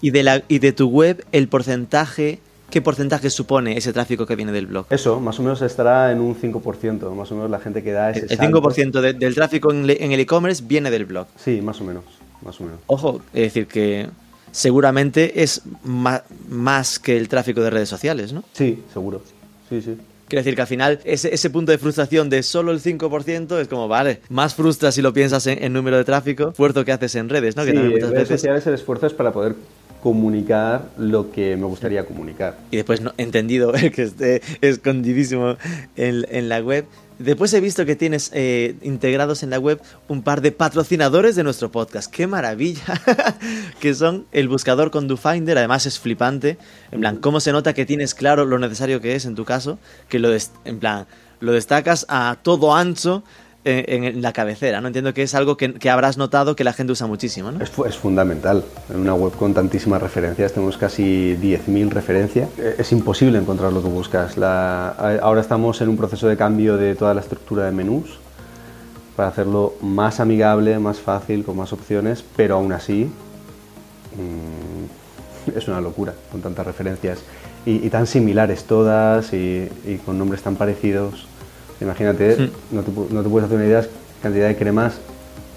Y 0.00 0.10
de, 0.10 0.22
la, 0.22 0.42
y 0.48 0.58
de 0.58 0.72
tu 0.72 0.88
web, 0.88 1.24
el 1.32 1.48
porcentaje, 1.48 2.38
¿qué 2.70 2.80
porcentaje 2.82 3.30
supone 3.30 3.76
ese 3.76 3.92
tráfico 3.92 4.26
que 4.26 4.36
viene 4.36 4.52
del 4.52 4.66
blog? 4.66 4.86
Eso, 4.90 5.20
más 5.20 5.38
o 5.38 5.42
menos 5.42 5.62
estará 5.62 6.10
en 6.12 6.20
un 6.20 6.34
5%, 6.34 7.12
más 7.14 7.30
o 7.30 7.34
menos 7.34 7.50
la 7.50 7.58
gente 7.60 7.82
que 7.82 7.92
da 7.92 8.10
ese 8.10 8.20
El, 8.26 8.32
el 8.32 8.36
salto. 8.38 8.60
5% 8.62 9.00
de- 9.00 9.12
del 9.14 9.34
tráfico 9.34 9.70
en, 9.72 9.88
el 9.90 10.20
e-commerce 10.20 10.62
viene 10.66 10.90
del 10.90 11.04
blog. 11.04 11.26
Sí, 11.36 11.60
más 11.62 11.80
o 11.80 11.84
menos, 11.84 12.04
más 12.42 12.60
o 12.60 12.64
menos. 12.64 12.80
Ojo, 12.86 13.20
es 13.32 13.42
decir, 13.42 13.66
que 13.66 14.08
seguramente 14.52 15.42
es 15.42 15.62
más 16.48 16.98
que 16.98 17.16
el 17.16 17.28
tráfico 17.28 17.60
de 17.62 17.70
redes 17.70 17.88
sociales, 17.88 18.32
¿no? 18.32 18.44
Sí, 18.52 18.82
seguro. 18.92 19.22
Sí, 19.68 19.80
sí. 19.82 19.96
Quiero 20.28 20.40
decir 20.40 20.54
que 20.54 20.62
al 20.62 20.66
final 20.68 21.00
ese, 21.04 21.34
ese 21.34 21.50
punto 21.50 21.70
de 21.70 21.76
frustración 21.78 22.30
de 22.30 22.42
solo 22.42 22.72
el 22.72 22.80
5% 22.80 23.60
es 23.60 23.68
como, 23.68 23.88
vale, 23.88 24.20
más 24.30 24.54
frustra 24.54 24.90
si 24.90 25.02
lo 25.02 25.12
piensas 25.12 25.46
en, 25.46 25.62
en 25.62 25.72
número 25.72 25.98
de 25.98 26.04
tráfico, 26.04 26.48
esfuerzo 26.50 26.84
que 26.84 26.92
haces 26.92 27.14
en 27.16 27.28
redes, 27.28 27.56
¿no? 27.56 27.64
Que 27.64 27.72
Sí, 27.72 27.76
en 27.76 27.90
redes 27.92 28.10
veces... 28.10 28.28
sociales 28.40 28.66
el 28.66 28.74
esfuerzo 28.74 29.06
es 29.06 29.12
para 29.12 29.32
poder 29.32 29.54
comunicar 30.04 30.90
lo 30.98 31.32
que 31.32 31.56
me 31.56 31.64
gustaría 31.64 32.04
comunicar. 32.04 32.58
y 32.70 32.76
después 32.76 33.00
no, 33.00 33.14
entendido 33.16 33.72
que 33.94 34.02
esté 34.02 34.42
escondidísimo 34.60 35.56
en, 35.96 36.26
en 36.28 36.50
la 36.50 36.60
web. 36.60 36.84
Después 37.18 37.54
he 37.54 37.60
visto 37.60 37.86
que 37.86 37.96
tienes 37.96 38.30
eh, 38.34 38.74
integrados 38.82 39.42
en 39.42 39.48
la 39.48 39.58
web 39.58 39.80
un 40.08 40.22
par 40.22 40.42
de 40.42 40.52
patrocinadores 40.52 41.36
de 41.36 41.42
nuestro 41.42 41.70
podcast. 41.70 42.12
¡Qué 42.12 42.26
maravilla! 42.26 43.00
que 43.80 43.94
son 43.94 44.26
el 44.32 44.48
buscador 44.48 44.90
con 44.90 45.08
DoFinder. 45.08 45.56
Además 45.56 45.86
es 45.86 45.98
flipante. 45.98 46.58
En 46.90 47.00
plan, 47.00 47.16
¿cómo 47.16 47.40
se 47.40 47.52
nota 47.52 47.72
que 47.72 47.86
tienes 47.86 48.14
claro 48.14 48.44
lo 48.44 48.58
necesario 48.58 49.00
que 49.00 49.14
es 49.14 49.24
en 49.24 49.36
tu 49.36 49.46
caso? 49.46 49.78
Que 50.10 50.18
lo, 50.18 50.28
en 50.34 50.78
plan, 50.80 51.06
lo 51.40 51.52
destacas 51.52 52.04
a 52.10 52.36
todo 52.42 52.74
ancho 52.74 53.24
en, 53.64 54.04
en 54.04 54.22
la 54.22 54.32
cabecera. 54.32 54.80
No 54.80 54.88
entiendo 54.88 55.12
que 55.14 55.22
es 55.22 55.34
algo 55.34 55.56
que, 55.56 55.74
que 55.74 55.90
habrás 55.90 56.16
notado 56.18 56.54
que 56.56 56.64
la 56.64 56.72
gente 56.72 56.92
usa 56.92 57.06
muchísimo, 57.06 57.50
¿no? 57.52 57.62
Es, 57.62 57.72
es 57.86 57.96
fundamental. 57.96 58.64
En 58.90 59.00
una 59.00 59.14
web 59.14 59.32
con 59.32 59.54
tantísimas 59.54 60.02
referencias, 60.02 60.52
tenemos 60.52 60.76
casi 60.76 61.36
10.000 61.40 61.90
referencias. 61.90 62.48
Eh, 62.58 62.76
Es 62.78 62.92
imposible 62.92 63.38
encontrar 63.38 63.72
lo 63.72 63.82
que 63.82 63.88
buscas. 63.88 64.36
La- 64.36 64.90
ahora 65.22 65.40
estamos 65.40 65.80
en 65.80 65.88
un 65.88 65.96
proceso 65.96 66.28
de 66.28 66.36
cambio 66.36 66.76
de 66.76 66.94
toda 66.94 67.14
la 67.14 67.20
estructura 67.20 67.64
de 67.66 67.72
menús 67.72 68.18
para 69.16 69.28
hacerlo 69.28 69.74
más 69.80 70.18
amigable, 70.20 70.78
más 70.78 70.98
fácil, 70.98 71.44
con 71.44 71.56
más 71.56 71.72
opciones, 71.72 72.24
pero 72.36 72.56
aún 72.56 72.72
así 72.72 73.08
mm, 74.16 75.50
es 75.56 75.68
una 75.68 75.80
locura 75.80 76.14
con 76.30 76.40
tantas 76.40 76.66
referencias 76.66 77.20
y, 77.66 77.86
y 77.86 77.90
tan 77.90 78.06
similares 78.06 78.64
todas 78.64 79.32
y, 79.32 79.68
y 79.86 79.96
con 80.04 80.18
nombres 80.18 80.42
tan 80.42 80.56
parecidos. 80.56 81.26
Imagínate, 81.84 82.50
no, 82.70 82.82
te, 82.82 82.90
no 83.14 83.22
te 83.22 83.28
puedes 83.28 83.46
hacer 83.46 83.56
una 83.58 83.66
idea 83.66 83.80
de 83.82 83.86
la 83.86 83.92
cantidad 84.22 84.48
de 84.48 84.56
cremas 84.56 84.94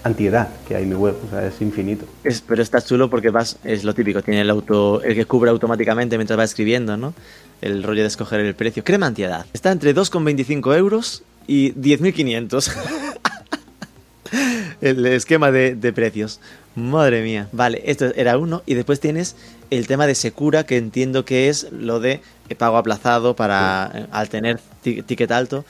antiedad 0.04 0.48
que 0.66 0.76
hay 0.76 0.84
en 0.84 0.90
mi 0.90 0.94
web, 0.94 1.16
o 1.26 1.30
sea, 1.30 1.46
es 1.46 1.60
infinito. 1.60 2.04
Es- 2.24 2.40
pero 2.40 2.62
está 2.62 2.80
chulo 2.80 3.10
porque 3.10 3.30
vas, 3.30 3.56
es 3.64 3.82
lo 3.84 3.94
típico, 3.94 4.22
tiene 4.22 4.42
el 4.42 4.50
auto, 4.50 5.02
el 5.02 5.14
que 5.14 5.24
cubre 5.24 5.50
automáticamente 5.50 6.16
mientras 6.16 6.38
va 6.38 6.44
escribiendo, 6.44 6.96
¿no? 6.96 7.14
El 7.60 7.82
rollo 7.82 8.02
de 8.02 8.08
escoger 8.08 8.40
el 8.40 8.54
precio. 8.54 8.84
Crema 8.84 9.06
antiedad. 9.06 9.44
Está 9.52 9.72
entre 9.72 9.94
2,25 9.94 10.76
euros 10.76 11.22
y 11.48 11.72
10.500. 11.72 12.72
el 14.80 15.06
esquema 15.06 15.50
de, 15.50 15.74
de 15.74 15.92
precios. 15.92 16.40
Madre 16.76 17.22
mía. 17.22 17.48
Vale, 17.52 17.82
esto 17.86 18.12
era 18.14 18.38
uno. 18.38 18.62
Y 18.66 18.74
después 18.74 19.00
tienes 19.00 19.34
el 19.70 19.86
tema 19.88 20.06
de 20.06 20.14
Secura, 20.14 20.64
que 20.64 20.76
entiendo 20.76 21.24
que 21.24 21.48
es 21.48 21.66
lo 21.72 21.98
de 21.98 22.20
pago 22.56 22.76
aplazado 22.76 23.34
para 23.34 23.90
eh, 23.94 24.06
al 24.12 24.28
tener 24.28 24.60
ti- 24.82 25.02
ticket 25.02 25.30
alto. 25.32 25.64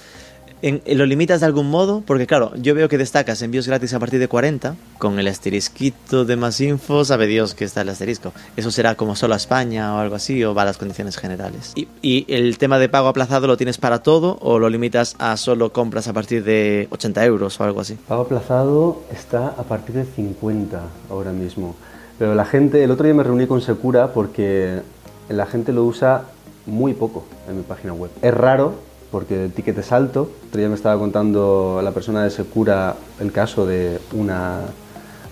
En- 0.62 0.82
¿Lo 0.98 1.06
limitas 1.06 1.40
de 1.40 1.46
algún 1.46 1.70
modo? 1.70 2.02
Porque 2.06 2.26
claro, 2.26 2.52
yo 2.56 2.74
veo 2.74 2.88
que 2.88 2.98
destacas 2.98 3.42
envíos 3.42 3.66
gratis 3.68 3.94
a 3.94 3.98
partir 4.00 4.18
de 4.18 4.28
40, 4.28 4.74
con 4.98 5.18
el 5.18 5.28
asterisquito 5.28 6.24
de 6.24 6.36
más 6.36 6.60
info, 6.60 7.04
sabe 7.04 7.26
Dios 7.26 7.54
que 7.54 7.64
está 7.64 7.82
el 7.82 7.88
asterisco. 7.90 8.32
¿Eso 8.56 8.70
será 8.70 8.94
como 8.96 9.14
solo 9.16 9.34
a 9.34 9.36
España 9.36 9.94
o 9.94 9.98
algo 9.98 10.16
así, 10.16 10.42
o 10.44 10.54
va 10.54 10.62
a 10.62 10.64
las 10.64 10.76
condiciones 10.78 11.16
generales? 11.16 11.72
¿Y, 11.76 11.88
y 12.02 12.24
el 12.28 12.58
tema 12.58 12.78
de 12.78 12.88
pago 12.88 13.08
aplazado 13.08 13.46
lo 13.46 13.56
tienes 13.56 13.78
para 13.78 14.02
todo 14.02 14.38
o 14.40 14.58
lo 14.58 14.68
limitas 14.68 15.14
a 15.18 15.36
solo 15.36 15.72
compras 15.72 16.08
a 16.08 16.12
partir 16.12 16.42
de 16.42 16.88
80 16.90 17.24
euros 17.24 17.60
o 17.60 17.64
algo 17.64 17.80
así? 17.80 17.94
Pago 18.08 18.22
aplazado 18.22 19.02
está 19.12 19.48
a 19.48 19.62
partir 19.62 19.94
de 19.94 20.04
50 20.04 20.80
ahora 21.10 21.32
mismo. 21.32 21.76
Pero 22.18 22.34
la 22.34 22.44
gente, 22.44 22.82
el 22.82 22.90
otro 22.90 23.04
día 23.04 23.14
me 23.14 23.22
reuní 23.22 23.46
con 23.46 23.60
Secura 23.60 24.12
porque 24.12 24.80
la 25.28 25.46
gente 25.46 25.72
lo 25.72 25.84
usa 25.84 26.24
muy 26.66 26.94
poco 26.94 27.24
en 27.48 27.58
mi 27.58 27.62
página 27.62 27.92
web. 27.92 28.10
Es 28.22 28.34
raro 28.34 28.74
porque 29.10 29.44
el 29.46 29.52
ticket 29.52 29.78
es 29.78 29.92
alto. 29.92 30.30
Otro 30.48 30.58
día 30.58 30.68
me 30.68 30.74
estaba 30.74 30.98
contando 30.98 31.80
la 31.82 31.92
persona 31.92 32.24
de 32.24 32.30
Secura 32.30 32.96
el 33.20 33.32
caso 33.32 33.66
de 33.66 33.98
una 34.12 34.60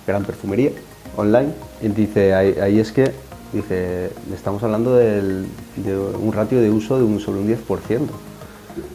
gran 0.07 0.25
perfumería 0.25 0.71
online. 1.17 1.51
Y 1.83 1.89
dice, 1.89 2.35
ahí, 2.35 2.55
ahí 2.61 2.79
es 2.81 2.93
que, 2.93 3.13
dice, 3.53 4.11
estamos 4.35 4.63
hablando 4.63 4.95
del- 4.95 5.47
de 5.77 5.97
un 5.99 6.33
ratio 6.33 6.61
de 6.61 6.71
uso 6.71 6.97
de 6.99 7.05
un 7.05 7.21
solo 7.21 7.41
un 7.41 7.47
10%. 7.49 8.09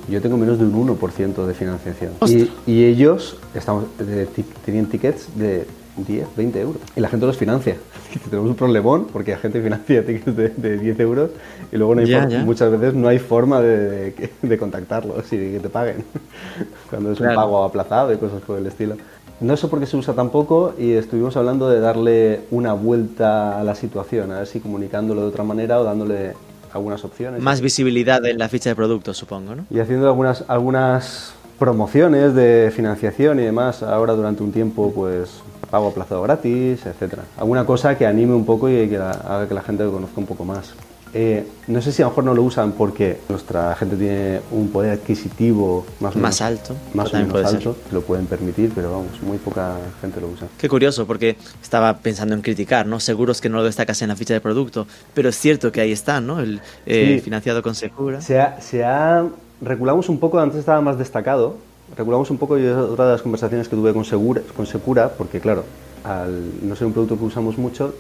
Yo 0.10 0.22
tengo 0.22 0.38
menos 0.38 0.58
de 0.60 0.66
un 0.66 0.74
1% 1.00 1.46
de 1.46 1.54
financiación. 1.54 2.12
Y, 2.30 2.52
y 2.72 2.84
ellos 2.86 3.38
estamos, 3.56 3.86
de 3.98 4.26
ti- 4.26 4.46
tenían 4.66 4.88
tickets 4.88 5.28
de 5.36 5.66
10, 5.98 6.28
20 6.36 6.62
euros. 6.62 6.82
Y 6.96 7.00
la 7.02 7.10
gente 7.10 7.26
los 7.26 7.38
financia. 7.38 7.76
Tenemos 8.30 8.50
un 8.50 8.56
problemón 8.56 9.08
porque 9.12 9.32
la 9.32 9.38
gente 9.38 9.62
financia 9.62 10.06
tickets 10.06 10.36
de, 10.36 10.50
de 10.50 10.78
10 10.78 11.00
euros 11.02 11.30
y 11.72 11.78
luego 11.78 11.96
no 11.96 12.02
hay 12.02 12.08
Ya, 12.08 12.28
ya. 12.28 12.44
muchas 12.44 12.72
veces 12.72 12.94
no 12.94 13.08
hay 13.08 13.20
forma 13.20 13.62
de, 13.62 14.12
de- 14.12 14.30
de 14.42 14.58
contactarlos 14.58 15.32
y 15.34 15.38
de 15.38 15.52
que 15.54 15.60
te 15.60 15.70
paguen. 15.70 16.04
Cuando 16.90 17.12
es 17.12 17.20
un 17.20 17.26
Claro. 17.26 17.36
pago 17.42 17.64
aplazado 17.64 18.14
y 18.14 18.18
cosas 18.18 18.42
por 18.42 18.58
el 18.58 18.66
estilo. 18.68 18.96
No 19.40 19.58
sé 19.58 19.68
por 19.68 19.80
qué 19.80 19.86
se 19.88 19.98
usa 19.98 20.14
tan 20.14 20.30
poco 20.30 20.74
y 20.78 20.92
estuvimos 20.92 21.36
hablando 21.36 21.68
de 21.70 21.80
darle 21.80 22.42
una 22.52 22.74
vuelta 22.74 23.60
a 23.60 23.64
la 23.64 23.74
situación, 23.74 24.32
a 24.32 24.40
ver 24.40 24.48
si 24.48 24.60
comunicándolo 24.60 25.22
de 25.22 25.28
otra 25.28 25.44
manera 25.44 25.80
o 25.80 25.84
dándole 25.84 26.34
algunas 26.74 27.04
opciones. 27.04 27.42
Más 27.42 27.60
visibilidad 27.60 28.24
en 28.26 28.38
la 28.38 28.48
ficha 28.50 28.70
de 28.70 28.76
producto, 28.76 29.14
supongo, 29.16 29.56
¿no? 29.56 29.66
Y 29.72 29.80
haciendo 29.80 30.08
algunas, 30.08 30.46
algunas 30.48 31.34
promociones 31.58 32.36
de 32.36 32.72
financiación 32.76 33.40
y 33.40 33.44
demás, 33.44 33.82
ahora 33.82 34.14
durante 34.14 34.44
un 34.44 34.52
tiempo, 34.52 34.92
pues 34.94 35.42
pago 35.72 35.88
aplazado 35.88 36.22
gratis, 36.22 36.86
etcétera. 36.86 37.24
Alguna 37.38 37.66
cosa 37.66 37.98
que 37.98 38.06
anime 38.06 38.36
un 38.36 38.46
poco 38.46 38.70
y 38.70 38.88
que 38.90 38.98
la- 38.98 39.12
haga 39.12 39.48
que 39.48 39.54
la 39.56 39.62
gente 39.62 39.84
lo 39.84 39.92
conozca 39.92 40.20
un 40.20 40.28
poco 40.28 40.46
más. 40.46 40.74
Eh, 41.14 41.46
no 41.68 41.82
sé 41.82 41.92
si 41.92 42.02
a 42.02 42.06
lo 42.06 42.12
mejor 42.12 42.24
no 42.24 42.34
lo 42.34 42.42
usan 42.44 42.72
porque 42.72 43.20
nuestra 43.28 43.76
gente 43.76 43.98
tiene 43.98 44.40
un 44.52 44.70
poder 44.70 44.92
adquisitivo 44.94 45.86
más, 46.00 46.16
Más 46.16 46.40
menos- 46.40 46.42
alto, 46.42 46.76
más 46.94 47.14
o 47.14 47.18
menos 47.18 47.32
puede 47.34 47.46
alto, 47.48 47.76
lo 47.92 48.02
pueden 48.02 48.28
permitir, 48.28 48.72
pero 48.74 48.92
vamos, 48.92 49.22
muy 49.22 49.38
poca 49.38 49.76
gente 50.00 50.22
lo 50.22 50.28
usa. 50.30 50.48
Qué 50.58 50.70
curioso, 50.70 51.06
porque 51.06 51.36
estaba 51.62 51.98
pensando 51.98 52.34
en 52.34 52.42
criticar, 52.42 52.86
¿no? 52.88 53.02
Seguros 53.02 53.42
que 53.42 53.50
no 53.50 53.58
lo 53.58 53.66
destacas 53.66 54.02
en 54.02 54.08
la 54.08 54.16
ficha 54.16 54.34
de 54.34 54.40
producto, 54.40 54.88
pero 55.14 55.28
es 55.28 55.38
cierto 55.38 55.70
que 55.72 55.82
ahí 55.82 55.92
está, 55.92 56.22
¿no? 56.22 56.40
El 56.40 56.62
eh, 56.86 57.16
Sí. 57.18 57.22
financiado 57.22 57.62
con 57.62 57.76
Secura. 57.76 58.22
Se 58.22 58.40
ha, 58.40 58.62
se 58.62 58.84
ha- 58.86 59.26
Regulamos 59.64 60.10
un 60.10 60.18
poco, 60.20 60.40
antes 60.40 60.60
estaba 60.60 60.82
más 60.82 60.98
destacado, 60.98 61.56
regulamos 61.98 62.30
un 62.30 62.38
poco 62.38 62.58
y 62.58 62.66
es 62.66 62.76
otra 62.76 63.06
de 63.06 63.12
las 63.14 63.22
conversaciones 63.22 63.68
que 63.68 63.76
tuve 63.76 63.94
con 63.94 64.06
Segura, 64.06 64.42
con 64.56 64.66
Secura 64.66 65.10
porque 65.18 65.40
claro, 65.40 65.64
al 66.04 66.68
no 66.68 66.76
ser 66.76 66.88
un 66.88 66.94
producto 66.94 67.18
que 67.18 67.26
usamos 67.26 67.58
mucho, 67.58 67.94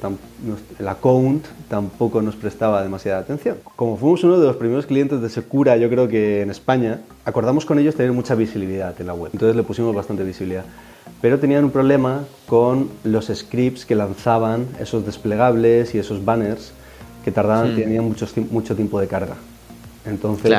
el 0.80 0.88
account 0.88 1.46
tampoco 1.70 2.22
nos 2.22 2.36
prestaba 2.36 2.82
demasiada 2.82 3.20
atención. 3.20 3.58
Como 3.76 3.98
fuimos 3.98 4.24
uno 4.24 4.40
de 4.40 4.48
los 4.48 4.56
primeros 4.56 4.86
clientes 4.86 5.22
de 5.22 5.30
Secura, 5.30 5.78
yo 5.78 5.90
creo 5.90 6.08
que 6.08 6.42
en 6.42 6.50
España, 6.50 7.02
acordamos 7.26 7.66
con 7.66 7.78
ellos 7.78 7.96
tener 7.96 8.12
mucha 8.12 8.34
visibilidad 8.36 9.00
en 9.00 9.08
la 9.08 9.14
web. 9.14 9.30
Entonces 9.34 9.56
le 9.56 9.64
pusimos 9.64 9.96
bastante 9.96 10.24
visibilidad. 10.24 10.66
Pero 11.22 11.38
tenían 11.38 11.64
un 11.64 11.72
problema 11.72 12.24
con 12.48 12.90
los 13.04 13.28
scripts 13.28 13.86
que 13.86 13.96
lanzaban, 13.96 14.66
esos 14.80 15.06
desplegables 15.06 15.94
y 15.94 16.00
esos 16.00 16.26
banners 16.26 16.74
que 17.24 17.32
tardaban, 17.32 17.76
tenían 17.76 18.06
mucho, 18.06 18.28
mucho 18.50 18.76
tiempo 18.76 19.00
de 19.00 19.08
carga. 19.08 19.36
Entonces 20.06 20.52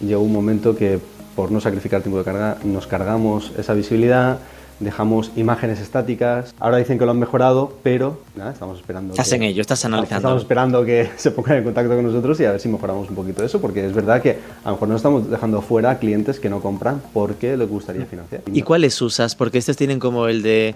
llegó 0.00 0.22
un 0.22 0.32
momento 0.32 0.74
que 0.74 0.98
por 1.34 1.50
no 1.50 1.60
sacrificar 1.60 2.02
tiempo 2.02 2.18
de 2.18 2.24
carga 2.24 2.58
nos 2.64 2.86
cargamos 2.86 3.52
esa 3.56 3.74
visibilidad 3.74 4.38
dejamos 4.82 5.30
imágenes 5.36 5.80
estáticas. 5.80 6.54
Ahora 6.58 6.78
dicen 6.78 6.98
que 6.98 7.04
lo 7.04 7.12
han 7.12 7.18
mejorado, 7.18 7.76
pero 7.82 8.20
nada, 8.36 8.52
estamos 8.52 8.78
esperando. 8.78 9.12
Estás 9.12 9.32
en 9.32 9.42
ello, 9.42 9.60
estás 9.60 9.84
analizando. 9.84 10.28
Estamos 10.28 10.42
esperando 10.42 10.84
que 10.84 11.10
se 11.16 11.30
pongan 11.30 11.58
en 11.58 11.64
contacto 11.64 11.94
con 11.94 12.04
nosotros 12.04 12.38
y 12.40 12.44
a 12.44 12.52
ver 12.52 12.60
si 12.60 12.68
mejoramos 12.68 13.08
un 13.08 13.14
poquito 13.14 13.44
eso, 13.44 13.60
porque 13.60 13.86
es 13.86 13.92
verdad 13.92 14.20
que 14.20 14.38
a 14.64 14.68
lo 14.68 14.72
mejor 14.72 14.88
no 14.88 14.96
estamos 14.96 15.30
dejando 15.30 15.62
fuera 15.62 15.98
clientes 15.98 16.40
que 16.40 16.50
no 16.50 16.60
compran 16.60 17.02
porque 17.12 17.56
les 17.56 17.68
gustaría 17.68 18.06
financiar. 18.06 18.42
¿Y 18.52 18.62
cuáles 18.62 19.00
usas? 19.00 19.34
Porque 19.34 19.58
estos 19.58 19.76
tienen 19.76 19.98
como 19.98 20.28
el 20.28 20.42
de 20.42 20.74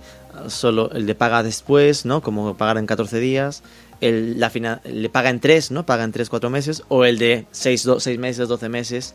solo 0.49 0.91
el 0.93 1.07
de 1.07 1.15
paga 1.15 1.43
después, 1.43 2.05
¿no? 2.05 2.23
Como 2.23 2.55
pagar 2.57 2.79
en 2.79 2.87
14 2.87 3.19
días. 3.19 3.63
El, 4.03 4.39
la 4.39 4.53
le 4.85 5.09
paga 5.09 5.31
en 5.31 5.41
3, 5.41 5.71
¿no? 5.71 5.87
Paga 5.87 6.05
en 6.05 6.13
3, 6.13 6.29
4 6.29 6.51
meses. 6.51 6.83
O 6.89 7.05
el 7.07 7.19
de 7.19 7.47
6, 7.51 7.89
6 7.99 8.19
meses, 8.19 8.47
12 8.47 8.69
meses. 8.69 9.15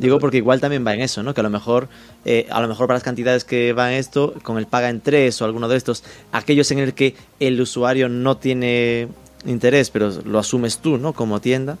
Digo 0.00 0.18
porque 0.18 0.38
igual 0.38 0.60
también 0.60 0.84
va 0.86 0.94
en 0.94 1.02
eso, 1.02 1.22
¿no? 1.22 1.34
Que 1.34 1.40
a 1.40 1.42
lo 1.42 1.50
mejor, 1.50 1.88
eh, 2.24 2.46
a 2.50 2.62
lo 2.62 2.68
mejor 2.68 2.86
para 2.86 2.96
las 2.96 3.02
cantidades 3.02 3.44
que 3.44 3.74
va 3.74 3.92
en 3.92 3.98
esto, 3.98 4.34
con 4.42 4.56
el 4.56 4.66
paga 4.66 4.88
en 4.88 5.02
tres 5.02 5.42
o 5.42 5.44
alguno 5.44 5.68
de 5.68 5.76
estos, 5.76 6.04
aquellos 6.32 6.70
en 6.70 6.78
el 6.78 6.94
que 6.94 7.14
el 7.38 7.60
usuario 7.60 8.08
no 8.08 8.38
tiene 8.38 9.08
interés, 9.44 9.90
pero 9.90 10.10
lo 10.24 10.38
asumes 10.38 10.78
tú, 10.78 10.96
¿no? 10.96 11.12
Como 11.12 11.40
tienda, 11.40 11.76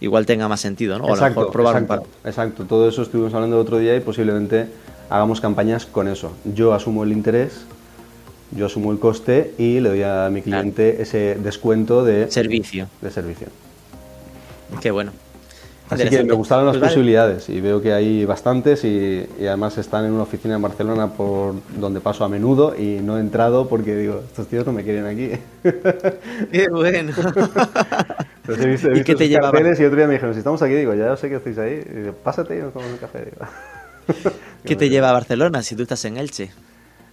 igual 0.00 0.26
tenga 0.26 0.46
más 0.46 0.60
sentido, 0.60 0.96
¿no? 0.98 1.06
O 1.06 1.08
exacto, 1.08 1.24
a 1.24 1.28
lo 1.28 1.34
mejor 1.34 1.52
probar 1.52 1.82
exacto, 1.82 2.08
exacto. 2.24 2.64
Todo 2.66 2.88
eso 2.88 3.02
estuvimos 3.02 3.34
hablando 3.34 3.56
el 3.56 3.62
otro 3.62 3.78
día 3.78 3.96
y 3.96 4.00
posiblemente 4.00 4.68
hagamos 5.08 5.40
campañas 5.40 5.86
con 5.86 6.06
eso. 6.06 6.32
Yo 6.44 6.72
asumo 6.72 7.02
el 7.02 7.10
interés, 7.10 7.64
yo 8.52 8.66
asumo 8.66 8.92
el 8.92 9.00
coste 9.00 9.54
y 9.58 9.80
le 9.80 9.88
doy 9.88 10.02
a 10.04 10.28
mi 10.30 10.42
cliente 10.42 11.02
ese 11.02 11.34
descuento 11.34 12.04
de 12.04 12.30
servicio. 12.30 12.86
De 13.00 13.10
servicio. 13.10 13.48
Qué 14.80 14.92
bueno. 14.92 15.10
Así 15.90 16.08
que 16.08 16.22
me 16.22 16.34
gustaron 16.34 16.66
las 16.66 16.76
pues 16.76 16.90
posibilidades 16.90 17.48
y 17.48 17.60
veo 17.60 17.82
que 17.82 17.92
hay 17.92 18.24
bastantes 18.24 18.84
y, 18.84 19.26
además 19.40 19.76
están 19.76 20.04
en 20.04 20.12
una 20.12 20.22
oficina 20.22 20.54
en 20.54 20.62
Barcelona 20.62 21.08
por 21.08 21.54
donde 21.76 22.00
paso 22.00 22.24
a 22.24 22.28
menudo 22.28 22.76
y 22.78 23.00
no 23.00 23.18
he 23.18 23.20
entrado 23.20 23.68
porque 23.68 23.96
digo, 23.96 24.22
estos 24.24 24.46
tíos 24.46 24.64
no 24.64 24.72
me 24.72 24.84
quieren 24.84 25.06
aquí. 25.06 25.32
Qué 26.52 26.68
bueno. 26.70 27.12
Entonces 27.16 28.64
he 28.64 28.68
visto, 28.68 28.88
he 28.88 28.94
visto 28.94 29.12
¿Y 29.12 29.14
te 29.16 29.26
y 29.26 29.36
otro 29.36 29.96
día 29.96 30.06
me 30.06 30.14
dijeron, 30.14 30.32
si 30.34 30.38
estamos 30.38 30.62
aquí, 30.62 30.74
digo, 30.74 30.94
ya 30.94 31.16
sé 31.16 31.28
que 31.28 31.36
estáis 31.36 31.58
ahí, 31.58 31.84
y 31.84 31.98
digo, 32.00 32.12
pásate 32.12 32.56
y 32.56 32.60
nos 32.60 32.72
tomamos 32.72 32.94
un 32.94 32.98
café. 32.98 33.24
Digo. 33.24 34.32
¿Qué 34.64 34.76
te 34.76 34.88
lleva 34.88 35.10
a 35.10 35.12
Barcelona 35.12 35.62
si 35.62 35.74
tú 35.74 35.82
estás 35.82 36.04
en 36.04 36.16
Elche? 36.16 36.50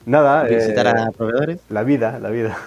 Nada. 0.05 0.43
¿Visitar 0.43 0.87
a 0.87 1.03
eh, 1.03 1.11
proveedores? 1.15 1.59
La 1.69 1.83
vida, 1.83 2.19
la 2.19 2.29
vida. 2.29 2.57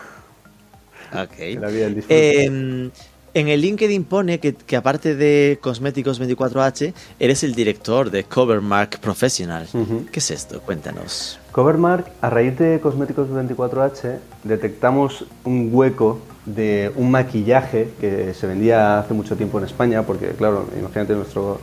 Ok. 1.13 1.59
La 1.61 1.69
vida, 1.69 1.87
el 1.87 1.95
disfrute. 1.95 2.45
Eh, 2.45 2.91
en 3.35 3.49
el 3.49 3.61
LinkedIn 3.61 4.05
pone 4.05 4.41
que, 4.41 4.77
aparte 4.77 5.15
de 5.15 5.59
Cosméticos 5.61 6.21
24H, 6.21 6.93
eres 7.19 7.45
el 7.45 7.55
director 7.55 8.11
de 8.11 8.25
Covermark 8.25 8.99
Professional. 8.99 9.69
¿Qué 10.11 10.19
es 10.19 10.31
esto? 10.31 10.61
Cuéntanos. 10.61 11.39
Covermark, 11.53 12.07
a 12.21 12.31
raíz 12.31 12.59
de 12.59 12.81
Cosméticos 12.81 13.29
24H, 13.29 14.19
detectamos 14.45 15.25
un 15.45 15.71
hueco 15.73 16.21
de 16.47 16.91
un 16.97 17.11
maquillaje 17.11 17.91
que 18.01 18.35
se 18.35 18.47
vendía 18.47 18.99
hace 18.99 19.15
mucho 19.15 19.37
tiempo 19.37 19.59
en 19.59 19.65
España, 19.65 20.03
porque 20.03 20.29
claro, 20.31 20.67
imagínate 20.79 21.15
nuestro, 21.15 21.61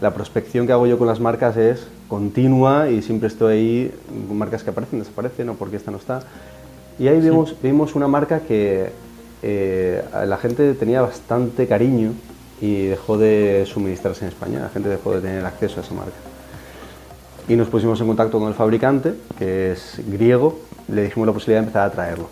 la 0.00 0.12
prospección 0.14 0.66
que 0.66 0.72
hago 0.72 0.86
yo 0.86 0.98
con 0.98 1.08
las 1.08 1.20
marcas 1.20 1.56
es 1.56 1.86
continua 2.08 2.90
y 2.90 3.02
siempre 3.02 3.28
estoy 3.28 3.54
ahí, 3.54 3.94
marcas 4.32 4.62
que 4.62 4.70
aparecen, 4.70 4.98
desaparecen 5.00 5.48
o 5.48 5.54
porque 5.54 5.76
esta 5.76 5.90
no 5.90 5.98
está. 5.98 6.20
Y 6.98 7.06
ahí 7.08 7.20
vimos, 7.20 7.54
vimos 7.62 7.94
una 7.94 8.08
marca 8.08 8.40
que 8.40 8.90
eh, 9.42 10.04
la 10.26 10.36
gente 10.36 10.74
tenía 10.74 11.00
bastante 11.00 11.66
cariño 11.66 12.12
y 12.60 12.86
dejó 12.86 13.18
de 13.18 13.64
suministrarse 13.66 14.24
en 14.24 14.28
España, 14.30 14.60
la 14.60 14.68
gente 14.68 14.88
dejó 14.88 15.14
de 15.14 15.20
tener 15.20 15.44
acceso 15.44 15.80
a 15.80 15.84
esa 15.84 15.94
marca. 15.94 16.16
Y 17.48 17.56
nos 17.56 17.68
pusimos 17.68 18.00
en 18.00 18.08
contacto 18.08 18.38
con 18.38 18.48
el 18.48 18.54
fabricante, 18.54 19.14
que 19.38 19.72
es 19.72 20.00
griego, 20.06 20.58
le 20.88 21.04
dijimos 21.04 21.26
la 21.26 21.32
posibilidad 21.32 21.60
de 21.60 21.66
empezar 21.66 21.88
a 21.88 21.90
traerlo, 21.90 22.28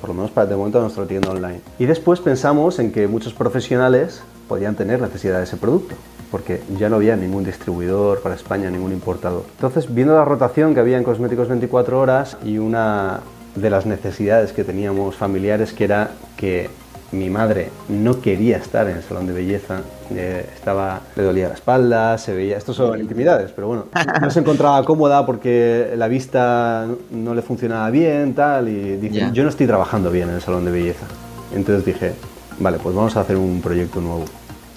por 0.00 0.10
lo 0.10 0.14
menos 0.14 0.30
para 0.30 0.46
de 0.46 0.56
momento 0.56 0.78
a 0.78 0.82
nuestra 0.82 1.06
tienda 1.06 1.30
online. 1.30 1.60
Y 1.78 1.86
después 1.86 2.20
pensamos 2.20 2.78
en 2.78 2.92
que 2.92 3.06
muchos 3.06 3.32
profesionales 3.32 4.22
podían 4.48 4.74
tener 4.74 5.00
necesidad 5.00 5.38
de 5.38 5.44
ese 5.44 5.56
producto, 5.56 5.94
porque 6.30 6.62
ya 6.78 6.88
no 6.88 6.96
había 6.96 7.16
ningún 7.16 7.44
distribuidor 7.44 8.20
para 8.20 8.34
España, 8.34 8.70
ningún 8.70 8.92
importador. 8.92 9.44
Entonces, 9.52 9.94
viendo 9.94 10.14
la 10.14 10.24
rotación 10.24 10.74
que 10.74 10.80
había 10.80 10.98
en 10.98 11.04
Cosméticos 11.04 11.48
24 11.48 12.00
horas 12.00 12.36
y 12.44 12.58
una 12.58 13.20
de 13.54 13.70
las 13.70 13.86
necesidades 13.86 14.52
que 14.52 14.64
teníamos 14.64 15.16
familiares, 15.16 15.72
que 15.72 15.84
era 15.84 16.10
que 16.36 16.70
mi 17.10 17.30
madre 17.30 17.70
no 17.88 18.20
quería 18.20 18.58
estar 18.58 18.88
en 18.88 18.98
el 18.98 19.02
salón 19.02 19.26
de 19.26 19.32
belleza, 19.32 19.80
eh, 20.14 20.46
estaba, 20.54 21.00
le 21.16 21.22
dolía 21.22 21.48
la 21.48 21.54
espalda, 21.54 22.18
se 22.18 22.34
veía, 22.34 22.58
esto 22.58 22.74
son 22.74 23.00
intimidades, 23.00 23.50
pero 23.52 23.66
bueno, 23.66 23.84
no 24.20 24.30
se 24.30 24.40
encontraba 24.40 24.84
cómoda 24.84 25.24
porque 25.24 25.94
la 25.96 26.08
vista 26.08 26.86
no 27.10 27.34
le 27.34 27.42
funcionaba 27.42 27.90
bien, 27.90 28.34
tal, 28.34 28.68
y 28.68 29.10
yo 29.32 29.42
no 29.42 29.48
estoy 29.48 29.66
trabajando 29.66 30.10
bien 30.10 30.28
en 30.28 30.36
el 30.36 30.42
salón 30.42 30.64
de 30.64 30.70
belleza. 30.70 31.06
Entonces 31.54 31.84
dije, 31.86 32.12
vale, 32.60 32.78
pues 32.78 32.94
vamos 32.94 33.16
a 33.16 33.20
hacer 33.20 33.36
un 33.36 33.62
proyecto 33.62 34.00
nuevo. 34.00 34.24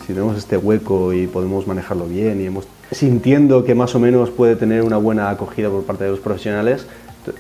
Si 0.07 0.13
tenemos 0.13 0.37
este 0.37 0.57
hueco 0.57 1.13
y 1.13 1.27
podemos 1.27 1.67
manejarlo 1.67 2.05
bien 2.05 2.41
y 2.41 2.45
hemos 2.45 2.65
sintiendo 2.91 3.63
que 3.63 3.75
más 3.75 3.93
o 3.95 3.99
menos 3.99 4.29
puede 4.29 4.55
tener 4.55 4.83
una 4.83 4.97
buena 4.97 5.29
acogida 5.29 5.69
por 5.69 5.83
parte 5.83 6.05
de 6.05 6.11
los 6.11 6.19
profesionales, 6.19 6.87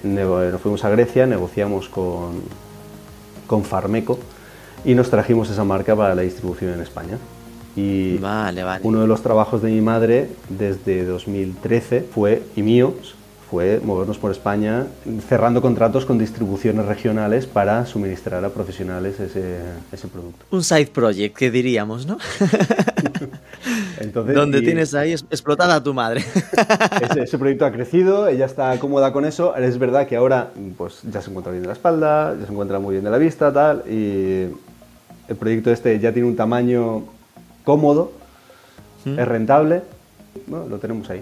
nos 0.03 0.61
fuimos 0.61 0.83
a 0.83 0.89
Grecia, 0.89 1.25
negociamos 1.25 1.89
con, 1.89 2.41
con 3.47 3.63
Farmeco 3.63 4.19
y 4.83 4.95
nos 4.95 5.09
trajimos 5.09 5.49
esa 5.49 5.63
marca 5.63 5.95
para 5.95 6.15
la 6.15 6.21
distribución 6.21 6.73
en 6.73 6.81
España. 6.81 7.17
Y 7.75 8.19
uno 8.83 9.01
de 9.01 9.07
los 9.07 9.21
trabajos 9.21 9.61
de 9.61 9.71
mi 9.71 9.81
madre 9.81 10.29
desde 10.49 11.05
2013 11.05 12.01
fue, 12.01 12.43
y 12.55 12.63
míos, 12.63 13.15
fue 13.51 13.81
movernos 13.83 14.17
por 14.17 14.31
España 14.31 14.87
cerrando 15.27 15.61
contratos 15.61 16.05
con 16.05 16.17
distribuciones 16.17 16.85
regionales 16.85 17.45
para 17.45 17.85
suministrar 17.85 18.45
a 18.45 18.49
profesionales 18.49 19.19
ese, 19.19 19.57
ese 19.91 20.07
producto. 20.07 20.45
Un 20.51 20.63
side 20.63 20.87
project, 20.87 21.35
que 21.35 21.51
diríamos, 21.51 22.05
¿no? 22.05 22.17
Entonces, 23.99 24.35
Donde 24.35 24.61
tienes 24.61 24.93
ahí 24.93 25.11
explotada 25.11 25.75
a 25.75 25.83
tu 25.83 25.93
madre. 25.93 26.23
Ese, 27.19 27.37
proyecto 27.37 27.65
ha 27.65 27.71
crecido, 27.71 28.27
ella 28.27 28.45
está 28.45 28.79
cómoda 28.79 29.11
con 29.11 29.25
eso. 29.25 29.55
Es 29.55 29.77
verdad 29.77 30.07
que 30.07 30.15
ahora 30.15 30.51
pues, 30.77 31.01
ya 31.03 31.21
se 31.21 31.29
encuentra 31.29 31.51
bien 31.51 31.63
de 31.63 31.67
la 31.67 31.73
espalda, 31.73 32.35
ya 32.39 32.45
se 32.45 32.51
encuentra 32.51 32.79
muy 32.79 32.93
bien 32.93 33.03
de 33.03 33.11
la 33.11 33.17
vista, 33.17 33.51
tal, 33.51 33.83
y 33.87 34.47
el 35.27 35.35
proyecto 35.37 35.71
este 35.71 35.99
ya 35.99 36.13
tiene 36.13 36.27
un 36.27 36.37
tamaño 36.37 37.03
cómodo, 37.65 38.13
¿Mm? 39.03 39.19
es 39.19 39.27
rentable, 39.27 39.81
bueno, 40.47 40.67
lo 40.67 40.77
tenemos 40.79 41.09
ahí. 41.09 41.21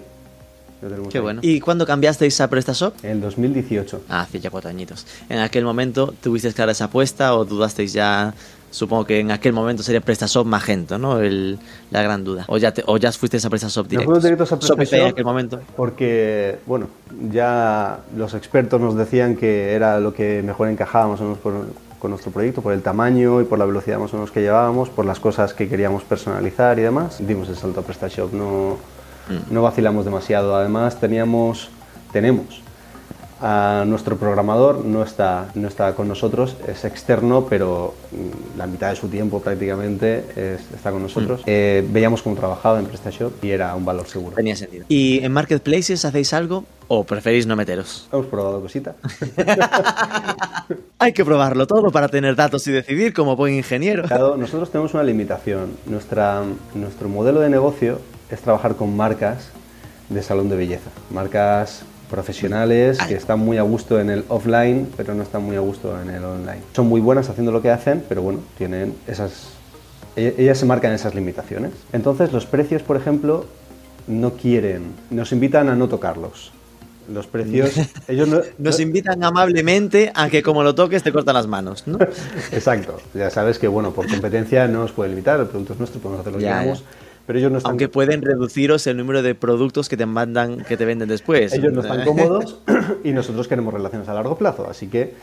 Qué 1.10 1.20
bueno. 1.20 1.40
¿Y 1.42 1.60
cuándo 1.60 1.86
cambiasteis 1.86 2.40
a 2.40 2.48
PrestaShop? 2.48 3.04
En 3.04 3.20
2018. 3.20 4.02
Ah, 4.08 4.22
hace 4.22 4.40
ya 4.40 4.50
cuatro 4.50 4.70
añitos. 4.70 5.06
¿En 5.28 5.38
aquel 5.38 5.64
momento 5.64 6.14
tuvisteis 6.22 6.54
clara 6.54 6.72
esa 6.72 6.86
apuesta 6.86 7.34
o 7.34 7.44
dudasteis 7.44 7.92
ya? 7.92 8.32
Supongo 8.70 9.04
que 9.04 9.18
en 9.18 9.32
aquel 9.32 9.52
momento 9.52 9.82
sería 9.82 10.00
PrestaShop 10.00 10.46
Magento, 10.46 10.96
¿no? 10.96 11.20
El, 11.20 11.58
la 11.90 12.02
gran 12.02 12.22
duda. 12.22 12.44
O 12.46 12.56
ya, 12.56 12.72
te, 12.72 12.84
o 12.86 12.96
ya 12.98 13.10
fuisteis 13.10 13.44
a 13.44 13.50
PrestaShop 13.50 13.88
directo. 13.88 14.12
Nos 14.12 14.22
directos 14.22 14.52
a 14.52 14.58
PrestaShop 14.58 14.94
en 14.94 15.06
aquel 15.08 15.24
momento. 15.24 15.60
Porque, 15.76 16.58
bueno, 16.66 16.86
ya 17.32 17.98
los 18.16 18.32
expertos 18.34 18.80
nos 18.80 18.94
decían 18.94 19.36
que 19.36 19.72
era 19.72 19.98
lo 19.98 20.14
que 20.14 20.42
mejor 20.42 20.68
encajábamos 20.68 21.20
con 21.40 22.10
nuestro 22.10 22.30
proyecto, 22.30 22.62
por 22.62 22.72
el 22.72 22.80
tamaño 22.80 23.40
y 23.40 23.44
por 23.44 23.58
la 23.58 23.66
velocidad 23.66 23.98
más 23.98 24.12
o 24.14 24.16
menos 24.16 24.30
que 24.30 24.40
llevábamos, 24.40 24.88
por 24.88 25.04
las 25.04 25.18
cosas 25.18 25.52
que 25.52 25.68
queríamos 25.68 26.04
personalizar 26.04 26.78
y 26.78 26.82
demás. 26.82 27.16
Dimos 27.18 27.48
el 27.48 27.56
salto 27.56 27.80
a 27.80 27.82
PrestaShop, 27.82 28.32
no. 28.32 28.99
No 29.50 29.62
vacilamos 29.62 30.04
demasiado. 30.04 30.56
Además, 30.56 30.98
teníamos, 31.00 31.70
tenemos 32.12 32.62
a 33.42 33.84
nuestro 33.86 34.16
programador, 34.16 34.84
no 34.84 35.02
está, 35.02 35.48
no 35.54 35.66
está 35.66 35.94
con 35.94 36.08
nosotros, 36.08 36.56
es 36.68 36.84
externo, 36.84 37.46
pero 37.48 37.94
mm, 38.12 38.58
la 38.58 38.66
mitad 38.66 38.90
de 38.90 38.96
su 38.96 39.08
tiempo 39.08 39.40
prácticamente 39.40 40.24
está 40.74 40.90
con 40.90 41.02
nosotros. 41.02 41.40
Mm. 41.40 41.44
Eh, 41.46 41.86
veíamos 41.88 42.22
cómo 42.22 42.36
trabajaba 42.36 42.78
en 42.78 42.86
PrestaShop 42.86 43.42
y 43.42 43.50
era 43.50 43.74
un 43.74 43.84
valor 43.84 44.06
seguro. 44.06 44.36
Tenía 44.36 44.56
sentido. 44.56 44.84
¿Y 44.88 45.24
en 45.24 45.32
Marketplaces 45.32 46.04
hacéis 46.04 46.34
algo 46.34 46.64
o 46.88 47.04
preferís 47.04 47.46
no 47.46 47.56
meteros? 47.56 48.08
Hemos 48.12 48.26
probado 48.26 48.60
cosita. 48.60 48.94
Hay 50.98 51.12
que 51.14 51.24
probarlo 51.24 51.66
todo 51.66 51.90
para 51.90 52.08
tener 52.08 52.36
datos 52.36 52.66
y 52.66 52.72
decidir 52.72 53.14
como 53.14 53.36
buen 53.36 53.54
ingeniero. 53.54 54.04
Claro, 54.04 54.36
nosotros 54.36 54.70
tenemos 54.70 54.92
una 54.92 55.02
limitación. 55.02 55.70
Nuestra, 55.86 56.42
nuestro 56.74 57.08
modelo 57.08 57.40
de 57.40 57.48
negocio 57.48 58.00
es 58.30 58.40
trabajar 58.40 58.76
con 58.76 58.96
marcas 58.96 59.48
de 60.08 60.22
salón 60.22 60.48
de 60.48 60.56
belleza, 60.56 60.90
marcas 61.10 61.82
profesionales 62.10 62.98
que 63.06 63.14
están 63.14 63.38
muy 63.38 63.56
a 63.58 63.62
gusto 63.62 64.00
en 64.00 64.10
el 64.10 64.24
offline, 64.28 64.88
pero 64.96 65.14
no 65.14 65.22
están 65.22 65.42
muy 65.44 65.56
a 65.56 65.60
gusto 65.60 66.00
en 66.02 66.10
el 66.10 66.24
online. 66.24 66.60
Son 66.74 66.88
muy 66.88 67.00
buenas 67.00 67.28
haciendo 67.28 67.52
lo 67.52 67.62
que 67.62 67.70
hacen, 67.70 68.04
pero 68.08 68.20
bueno, 68.22 68.40
tienen 68.58 68.94
esas... 69.06 69.50
e- 70.16 70.34
Ellas 70.38 70.58
se 70.58 70.66
marcan 70.66 70.92
esas 70.92 71.14
limitaciones. 71.14 71.70
Entonces, 71.92 72.32
los 72.32 72.46
precios, 72.46 72.82
por 72.82 72.96
ejemplo, 72.96 73.46
no 74.08 74.32
quieren, 74.32 74.92
nos 75.10 75.30
invitan 75.30 75.68
a 75.68 75.76
no 75.76 75.88
tocarlos. 75.88 76.50
Los 77.08 77.28
precios, 77.28 77.70
ellos 78.08 78.26
no, 78.28 78.40
Nos 78.58 78.76
no- 78.78 78.82
invitan 78.82 79.22
amablemente 79.22 80.10
a 80.14 80.28
que 80.28 80.42
como 80.42 80.64
lo 80.64 80.74
toques 80.74 81.04
te 81.04 81.12
cortan 81.12 81.34
las 81.34 81.46
manos, 81.46 81.86
¿no? 81.86 81.96
Exacto. 82.52 82.98
Ya 83.14 83.30
sabes 83.30 83.60
que, 83.60 83.68
bueno, 83.68 83.92
por 83.92 84.08
competencia 84.08 84.66
no 84.66 84.80
nos 84.80 84.90
pueden 84.92 85.12
limitar, 85.12 85.38
el 85.38 85.46
producto 85.46 85.74
es 85.74 85.78
nuestro, 85.78 86.00
podemos 86.00 86.20
hacer 86.22 86.32
lo 86.32 86.38
que 86.40 86.44
queramos. 86.44 86.82
Pero 87.30 87.38
ellos 87.38 87.52
no 87.52 87.58
están, 87.58 87.70
Aunque 87.70 87.88
pueden 87.88 88.22
reduciros 88.22 88.84
el 88.88 88.96
número 88.96 89.22
de 89.22 89.36
productos 89.36 89.88
que 89.88 89.96
te 89.96 90.04
mandan, 90.04 90.64
que 90.64 90.76
te 90.76 90.84
venden 90.84 91.08
después. 91.08 91.52
ellos 91.52 91.72
no 91.72 91.82
están 91.82 92.04
cómodos 92.04 92.58
y 93.04 93.12
nosotros 93.12 93.46
queremos 93.46 93.72
relaciones 93.72 94.08
a 94.08 94.14
largo 94.14 94.36
plazo, 94.36 94.68
así 94.68 94.88
que 94.88 95.14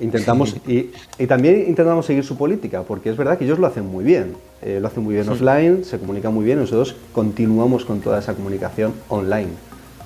intentamos 0.00 0.56
y, 0.66 0.90
y 1.20 1.26
también 1.28 1.66
intentamos 1.68 2.04
seguir 2.04 2.24
su 2.24 2.36
política, 2.36 2.82
porque 2.82 3.10
es 3.10 3.16
verdad 3.16 3.38
que 3.38 3.44
ellos 3.44 3.60
lo 3.60 3.68
hacen 3.68 3.86
muy 3.86 4.02
bien, 4.02 4.34
eh, 4.60 4.80
lo 4.80 4.88
hacen 4.88 5.04
muy 5.04 5.14
bien 5.14 5.28
offline, 5.28 5.84
se 5.84 6.00
comunican 6.00 6.34
muy 6.34 6.44
bien, 6.44 6.58
nosotros 6.58 6.96
continuamos 7.12 7.84
con 7.84 8.00
toda 8.00 8.18
esa 8.18 8.34
comunicación 8.34 8.92
online. 9.08 9.50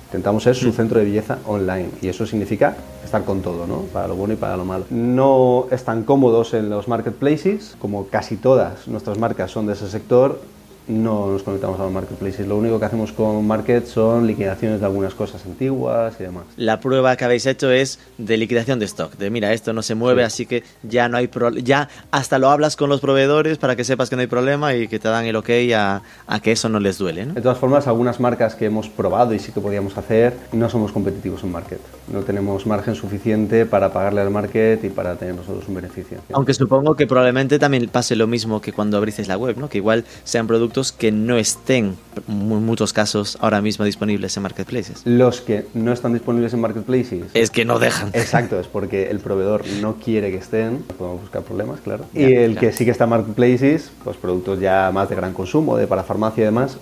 Intentamos 0.09 0.43
ser 0.43 0.55
su 0.55 0.71
centro 0.71 0.99
de 0.99 1.05
belleza 1.05 1.39
online 1.47 1.89
y 2.03 2.07
eso 2.07 2.27
significa 2.27 2.77
estar 3.03 3.25
con 3.25 3.41
todo, 3.41 3.65
¿no? 3.65 3.81
Para 3.91 4.07
lo 4.07 4.15
bueno 4.15 4.35
y 4.35 4.37
para 4.37 4.57
lo 4.57 4.63
malo. 4.63 4.85
No 4.91 5.65
están 5.71 6.03
cómodos 6.03 6.53
en 6.53 6.69
los 6.69 6.87
marketplaces, 6.87 7.75
como 7.79 8.09
casi 8.09 8.37
todas 8.37 8.87
nuestras 8.87 9.17
marcas 9.17 9.49
son 9.49 9.65
de 9.65 9.73
ese 9.73 9.89
sector, 9.89 10.39
no 10.87 11.27
nos 11.27 11.43
conectamos 11.43 11.79
a 11.79 11.83
los 11.83 11.91
marketplaces. 11.91 12.47
Lo 12.47 12.57
único 12.57 12.79
que 12.79 12.85
hacemos 12.85 13.11
con 13.11 13.45
Market 13.45 13.85
son 13.85 14.25
liquidaciones 14.27 14.79
de 14.79 14.85
algunas 14.85 15.13
cosas 15.13 15.45
antiguas 15.45 16.15
y 16.19 16.23
demás. 16.23 16.43
La 16.55 16.79
prueba 16.79 17.15
que 17.17 17.25
habéis 17.25 17.45
hecho 17.45 17.71
es 17.71 17.99
de 18.17 18.37
liquidación 18.37 18.79
de 18.79 18.85
stock. 18.85 19.15
De 19.17 19.29
mira, 19.29 19.53
esto 19.53 19.73
no 19.73 19.81
se 19.81 19.95
mueve, 19.95 20.21
Sí. 20.21 20.25
así 20.25 20.45
que 20.45 20.63
ya 20.83 21.09
no 21.09 21.17
hay 21.17 21.27
problema. 21.27 21.65
Ya 21.65 21.89
hasta 22.11 22.39
lo 22.39 22.49
hablas 22.49 22.75
con 22.75 22.89
los 22.89 23.01
proveedores 23.01 23.57
para 23.57 23.75
que 23.75 23.83
sepas 23.83 24.09
que 24.09 24.15
no 24.15 24.21
hay 24.21 24.27
problema 24.27 24.73
y 24.75 24.87
que 24.87 24.99
te 24.99 25.07
dan 25.09 25.25
el 25.25 25.35
ok 25.35 25.49
a, 25.75 26.01
a 26.27 26.39
que 26.39 26.51
eso 26.53 26.69
no 26.69 26.79
les 26.79 26.97
duele, 26.97 27.25
¿no? 27.25 27.33
De 27.33 27.41
todas 27.41 27.57
formas, 27.57 27.87
algunas 27.87 28.19
marcas 28.19 28.55
que 28.55 28.65
hemos 28.65 28.87
probado 28.89 29.33
y 29.33 29.39
sí 29.39 29.51
que 29.51 29.59
podíamos 29.59 29.97
hacer, 29.97 30.33
no 30.53 30.69
somos 30.69 30.91
competitivos 30.91 31.43
en 31.43 31.51
Market. 31.51 31.79
No 32.11 32.21
tenemos 32.21 32.65
margen 32.65 32.95
suficiente 32.95 33.65
para 33.65 33.91
pagarle 33.91 34.21
al 34.21 34.29
Market 34.29 34.83
y 34.83 34.89
para 34.89 35.15
tener 35.15 35.35
nosotros 35.35 35.65
un 35.67 35.75
beneficio. 35.75 36.19
Aunque 36.31 36.53
supongo 36.53 36.95
que 36.95 37.07
probablemente 37.07 37.59
también 37.59 37.89
pase 37.89 38.15
lo 38.15 38.27
mismo 38.27 38.61
que 38.61 38.71
cuando 38.71 38.97
abristeis 38.97 39.27
la 39.27 39.37
web, 39.37 39.57
¿no? 39.57 39.67
Que 39.69 39.79
igual 39.79 40.05
sean 40.23 40.47
productos 40.47 40.76
que 40.91 41.11
no 41.11 41.37
estén, 41.37 41.95
en 42.27 42.47
muchos 42.47 42.93
casos, 42.93 43.37
ahora 43.41 43.61
mismo 43.61 43.85
disponibles 43.85 44.37
en 44.37 44.43
marketplaces. 44.43 45.01
Los 45.05 45.41
que 45.41 45.65
no 45.73 45.91
están 45.91 46.13
disponibles 46.13 46.53
en 46.53 46.61
Marketplaces 46.61 47.25
Es 47.33 47.49
que 47.49 47.65
no 47.65 47.79
dejan. 47.79 48.09
Exacto, 48.13 48.59
es 48.59 48.67
porque 48.67 49.09
el 49.09 49.19
proveedor 49.19 49.65
no 49.81 49.95
quiere 49.95 50.31
que 50.31 50.37
estén, 50.37 50.83
podemos 50.97 51.21
buscar 51.21 51.41
problemas, 51.43 51.81
claro. 51.81 52.05
Ya, 52.13 52.21
y 52.21 52.33
el 52.33 52.51
claro. 52.51 52.67
que 52.67 52.73
sí 52.73 52.85
que 52.85 52.91
está 52.91 53.05
en 53.05 53.09
marketplaces, 53.11 53.91
pues 54.03 54.17
productos 54.17 54.59
ya 54.59 54.91
más 54.93 55.09
de 55.09 55.15
gran 55.15 55.33
consumo, 55.33 55.77
de 55.77 55.87
para 55.87 56.03
farmacia 56.03 56.43
y 56.43 56.45
demás, 56.45 56.77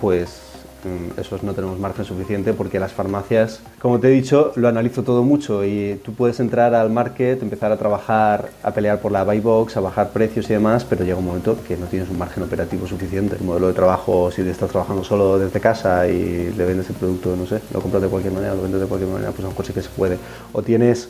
pues 0.00 0.43
esos 1.16 1.42
no 1.42 1.52
tenemos 1.52 1.78
margen 1.78 2.04
suficiente 2.04 2.52
porque 2.52 2.78
las 2.78 2.92
farmacias, 2.92 3.60
como 3.80 4.00
te 4.00 4.08
he 4.08 4.10
dicho, 4.10 4.52
lo 4.56 4.68
analizo 4.68 5.02
todo 5.02 5.22
mucho 5.22 5.64
y 5.64 6.00
tú 6.04 6.12
puedes 6.12 6.40
entrar 6.40 6.74
al 6.74 6.90
market, 6.90 7.42
empezar 7.42 7.72
a 7.72 7.76
trabajar, 7.76 8.50
a 8.62 8.70
pelear 8.72 9.00
por 9.00 9.12
la 9.12 9.24
buy 9.24 9.40
box, 9.40 9.76
a 9.76 9.80
bajar 9.80 10.10
precios 10.10 10.48
y 10.50 10.54
demás, 10.54 10.84
pero 10.84 11.04
llega 11.04 11.18
un 11.18 11.24
momento 11.24 11.56
que 11.66 11.76
no 11.76 11.86
tienes 11.86 12.08
un 12.08 12.18
margen 12.18 12.42
operativo 12.42 12.86
suficiente. 12.86 13.36
El 13.36 13.44
modelo 13.44 13.68
de 13.68 13.74
trabajo, 13.74 14.30
si 14.30 14.42
estás 14.42 14.70
trabajando 14.70 15.04
solo 15.04 15.38
desde 15.38 15.60
casa 15.60 16.08
y 16.08 16.52
le 16.56 16.64
vendes 16.64 16.88
el 16.90 16.96
producto, 16.96 17.34
no 17.36 17.46
sé, 17.46 17.60
lo 17.72 17.80
compras 17.80 18.02
de 18.02 18.08
cualquier 18.08 18.32
manera, 18.32 18.54
lo 18.54 18.62
vendes 18.62 18.80
de 18.80 18.86
cualquier 18.86 19.10
manera, 19.10 19.30
pues 19.30 19.40
a 19.40 19.42
lo 19.44 19.50
mejor 19.50 19.66
sí 19.66 19.72
que 19.72 19.82
se 19.82 19.90
puede. 19.90 20.18
O 20.52 20.62
tienes 20.62 21.08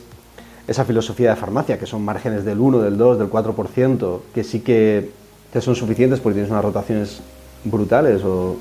esa 0.67 0.83
filosofía 0.85 1.31
de 1.31 1.35
farmacia, 1.35 1.77
que 1.77 1.85
son 1.85 2.03
márgenes 2.03 2.43
del 2.45 2.59
1, 2.59 2.79
del 2.79 2.97
2, 2.97 3.19
del 3.19 3.29
4%, 3.29 4.19
que 4.33 4.43
sí 4.43 4.61
que 4.61 5.11
te 5.51 5.61
son 5.61 5.75
suficientes 5.75 6.19
porque 6.19 6.35
tienes 6.35 6.51
unas 6.51 6.63
rotaciones 6.63 7.21
brutales 7.63 8.23
o 8.23 8.57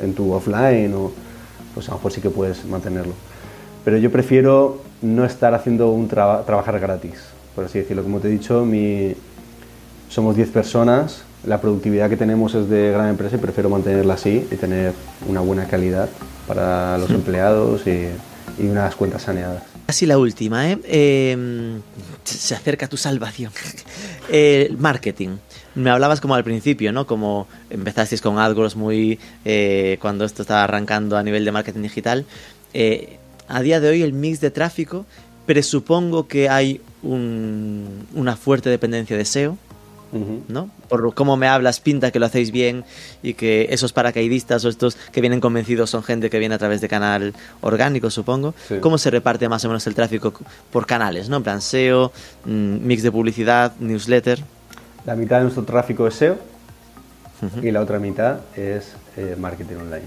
en 0.00 0.14
tu 0.14 0.32
offline, 0.32 0.92
o, 0.94 1.10
pues 1.74 1.88
a 1.88 1.92
lo 1.92 1.98
mejor 1.98 2.12
sí 2.12 2.20
que 2.20 2.30
puedes 2.30 2.64
mantenerlo. 2.64 3.14
Pero 3.84 3.98
yo 3.98 4.10
prefiero 4.12 4.80
no 5.02 5.24
estar 5.24 5.54
haciendo 5.54 5.90
un 5.90 6.08
traba- 6.08 6.44
trabajar 6.44 6.78
gratis, 6.78 7.14
por 7.54 7.64
así 7.64 7.78
decirlo. 7.78 8.02
Como 8.02 8.20
te 8.20 8.28
he 8.28 8.30
dicho, 8.30 8.64
mi, 8.64 9.14
somos 10.08 10.36
10 10.36 10.50
personas, 10.50 11.22
la 11.46 11.60
productividad 11.60 12.08
que 12.08 12.16
tenemos 12.16 12.54
es 12.54 12.68
de 12.68 12.92
gran 12.92 13.08
empresa 13.08 13.36
y 13.36 13.38
prefiero 13.40 13.68
mantenerla 13.68 14.14
así 14.14 14.46
y 14.50 14.54
tener 14.56 14.92
una 15.28 15.40
buena 15.40 15.66
calidad 15.66 16.08
para 16.46 16.98
los 16.98 17.10
empleados 17.10 17.86
y, 17.86 18.08
y 18.62 18.66
unas 18.68 18.94
cuentas 18.94 19.22
saneadas. 19.22 19.62
Casi 19.86 20.06
la 20.06 20.16
última, 20.18 20.70
¿eh? 20.70 20.78
Eh, 20.84 21.78
se 22.24 22.54
acerca 22.54 22.88
tu 22.88 22.96
salvación. 22.96 23.50
El 24.30 24.78
marketing. 24.78 25.30
Me 25.74 25.90
hablabas 25.90 26.20
como 26.20 26.34
al 26.34 26.44
principio, 26.44 26.92
¿no? 26.92 27.06
Como 27.06 27.46
empezasteis 27.70 28.20
con 28.20 28.38
AdWords 28.38 28.76
muy... 28.76 29.18
eh, 29.44 29.96
cuando 30.00 30.24
esto 30.24 30.42
estaba 30.42 30.64
arrancando 30.64 31.16
a 31.16 31.22
nivel 31.22 31.44
de 31.44 31.52
marketing 31.52 31.82
digital. 31.82 32.24
Eh, 32.74 33.18
a 33.48 33.60
día 33.62 33.80
de 33.80 33.88
hoy 33.88 34.02
el 34.02 34.12
mix 34.12 34.40
de 34.40 34.50
tráfico, 34.50 35.06
presupongo 35.46 36.26
que 36.28 36.48
hay 36.48 36.80
un- 37.02 38.06
una 38.14 38.36
fuerte 38.36 38.70
dependencia 38.70 39.16
de 39.16 39.24
SEO. 39.24 39.58
¿no? 40.48 40.68
Por 40.90 41.14
cómo 41.14 41.38
me 41.38 41.48
hablas, 41.48 41.80
pinta 41.80 42.10
que 42.10 42.18
lo 42.18 42.26
hacéis 42.26 42.50
bien 42.50 42.84
y 43.22 43.32
que 43.32 43.68
esos 43.70 43.94
paracaidistas 43.94 44.62
o 44.66 44.68
estos 44.68 44.94
que 45.10 45.22
vienen 45.22 45.40
convencidos 45.40 45.88
son 45.88 46.02
gente 46.02 46.28
que 46.28 46.38
viene 46.38 46.54
a 46.54 46.58
través 46.58 46.82
de 46.82 46.88
canal 46.88 47.32
orgánico, 47.62 48.10
supongo. 48.10 48.54
Sí. 48.68 48.74
¿Cómo 48.82 48.98
se 48.98 49.10
reparte 49.10 49.48
más 49.48 49.64
o 49.64 49.68
menos 49.68 49.86
el 49.86 49.94
tráfico 49.94 50.34
por 50.70 50.84
canales, 50.86 51.30
¿no? 51.30 51.38
En 51.38 51.42
plan 51.42 51.62
SEO, 51.62 52.12
mm, 52.44 52.86
mix 52.86 53.02
de 53.02 53.10
publicidad, 53.10 53.72
newsletter. 53.80 54.44
La 55.04 55.16
mitad 55.16 55.38
de 55.38 55.42
nuestro 55.44 55.64
tráfico 55.64 56.06
es 56.06 56.14
SEO 56.14 56.38
y 57.60 57.70
la 57.70 57.80
otra 57.80 57.98
mitad 57.98 58.40
es 58.56 58.94
eh, 59.16 59.36
marketing 59.38 59.76
online. 59.76 60.04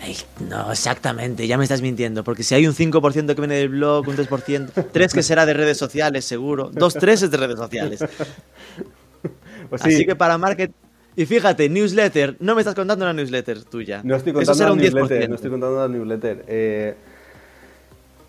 Ay, 0.00 0.16
no, 0.48 0.70
exactamente, 0.70 1.46
ya 1.46 1.56
me 1.56 1.64
estás 1.64 1.80
mintiendo, 1.82 2.24
porque 2.24 2.42
si 2.42 2.54
hay 2.54 2.66
un 2.66 2.74
5% 2.74 3.26
que 3.34 3.40
viene 3.40 3.54
del 3.56 3.70
blog, 3.70 4.06
un 4.08 4.16
3%, 4.16 4.86
3 4.92 5.12
que 5.14 5.22
será 5.22 5.46
de 5.46 5.54
redes 5.54 5.78
sociales, 5.78 6.24
seguro, 6.26 6.70
dos 6.72 6.94
3 6.94 7.22
es 7.22 7.30
de 7.30 7.36
redes 7.36 7.56
sociales. 7.58 8.04
Pues 9.70 9.80
sí, 9.80 9.94
Así 9.94 10.04
que 10.04 10.14
para 10.14 10.36
marketing... 10.36 10.74
Y 11.16 11.24
fíjate, 11.24 11.70
newsletter, 11.70 12.36
no 12.40 12.54
me 12.54 12.60
estás 12.60 12.74
contando 12.74 13.06
una 13.06 13.14
newsletter 13.14 13.64
tuya. 13.64 14.02
no 14.04 14.14
estoy 14.14 14.32
Eso 14.32 14.52
contando 14.52 14.54
será 14.54 14.68
la 14.68 14.74
un 14.74 14.78
10%. 14.80 14.82
newsletter. 14.94 15.28
No 15.30 15.34
estoy 15.36 15.50
contando 15.50 15.80
la 15.80 15.88
newsletter. 15.88 16.44
Eh, 16.46 16.94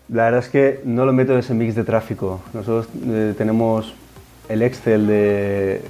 la 0.08 0.24
verdad 0.24 0.40
es 0.40 0.48
que 0.48 0.80
no 0.84 1.04
lo 1.04 1.12
meto 1.12 1.34
en 1.34 1.40
ese 1.40 1.52
mix 1.52 1.74
de 1.74 1.84
tráfico. 1.84 2.40
Nosotros 2.54 2.88
eh, 3.06 3.34
tenemos 3.36 3.92
el 4.48 4.62
Excel 4.62 5.06
de, 5.06 5.82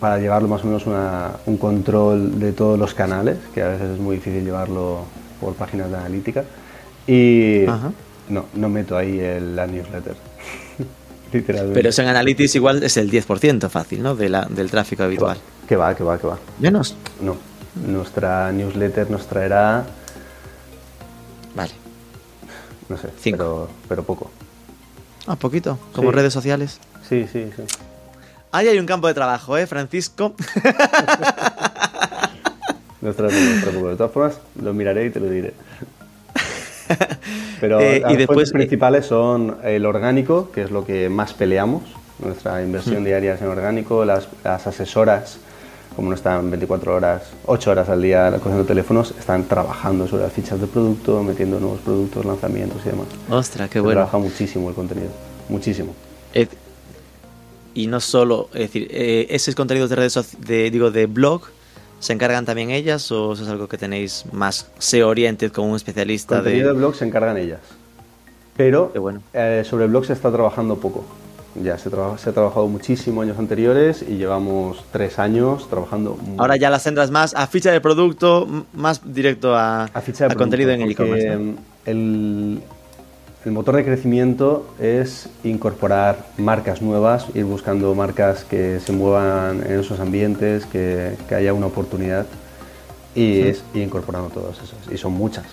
para 0.00 0.18
llevarlo 0.18 0.48
más 0.48 0.62
o 0.62 0.66
menos 0.66 0.86
una- 0.86 1.32
un 1.46 1.56
control 1.56 2.38
de 2.40 2.52
todos 2.52 2.78
los 2.78 2.94
canales, 2.94 3.38
que 3.54 3.62
a 3.62 3.68
veces 3.68 3.90
es 3.90 3.98
muy 3.98 4.16
difícil 4.16 4.44
llevarlo 4.44 5.04
por 5.40 5.54
páginas 5.54 5.90
de 5.90 5.96
analítica. 5.96 6.44
Y 7.06 7.64
Ajá. 7.66 7.92
no, 8.28 8.46
no 8.54 8.68
meto 8.68 8.96
ahí 8.96 9.18
el- 9.20 9.54
la 9.56 9.66
newsletter. 9.66 10.14
Literalmente. 11.32 11.74
Pero 11.74 11.88
eso 11.90 12.02
en 12.02 12.08
Analytics 12.08 12.56
igual 12.56 12.82
es 12.82 12.96
el 12.96 13.10
10% 13.10 13.68
fácil, 13.68 14.02
¿no? 14.02 14.16
De 14.16 14.28
la, 14.28 14.46
del 14.46 14.70
tráfico 14.70 15.04
habitual. 15.04 15.38
Que 15.68 15.76
va, 15.76 15.94
que 15.94 16.02
va, 16.02 16.18
que 16.18 16.26
va. 16.26 16.38
Menos. 16.58 16.96
No, 17.20 17.36
nuestra 17.86 18.50
newsletter 18.50 19.08
nos 19.10 19.26
traerá, 19.28 19.84
Vale. 21.54 21.70
no 22.88 22.96
sé, 22.96 23.08
Cinco. 23.20 23.36
pero, 23.38 23.68
pero 23.88 24.02
poco. 24.02 24.30
Ah, 25.28 25.36
poquito. 25.36 25.78
Como 25.92 26.10
Sí. 26.10 26.16
redes 26.16 26.32
sociales. 26.32 26.80
Sí, 27.08 27.26
sí, 27.32 27.48
sí. 27.56 27.62
Ahí 28.52 28.68
hay 28.68 28.78
un 28.78 28.86
campo 28.86 29.06
de 29.06 29.14
trabajo, 29.14 29.56
¿eh, 29.56 29.66
Francisco? 29.66 30.34
No 33.00 33.12
te 33.14 33.22
preocupes. 33.22 33.64
De 33.90 33.96
todas 33.96 34.12
formas, 34.12 34.38
lo 34.62 34.74
miraré 34.74 35.06
y 35.06 35.10
te 35.10 35.20
lo 35.20 35.30
diré. 35.30 35.54
Pero 37.60 37.80
Eh, 37.80 38.00
las 38.00 38.12
y 38.12 38.16
después, 38.16 38.50
eh, 38.50 38.52
principales 38.52 39.06
son 39.06 39.56
el 39.64 39.86
orgánico, 39.86 40.50
que 40.52 40.62
es 40.64 40.70
lo 40.70 40.84
que 40.84 41.08
más 41.08 41.32
peleamos. 41.32 41.82
Nuestra 42.22 42.62
inversión 42.62 43.02
diaria 43.02 43.34
es 43.34 43.40
en 43.40 43.48
orgánico. 43.48 44.04
Las, 44.04 44.28
las 44.44 44.66
asesoras, 44.66 45.38
como 45.96 46.10
no 46.10 46.14
están 46.14 46.50
24 46.50 46.94
horas, 46.94 47.22
8 47.46 47.70
horas 47.70 47.88
al 47.88 48.02
día 48.02 48.30
cogiendo 48.42 48.66
teléfonos, 48.66 49.14
están 49.18 49.44
trabajando 49.44 50.06
sobre 50.06 50.24
las 50.24 50.32
fichas 50.34 50.60
de 50.60 50.66
producto, 50.66 51.22
metiendo 51.22 51.58
nuevos 51.58 51.80
productos, 51.80 52.26
lanzamientos 52.26 52.82
y 52.84 52.90
demás. 52.90 53.06
Ostras, 53.30 53.68
qué 53.70 53.78
Se 53.78 53.80
bueno. 53.80 54.00
trabaja 54.00 54.18
muchísimo 54.18 54.68
el 54.68 54.74
contenido. 54.74 55.08
Muchísimo. 55.48 55.94
Eh, 56.34 56.46
y 57.74 57.86
no 57.86 58.00
solo, 58.00 58.48
es 58.54 58.60
decir, 58.60 58.88
eh, 58.90 59.26
esos 59.30 59.54
contenidos 59.54 59.90
de 59.90 59.96
redes 59.96 60.16
soci- 60.16 60.36
de, 60.38 60.70
digo, 60.70 60.90
de 60.90 61.06
blog, 61.06 61.42
¿se 62.00 62.12
encargan 62.12 62.44
también 62.46 62.70
ellas 62.70 63.10
o 63.12 63.32
eso 63.34 63.42
es 63.42 63.48
algo 63.48 63.68
que 63.68 63.78
tenéis 63.78 64.24
más 64.32 64.66
SEO 64.78 65.08
oriented 65.08 65.52
como 65.52 65.70
un 65.70 65.76
especialista 65.76 66.36
Contenido 66.36 66.68
de 66.68 66.74
de... 66.74 66.78
blog 66.78 66.94
se 66.94 67.04
encargan 67.04 67.36
ellas. 67.36 67.60
Pero 68.56 68.90
bueno. 68.94 69.22
eh, 69.32 69.62
sobre 69.68 69.86
blog 69.86 70.04
se 70.04 70.12
está 70.12 70.30
trabajando 70.30 70.76
poco. 70.76 71.04
Ya 71.60 71.76
se, 71.78 71.90
traba- 71.90 72.16
se 72.16 72.30
ha 72.30 72.32
trabajado 72.32 72.68
muchísimo 72.68 73.22
años 73.22 73.36
anteriores 73.38 74.04
y 74.08 74.16
llevamos 74.18 74.84
tres 74.92 75.18
años 75.18 75.68
trabajando. 75.68 76.16
Ahora 76.38 76.56
ya 76.56 76.70
las 76.70 76.82
centras 76.84 77.10
más 77.10 77.34
a 77.34 77.46
ficha 77.48 77.72
de 77.72 77.80
producto, 77.80 78.46
más 78.72 79.00
directo 79.12 79.56
a, 79.56 79.84
a 79.84 80.00
ficha 80.00 80.28
de 80.28 80.32
a 80.34 80.36
contenido 80.36 80.70
en 80.70 80.82
el 80.82 80.90
e-commerce. 80.92 81.28
¿no? 81.36 81.54
el, 81.86 82.60
el 83.44 83.52
motor 83.52 83.76
de 83.76 83.84
crecimiento 83.84 84.74
es 84.78 85.28
incorporar 85.44 86.26
marcas 86.36 86.82
nuevas, 86.82 87.26
ir 87.34 87.44
buscando 87.44 87.94
marcas 87.94 88.44
que 88.44 88.80
se 88.80 88.92
muevan 88.92 89.62
en 89.66 89.80
esos 89.80 89.98
ambientes, 90.00 90.66
que, 90.66 91.16
que 91.28 91.34
haya 91.34 91.52
una 91.54 91.66
oportunidad 91.66 92.26
y 93.14 93.40
es 93.40 93.62
ir 93.74 93.82
incorporando 93.82 94.28
todas 94.28 94.56
esas. 94.58 94.92
Y 94.92 94.98
son 94.98 95.12
muchas. 95.12 95.46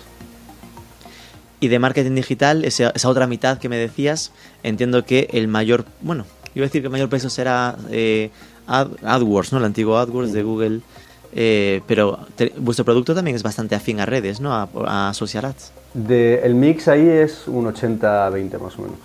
Y 1.60 1.68
de 1.68 1.78
marketing 1.78 2.14
digital, 2.14 2.64
esa, 2.64 2.90
esa 2.90 3.08
otra 3.08 3.26
mitad 3.26 3.58
que 3.58 3.68
me 3.68 3.76
decías, 3.76 4.32
entiendo 4.62 5.04
que 5.04 5.28
el 5.32 5.48
mayor, 5.48 5.84
bueno, 6.02 6.24
iba 6.54 6.64
a 6.64 6.68
decir 6.68 6.82
que 6.82 6.86
el 6.86 6.92
mayor 6.92 7.08
peso 7.08 7.30
será 7.30 7.76
eh, 7.90 8.30
Ad- 8.66 9.02
AdWords, 9.02 9.52
¿no? 9.52 9.58
El 9.58 9.64
antiguo 9.64 9.96
AdWords 9.96 10.32
de 10.32 10.42
Google. 10.42 10.80
eh, 11.34 11.80
pero 11.86 12.18
te- 12.36 12.52
vuestro 12.58 12.84
producto 12.84 13.14
también 13.14 13.34
es 13.34 13.42
bastante 13.42 13.74
afín 13.74 13.98
a 13.98 14.06
redes, 14.06 14.40
¿no? 14.40 14.54
A, 14.54 14.68
a 15.08 15.14
social 15.14 15.46
ads. 15.46 15.72
De, 16.06 16.40
el 16.44 16.54
mix 16.54 16.86
ahí 16.88 17.08
es 17.08 17.48
un 17.48 17.64
80-20 17.66 18.58
más 18.60 18.78
o 18.78 18.82
menos. 18.82 18.98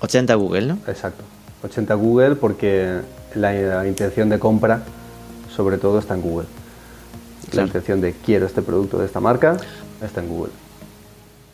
80 0.00 0.34
Google, 0.34 0.66
¿no? 0.66 0.78
Exacto. 0.86 1.24
80 1.64 1.94
Google 1.94 2.36
porque 2.36 3.00
la, 3.34 3.52
la 3.52 3.88
intención 3.88 4.28
de 4.28 4.38
compra 4.38 4.82
sobre 5.54 5.78
todo 5.78 5.98
está 5.98 6.14
en 6.14 6.20
Google. 6.22 6.46
La 7.52 7.62
intención 7.62 8.00
de 8.00 8.12
quiero 8.12 8.46
este 8.46 8.62
producto 8.62 8.98
de 8.98 9.06
esta 9.06 9.20
marca 9.20 9.56
está 10.04 10.20
en 10.20 10.28
Google. 10.28 10.52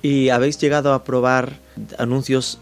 ¿Y 0.02 0.30
habéis 0.30 0.58
llegado 0.58 0.92
a 0.94 1.04
probar 1.04 1.58
anuncios 1.98 2.58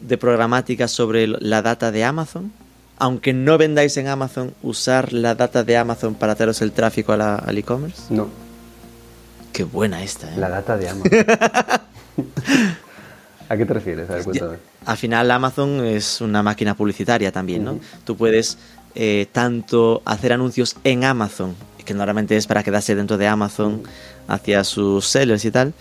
de 0.00 0.16
programática 0.18 0.86
sobre 0.88 1.26
la 1.26 1.62
data 1.62 1.90
de 1.90 2.04
Amazon? 2.04 2.52
Aunque 2.98 3.32
no 3.32 3.58
vendáis 3.58 3.96
en 3.96 4.06
Amazon, 4.06 4.54
usar 4.62 5.12
la 5.12 5.34
data 5.34 5.64
de 5.64 5.76
Amazon 5.76 6.14
para 6.14 6.34
traeros 6.36 6.62
el 6.62 6.70
tráfico 6.72 7.12
a 7.12 7.16
la- 7.16 7.34
al 7.36 7.58
e-commerce. 7.58 8.02
No, 8.14 8.28
Qué 9.54 9.62
buena 9.62 10.02
esta, 10.02 10.34
¿eh? 10.34 10.36
la 10.36 10.48
data 10.48 10.76
de 10.76 10.88
Amazon. 10.88 11.12
¿A 13.48 13.56
qué 13.56 13.64
te 13.64 13.72
refieres? 13.72 14.10
A 14.10 14.14
ver, 14.14 14.24
cuéntame. 14.24 14.56
Al 14.84 14.96
final 14.96 15.30
Amazon 15.30 15.84
es 15.86 16.20
una 16.20 16.42
máquina 16.42 16.74
publicitaria 16.74 17.30
también, 17.30 17.62
¿no? 17.62 17.78
Tú 18.02 18.16
puedes 18.16 18.58
eh, 18.96 19.28
tanto 19.30 20.02
hacer 20.06 20.32
anuncios 20.32 20.74
en 20.82 21.04
Amazon, 21.04 21.54
que 21.84 21.94
normalmente 21.94 22.36
es 22.36 22.48
para 22.48 22.64
quedarse 22.64 22.96
dentro 22.96 23.16
de 23.16 23.28
Amazon 23.28 23.84
hacia 24.26 24.64
sus 24.64 25.06
sellers 25.06 25.44
y 25.44 25.52
tal, 25.52 25.72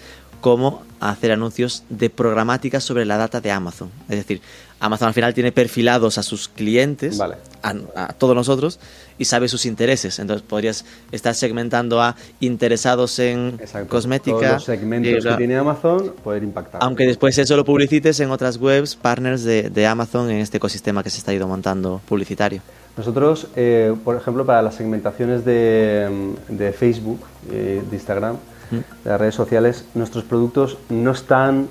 como 0.43 0.83
hacer 0.99 1.31
anuncios 1.31 1.83
de 1.89 2.09
programática 2.09 2.81
sobre 2.81 3.05
la 3.05 3.15
data 3.15 3.39
de 3.39 3.49
Amazon. 3.49 3.89
Es 4.09 4.17
decir, 4.17 4.41
Amazon 4.81 5.07
al 5.07 5.13
final 5.13 5.33
tiene 5.33 5.53
perfilados 5.53 6.17
a 6.17 6.23
sus 6.23 6.49
clientes, 6.49 7.17
Vale. 7.17 7.35
a, 7.61 7.73
a 7.95 8.07
todos 8.11 8.35
nosotros, 8.35 8.77
y 9.17 9.23
sabe 9.23 9.47
sus 9.47 9.65
intereses. 9.65 10.19
Entonces 10.19 10.45
podrías 10.45 10.83
estar 11.13 11.33
segmentando 11.33 12.01
a 12.01 12.17
interesados 12.41 13.19
en 13.19 13.55
Exacto. 13.57 13.87
cosmética. 13.87 14.37
Todos 14.37 14.51
los 14.51 14.63
segmentos 14.65 15.11
y 15.13 15.15
que 15.15 15.21
la- 15.21 15.37
tiene 15.37 15.55
Amazon 15.55 16.13
poder 16.21 16.43
impactar. 16.43 16.83
aunque 16.83 17.05
después 17.07 17.37
eso 17.37 17.55
lo 17.55 17.63
publicites 17.63 18.19
en 18.19 18.29
otras 18.29 18.57
webs, 18.57 18.97
partners 18.97 19.43
de, 19.45 19.69
de 19.69 19.87
Amazon 19.87 20.29
en 20.29 20.39
este 20.39 20.57
ecosistema 20.57 21.03
que 21.03 21.09
se 21.09 21.19
está 21.19 21.33
ido 21.33 21.47
montando 21.47 22.01
publicitario. 22.05 22.61
Nosotros, 22.97 23.47
eh, 23.55 23.95
por 24.03 24.17
ejemplo, 24.17 24.45
para 24.45 24.61
las 24.61 24.75
segmentaciones 24.75 25.45
de, 25.45 26.33
de 26.49 26.73
Facebook, 26.73 27.21
eh, 27.49 27.81
de 27.89 27.95
Instagram, 27.95 28.35
de 28.71 29.09
las 29.09 29.19
redes 29.19 29.35
sociales, 29.35 29.85
nuestros 29.93 30.23
productos 30.23 30.77
no 30.89 31.11
están, 31.11 31.67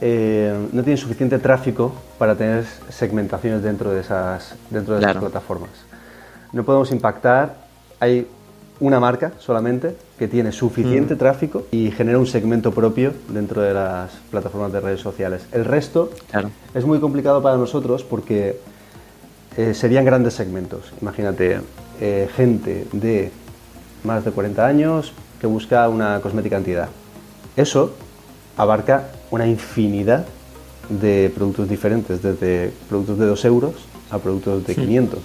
eh, 0.00 0.54
no 0.72 0.82
tienen 0.82 0.98
suficiente 0.98 1.38
tráfico 1.38 1.92
para 2.18 2.34
tener 2.34 2.64
segmentaciones 2.88 3.62
dentro 3.62 3.90
de 3.92 4.00
esas, 4.00 4.54
dentro 4.70 4.94
de 4.94 5.00
esas 5.00 5.12
Claro. 5.12 5.26
plataformas. 5.28 5.70
No 6.52 6.64
podemos 6.64 6.90
impactar. 6.90 7.56
Hay 8.00 8.26
una 8.80 8.98
marca 9.00 9.32
solamente 9.38 9.96
que 10.18 10.26
tiene 10.28 10.50
suficiente 10.52 11.16
tráfico 11.16 11.66
y 11.70 11.90
genera 11.90 12.18
un 12.18 12.26
segmento 12.26 12.72
propio 12.72 13.12
dentro 13.28 13.62
de 13.62 13.72
las 13.72 14.10
plataformas 14.30 14.72
de 14.72 14.80
redes 14.80 15.00
sociales. 15.00 15.46
El 15.52 15.64
resto 15.64 16.10
Claro. 16.30 16.50
es 16.74 16.84
muy 16.84 16.98
complicado 17.00 17.40
para 17.42 17.56
nosotros 17.56 18.02
porque 18.02 18.58
eh, 19.56 19.74
serían 19.74 20.04
grandes 20.04 20.34
segmentos. 20.34 20.92
Imagínate, 21.00 21.60
eh, 22.00 22.28
gente 22.34 22.86
de 22.92 23.30
más 24.02 24.24
de 24.24 24.32
40 24.32 24.66
años 24.66 25.12
que 25.40 25.46
busca 25.46 25.88
una 25.88 26.20
cosmética 26.20 26.56
entidad. 26.56 26.88
Eso 27.56 27.92
abarca 28.56 29.08
una 29.30 29.46
infinidad 29.46 30.26
de 30.88 31.32
productos 31.34 31.68
diferentes, 31.68 32.22
desde 32.22 32.72
productos 32.88 33.18
de 33.18 33.26
2 33.26 33.44
euros 33.44 33.74
a 34.10 34.18
productos 34.18 34.66
de 34.66 34.74
500. 34.74 35.20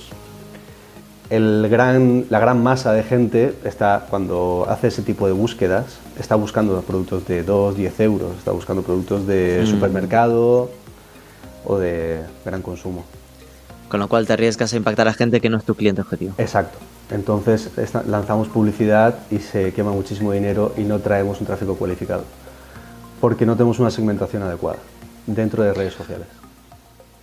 El 1.30 1.68
gran, 1.70 2.26
la 2.30 2.40
gran 2.40 2.64
masa 2.64 2.92
de 2.92 3.04
gente 3.04 3.56
está, 3.64 4.08
cuando 4.10 4.66
hace 4.68 4.88
ese 4.88 5.04
tipo 5.04 5.28
de 5.28 5.34
búsquedas, 5.34 6.00
está 6.20 6.36
buscando 6.36 6.82
productos 6.82 7.28
de 7.28 7.44
2, 7.44 7.76
10 7.76 8.00
euros, 8.00 8.38
está 8.38 8.52
buscando 8.52 8.82
productos 8.82 9.28
de 9.28 9.64
supermercado 9.68 10.72
o 11.66 11.78
de 11.78 12.22
gran 12.44 12.64
consumo. 12.64 13.06
Con 13.90 14.00
lo 14.00 14.08
cual 14.08 14.26
te 14.26 14.34
arriesgas 14.34 14.74
a 14.74 14.78
impactar 14.78 15.08
a 15.08 15.14
gente 15.14 15.40
que 15.40 15.50
no 15.50 15.58
es 15.58 15.64
tu 15.66 15.76
cliente 15.76 16.02
objetivo. 16.02 16.34
Exacto. 16.38 16.80
Entonces 17.12 17.70
lanzamos 18.08 18.48
publicidad 18.50 19.16
y 19.32 19.40
se 19.40 19.74
quema 19.74 19.92
muchísimo 19.92 20.32
dinero 20.32 20.74
y 20.78 20.82
no 20.82 21.00
traemos 21.00 21.40
un 21.40 21.48
tráfico 21.48 21.76
cualificado. 21.76 22.24
Porque 23.20 23.46
no 23.46 23.56
tenemos 23.56 23.80
una 23.80 23.90
segmentación 23.90 24.44
adecuada 24.44 24.78
dentro 25.26 25.64
de 25.64 25.74
redes 25.74 25.94
sociales. 25.94 26.28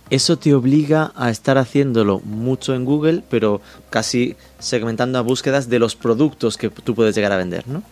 Eso 0.09 0.37
te 0.37 0.53
obliga 0.53 1.11
a 1.15 1.29
estar 1.29 1.57
haciéndolo 1.57 2.21
mucho 2.21 2.73
en 2.73 2.85
Google, 2.85 3.23
pero 3.29 3.59
casi 3.89 4.37
segmentando 4.59 5.19
a 5.19 5.21
búsquedas 5.21 5.67
de 5.69 5.79
los 5.79 5.95
productos 5.95 6.57
que 6.57 6.69
tú 6.69 6.95
puedes 6.95 7.13
llegar 7.15 7.33
a 7.33 7.37
vender, 7.37 7.67
¿no? 7.67 7.83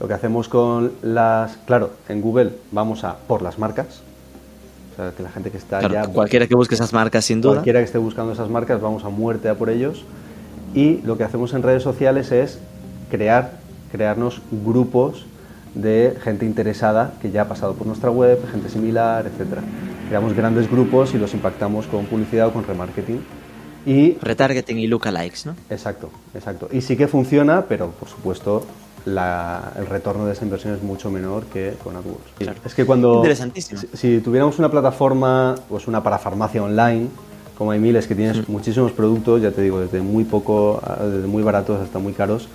Lo 0.00 0.08
que 0.08 0.14
hacemos 0.14 0.48
con 0.48 0.92
las... 1.02 1.58
Claro, 1.66 1.92
en 2.08 2.20
Google 2.20 2.50
vamos 2.72 3.04
a 3.04 3.16
por 3.16 3.42
las 3.42 3.60
marcas. 3.60 4.00
O 4.92 4.96
sea, 4.96 5.12
que 5.12 5.22
la 5.22 5.30
gente 5.30 5.50
que 5.52 5.58
está 5.58 5.78
Claro, 5.78 5.94
ya... 5.94 6.06
cualquiera 6.06 6.48
que 6.48 6.56
busque 6.56 6.74
esas 6.74 6.92
marcas, 6.92 7.24
sin 7.24 7.40
duda. 7.40 7.54
Cualquiera 7.54 7.78
que 7.78 7.84
esté 7.84 7.98
buscando 7.98 8.32
esas 8.32 8.48
marcas, 8.48 8.80
vamos 8.80 9.04
a 9.04 9.08
muerte 9.08 9.48
a 9.48 9.54
por 9.54 9.70
ellos. 9.70 10.04
Y 10.74 11.00
lo 11.02 11.16
que 11.18 11.24
hacemos 11.24 11.52
en 11.54 11.62
redes 11.62 11.82
sociales 11.82 12.32
es 12.32 12.58
crear, 13.10 13.58
crearnos 13.90 14.40
grupos 14.50 15.26
de 15.74 16.16
gente 16.22 16.44
interesada 16.46 17.14
que 17.20 17.30
ya 17.30 17.42
ha 17.42 17.48
pasado 17.48 17.74
por 17.74 17.86
nuestra 17.86 18.10
web, 18.10 18.38
gente 18.50 18.68
similar, 18.68 19.26
etc. 19.26 19.58
Creamos 20.08 20.34
grandes 20.34 20.70
grupos 20.70 21.14
y 21.14 21.18
los 21.18 21.32
impactamos 21.34 21.86
con 21.86 22.06
publicidad 22.06 22.48
o 22.48 22.52
con 22.52 22.64
remarketing. 22.66 23.20
Y 23.84 24.12
Retargeting 24.22 24.78
y 24.78 24.86
lookalikes, 24.86 25.44
¿no? 25.46 25.54
Exacto, 25.68 26.10
exacto. 26.34 26.68
Y 26.72 26.82
sí 26.82 26.96
que 26.96 27.08
funciona, 27.08 27.64
pero 27.68 27.90
por 27.90 28.08
supuesto 28.08 28.64
la- 29.06 29.72
el 29.76 29.86
retorno 29.86 30.24
de 30.26 30.34
esa 30.34 30.44
inversión 30.44 30.74
es 30.74 30.82
mucho 30.82 31.10
menor 31.10 31.44
que 31.46 31.74
con 31.82 31.96
AdWords. 31.96 32.32
Claro. 32.38 32.58
Es 32.64 32.74
que 32.74 32.84
cuando... 32.86 33.16
Interesantísimo. 33.16 33.80
Si, 33.80 33.88
si 33.96 34.20
tuviéramos 34.20 34.58
una 34.58 34.70
plataforma, 34.70 35.56
pues 35.68 35.88
una 35.88 36.02
parafarmacia 36.02 36.62
online, 36.62 37.08
como 37.62 37.70
hay 37.70 37.78
miles 37.78 38.08
que 38.08 38.16
tienes 38.16 38.48
muchísimos 38.48 38.90
productos, 38.90 39.40
ya 39.40 39.52
te 39.52 39.62
digo, 39.62 39.78
desde 39.78 40.00
muy 40.00 40.24
poco, 40.24 40.82
desde 41.00 41.28
muy 41.28 41.44
baratos 41.44 41.80
hasta 41.80 42.00
muy 42.00 42.12
caros, 42.12 42.48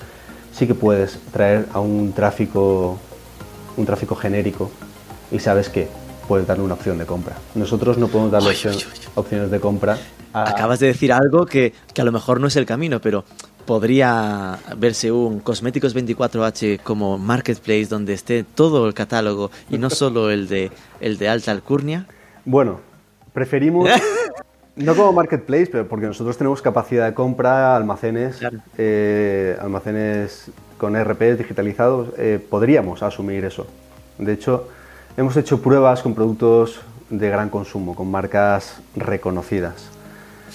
sí 0.51 0.68
que 0.68 0.76
puedes 0.76 1.18
traer 1.32 1.66
a 1.72 1.80
un 1.80 2.12
tráfico, 2.12 2.97
un 3.78 3.86
tráfico 3.86 4.16
genérico 4.16 4.70
y 5.32 5.39
sabes 5.39 5.70
que 5.70 5.88
puedes 6.28 6.45
darle 6.45 6.66
una 6.66 6.74
opción 6.74 6.97
de 6.97 7.05
compra. 7.05 7.38
Nosotros 7.55 7.97
no 7.97 8.10
podemos 8.10 8.34
darle 8.34 8.49
opción- 8.49 8.76
opciones 9.16 9.49
de 9.49 9.62
compra 9.62 9.97
a, 10.34 10.49
Acabas 10.49 10.82
de 10.82 10.88
decir 10.88 11.14
algo 11.14 11.45
que, 11.45 11.72
que 11.93 12.01
a 12.01 12.03
lo 12.03 12.12
mejor 12.12 12.41
no 12.41 12.47
es 12.47 12.58
el 12.58 12.66
camino, 12.66 12.99
pero 12.99 13.24
podría 13.66 14.60
verse 14.76 15.10
un 15.10 15.39
Cosméticos 15.39 15.95
24H 15.95 16.82
como 16.84 17.18
marketplace 17.18 17.86
donde 17.86 18.12
esté 18.12 18.43
todo 18.43 18.86
el 18.86 18.93
catálogo 18.93 19.51
y 19.70 19.78
no 19.78 19.89
solo 20.01 20.30
el 20.32 20.49
de, 20.49 20.70
el 20.99 21.18
de 21.18 21.30
alta 21.30 21.51
alcurnia. 21.51 22.08
Bueno, 22.43 22.82
preferimos, 23.32 23.89
no 24.78 24.96
como 24.96 25.12
marketplace, 25.14 25.68
pero 25.72 25.88
porque 25.88 26.06
nosotros 26.06 26.38
tenemos 26.38 26.62
capacidad 26.62 27.06
de 27.06 27.14
compra, 27.14 27.76
almacenes, 27.76 28.38
Claro. 28.38 28.60
eh, 28.78 29.58
almacenes 29.60 30.52
con 30.78 30.96
RPs 30.96 31.38
digitalizados, 31.40 32.10
eh, 32.18 32.40
podríamos 32.50 33.02
asumir 33.04 33.44
eso. 33.46 33.66
De 34.20 34.34
hecho, 34.34 34.68
hemos 35.18 35.36
hecho 35.36 35.62
pruebas 35.62 36.02
con 36.02 36.14
productos 36.14 36.80
de 37.10 37.30
gran 37.30 37.50
consumo, 37.50 37.96
con 37.96 38.10
marcas 38.12 38.80
reconocidas, 38.96 39.90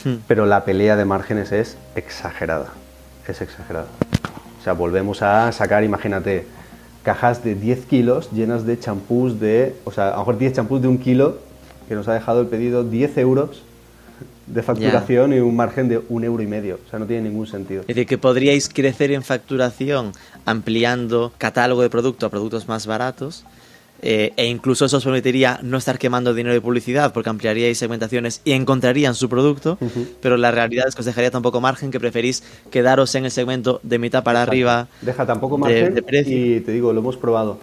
Hmm. 0.05 0.17
pero 0.27 0.47
la 0.47 0.65
pelea 0.65 0.97
de 0.97 1.05
márgenes 1.05 1.53
es 1.53 1.77
exagerada, 1.97 2.69
es 3.27 3.41
exagerada. 3.41 3.87
O 4.61 4.63
sea, 4.63 4.73
volvemos 4.75 5.23
a 5.23 5.51
sacar, 5.53 5.83
imagínate, 5.85 6.47
cajas 7.03 7.43
de 7.43 7.55
10 7.57 7.85
kilos 7.87 8.31
llenas 8.31 8.65
de 8.65 8.79
champús 8.79 9.41
de, 9.41 9.75
o 9.85 9.91
sea, 9.91 10.09
a 10.09 10.13
lo 10.13 10.19
mejor 10.19 10.39
10 10.39 10.53
champús 10.53 10.81
de 10.81 10.87
un 10.89 10.99
kilo 10.99 11.39
que 11.89 11.97
nos 11.97 12.07
ha 12.07 12.15
dejado 12.15 12.41
el 12.41 12.47
pedido 12.47 12.85
10 12.85 13.19
euros 13.19 13.65
de 14.53 14.63
facturación 14.63 15.33
y 15.33 15.39
un 15.41 15.57
margen 15.57 15.89
de 15.89 16.01
un 16.09 16.25
euro 16.25 16.43
y 16.43 16.47
medio. 16.47 16.79
O 16.87 16.91
sea, 16.91 16.99
no 16.99 17.07
tiene 17.07 17.29
ningún 17.29 17.47
sentido. 17.47 17.81
Es 17.83 17.87
decir, 17.89 18.07
que 18.07 18.19
podríais 18.19 18.69
crecer 18.69 19.11
en 19.13 19.23
facturación 19.23 20.13
ampliando 20.45 21.33
catálogo 21.39 21.83
de 21.83 21.91
producto 21.91 22.27
a 22.27 22.29
productos 22.31 22.69
más 22.69 22.87
baratos 22.87 23.45
eh, 24.03 24.33
e 24.37 24.47
incluso 24.47 24.85
eso 24.87 24.97
os 24.97 25.05
permitiría 25.05 25.61
no 25.63 25.79
estar 25.79 25.97
quemando 25.99 26.35
dinero 26.35 26.53
de 26.55 26.61
publicidad 26.61 27.13
porque 27.13 27.31
ampliaríais 27.31 27.79
segmentaciones 27.79 28.41
y 28.45 28.51
encontrarían 28.53 29.15
su 29.15 29.29
producto, 29.29 29.79
pero 30.21 30.37
la 30.37 30.51
realidad 30.51 30.87
es 30.89 30.95
que 30.97 31.01
os 31.03 31.07
dejaría 31.07 31.31
tan 31.31 31.41
poco 31.43 31.61
margen 31.61 31.91
que 31.93 32.01
preferís 32.01 32.43
quedaros 32.71 33.15
en 33.15 33.25
el 33.27 33.31
segmento 33.31 33.79
de 33.85 33.99
mitad 34.01 34.25
para 34.25 34.43
arriba. 34.43 34.89
Deja 35.03 35.25
tampoco 35.25 35.55
de- 35.57 35.61
margen 35.61 35.95
de 35.95 36.03
precio. 36.03 36.37
y 36.57 36.61
te 36.61 36.73
digo, 36.73 36.93
lo 36.93 37.01
hemos 37.01 37.17
probado. 37.17 37.59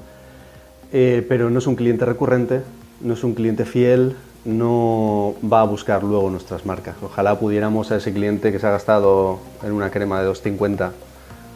eh, 0.94 1.24
pero 1.28 1.50
no 1.50 1.60
es 1.60 1.68
un 1.68 1.76
cliente 1.76 2.04
recurrente, 2.06 2.62
no 3.02 3.14
es 3.14 3.24
un 3.24 3.34
cliente 3.36 3.66
fiel, 3.66 4.16
no 4.46 5.36
va 5.42 5.62
a 5.62 5.66
buscar 5.66 6.04
luego 6.04 6.30
nuestras 6.30 6.66
marcas. 6.66 6.96
Ojalá 7.02 7.40
pudiéramos 7.40 7.92
a 7.92 7.98
ese 7.98 8.14
cliente 8.14 8.52
que 8.52 8.60
se 8.60 8.68
ha 8.68 8.72
gastado 8.72 9.40
en 9.64 9.72
una 9.72 9.90
crema 9.92 10.22
de 10.22 10.30
2,50 10.30 10.92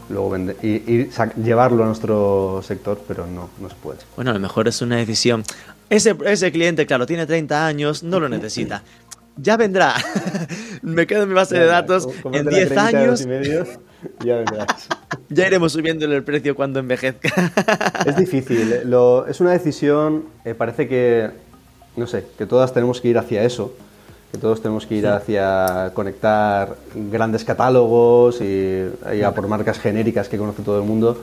luego 0.10 0.30
vender 0.30 0.58
y, 0.62 0.76
y 0.92 1.10
llevarlo 1.42 1.84
a 1.84 1.88
nuestro 1.88 2.62
sector, 2.62 3.02
pero 3.08 3.26
no, 3.26 3.50
no 3.60 3.70
se 3.70 3.76
puede. 3.76 4.00
Bueno, 4.16 4.32
a 4.32 4.34
lo 4.34 4.40
mejor 4.40 4.68
es 4.68 4.82
una 4.82 4.98
decisión. 4.98 5.44
Ese, 5.90 6.16
ese 6.26 6.52
cliente, 6.52 6.86
claro, 6.86 7.06
tiene 7.06 7.26
30 7.26 7.66
años, 7.66 8.04
no 8.04 8.20
lo 8.20 8.30
necesita. 8.30 8.84
Ya 9.36 9.58
vendrá. 9.58 9.96
Me 10.84 11.08
quedo 11.08 11.24
en 11.24 11.30
mi 11.30 11.34
base 11.34 11.58
de 11.58 11.66
datos. 11.66 12.08
En 12.32 12.46
10 12.46 12.78
años. 12.78 13.22
Y 13.22 13.28
medio, 13.28 13.66
ya 14.24 14.36
vendrás. 14.36 14.88
ya 15.30 15.48
iremos 15.48 15.74
subiéndole 15.74 16.16
el 16.16 16.24
precio 16.24 16.56
cuando 16.56 16.80
envejezca. 16.80 17.52
es 18.06 18.16
difícil. 18.16 18.72
¿eh? 18.72 18.82
Lo, 18.86 19.26
es 19.26 19.42
una 19.42 19.52
decisión. 19.52 20.26
Eh, 20.46 20.54
parece 20.54 20.88
que. 20.88 21.32
No 21.96 22.08
sé, 22.08 22.26
que 22.38 22.46
todas 22.46 22.74
tenemos 22.74 23.00
que 23.02 23.10
ir 23.10 23.18
hacia 23.18 23.44
eso 23.44 23.74
que 24.34 24.40
todos 24.40 24.64
tenemos 24.64 24.88
que 24.88 24.96
ir 24.96 25.06
hacia 25.06 25.92
conectar 25.94 26.76
grandes 26.96 27.46
catálogos 27.46 28.42
y, 28.42 28.90
y, 29.16 29.22
a 29.22 29.32
por 29.32 29.48
marcas 29.48 29.78
genéricas 29.78 30.28
que 30.28 30.40
conoce 30.40 30.64
todo 30.64 30.80
el 30.80 30.86
mundo, 30.86 31.16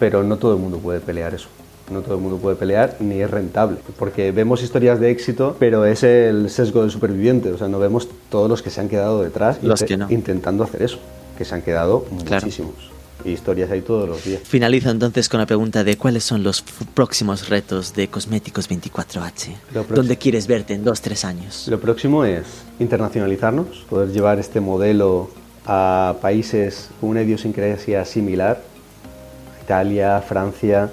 pero 0.00 0.24
no 0.24 0.36
todo 0.36 0.54
el 0.54 0.58
mundo 0.58 0.78
puede 0.78 0.98
pelear 0.98 1.32
eso. 1.32 1.46
No 1.92 2.00
todo 2.00 2.16
el 2.16 2.20
mundo 2.20 2.38
puede 2.38 2.56
pelear 2.56 2.96
ni 2.98 3.20
es 3.20 3.30
rentable, 3.30 3.78
porque 3.96 4.32
vemos 4.32 4.64
historias 4.64 4.98
de 4.98 5.12
éxito, 5.12 5.56
pero 5.60 5.84
es 5.84 6.02
el 6.02 6.50
sesgo 6.50 6.80
del 6.80 6.90
superviviente, 6.90 7.52
o 7.52 7.58
sea, 7.58 7.68
no 7.68 7.78
vemos 7.78 8.08
todos 8.30 8.50
los 8.50 8.62
que 8.62 8.70
se 8.70 8.80
han 8.80 8.88
quedado 8.88 9.22
detrás 9.22 9.62
los 9.62 9.84
que 9.84 9.96
no. 9.96 10.10
intentando 10.10 10.64
hacer 10.64 10.82
eso, 10.82 10.98
que 11.38 11.44
se 11.44 11.54
han 11.54 11.62
quedado 11.62 12.04
claro. 12.24 12.46
muchísimos 12.46 12.99
historias 13.24 13.70
ahí 13.70 13.82
todos 13.82 14.08
los 14.08 14.24
días. 14.24 14.42
Finalizo 14.44 14.90
entonces 14.90 15.28
con 15.28 15.40
la 15.40 15.46
pregunta 15.46 15.84
de 15.84 15.96
cuáles 15.96 16.24
son 16.24 16.42
los 16.42 16.62
próximos 16.94 17.48
retos 17.48 17.94
de 17.94 18.08
Cosméticos 18.08 18.68
24H. 18.68 19.54
¿Dónde 19.94 20.16
quieres 20.16 20.46
verte 20.46 20.74
en 20.74 20.84
dos, 20.84 21.00
tres 21.00 21.24
años? 21.24 21.66
Lo 21.68 21.80
próximo 21.80 22.24
es 22.24 22.46
internacionalizarnos, 22.78 23.86
poder 23.88 24.10
llevar 24.12 24.38
este 24.38 24.60
modelo 24.60 25.30
a 25.66 26.16
países 26.20 26.88
con 27.00 27.10
una 27.10 27.22
idiosincrasia 27.22 28.04
similar, 28.04 28.62
Italia, 29.62 30.20
Francia. 30.20 30.90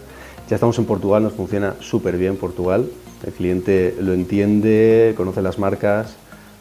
Ya 0.49 0.55
estamos 0.55 0.77
en 0.77 0.85
Portugal, 0.85 1.23
nos 1.23 1.33
funciona 1.33 1.75
súper 1.79 2.17
bien 2.17 2.37
Portugal. 2.37 2.87
El 3.25 3.33
cliente 3.33 3.95
lo 3.99 4.13
entiende, 4.13 5.13
conoce 5.17 5.41
las 5.41 5.57
marcas, 5.57 6.15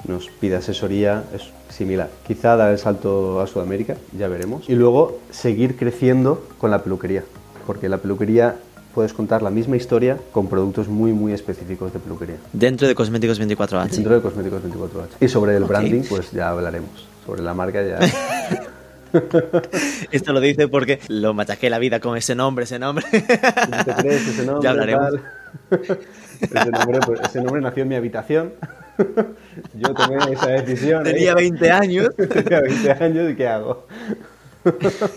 nos 0.08 0.28
pide 0.28 0.56
asesoría, 0.56 1.24
es 1.34 1.42
similar. 1.76 2.08
Quizá 2.26 2.56
dar 2.56 2.72
el 2.72 2.78
salto 2.78 3.40
a 3.40 3.46
Sudamérica, 3.46 3.96
ya 4.16 4.28
veremos. 4.28 4.68
Y 4.68 4.74
luego 4.74 5.20
seguir 5.30 5.76
creciendo 5.76 6.44
con 6.58 6.70
la 6.70 6.82
peluquería, 6.82 7.22
porque 7.66 7.88
la 7.88 7.98
peluquería 7.98 8.56
puedes 8.94 9.12
contar 9.12 9.42
la 9.42 9.50
misma 9.50 9.76
historia 9.76 10.16
con 10.32 10.48
productos 10.48 10.88
muy, 10.88 11.12
muy 11.12 11.34
específicos 11.34 11.92
de 11.92 11.98
peluquería. 11.98 12.36
Dentro 12.52 12.88
de 12.88 12.94
Cosméticos 12.94 13.40
24H. 13.40 13.90
Dentro 13.90 14.14
de 14.14 14.22
Cosméticos 14.22 14.62
24H. 14.62 15.08
Y 15.20 15.28
sobre 15.28 15.56
el 15.56 15.64
okay. 15.64 15.76
branding, 15.76 16.02
pues 16.08 16.32
ya 16.32 16.48
hablaremos. 16.48 17.06
Sobre 17.26 17.42
la 17.42 17.52
marca 17.52 17.82
ya... 17.82 17.98
Esto 20.10 20.32
lo 20.32 20.40
dice 20.40 20.68
porque 20.68 21.00
lo 21.08 21.34
machaqué 21.34 21.70
la 21.70 21.78
vida 21.78 22.00
con 22.00 22.16
ese 22.16 22.34
nombre, 22.34 22.64
ese 22.64 22.78
nombre. 22.78 23.04
¿No 23.12 23.84
te 23.84 23.94
crees 23.94 24.28
ese 24.28 24.46
nombre? 24.46 24.64
Ya 24.64 24.70
hablaremos. 24.70 25.14
Ese 26.38 26.70
nombre, 26.70 27.00
pues, 27.06 27.20
ese 27.20 27.40
nombre 27.40 27.62
nació 27.62 27.84
en 27.84 27.88
mi 27.88 27.94
habitación. 27.94 28.52
Yo 29.74 29.94
tomé 29.94 30.32
esa 30.32 30.48
decisión. 30.48 31.04
Tenía 31.04 31.32
¿eh? 31.32 31.34
20 31.36 31.70
años. 31.70 32.08
Tenía 32.16 32.60
20 32.60 32.90
años 32.92 33.30
y 33.32 33.34
¿qué 33.36 33.46
hago? 33.48 33.86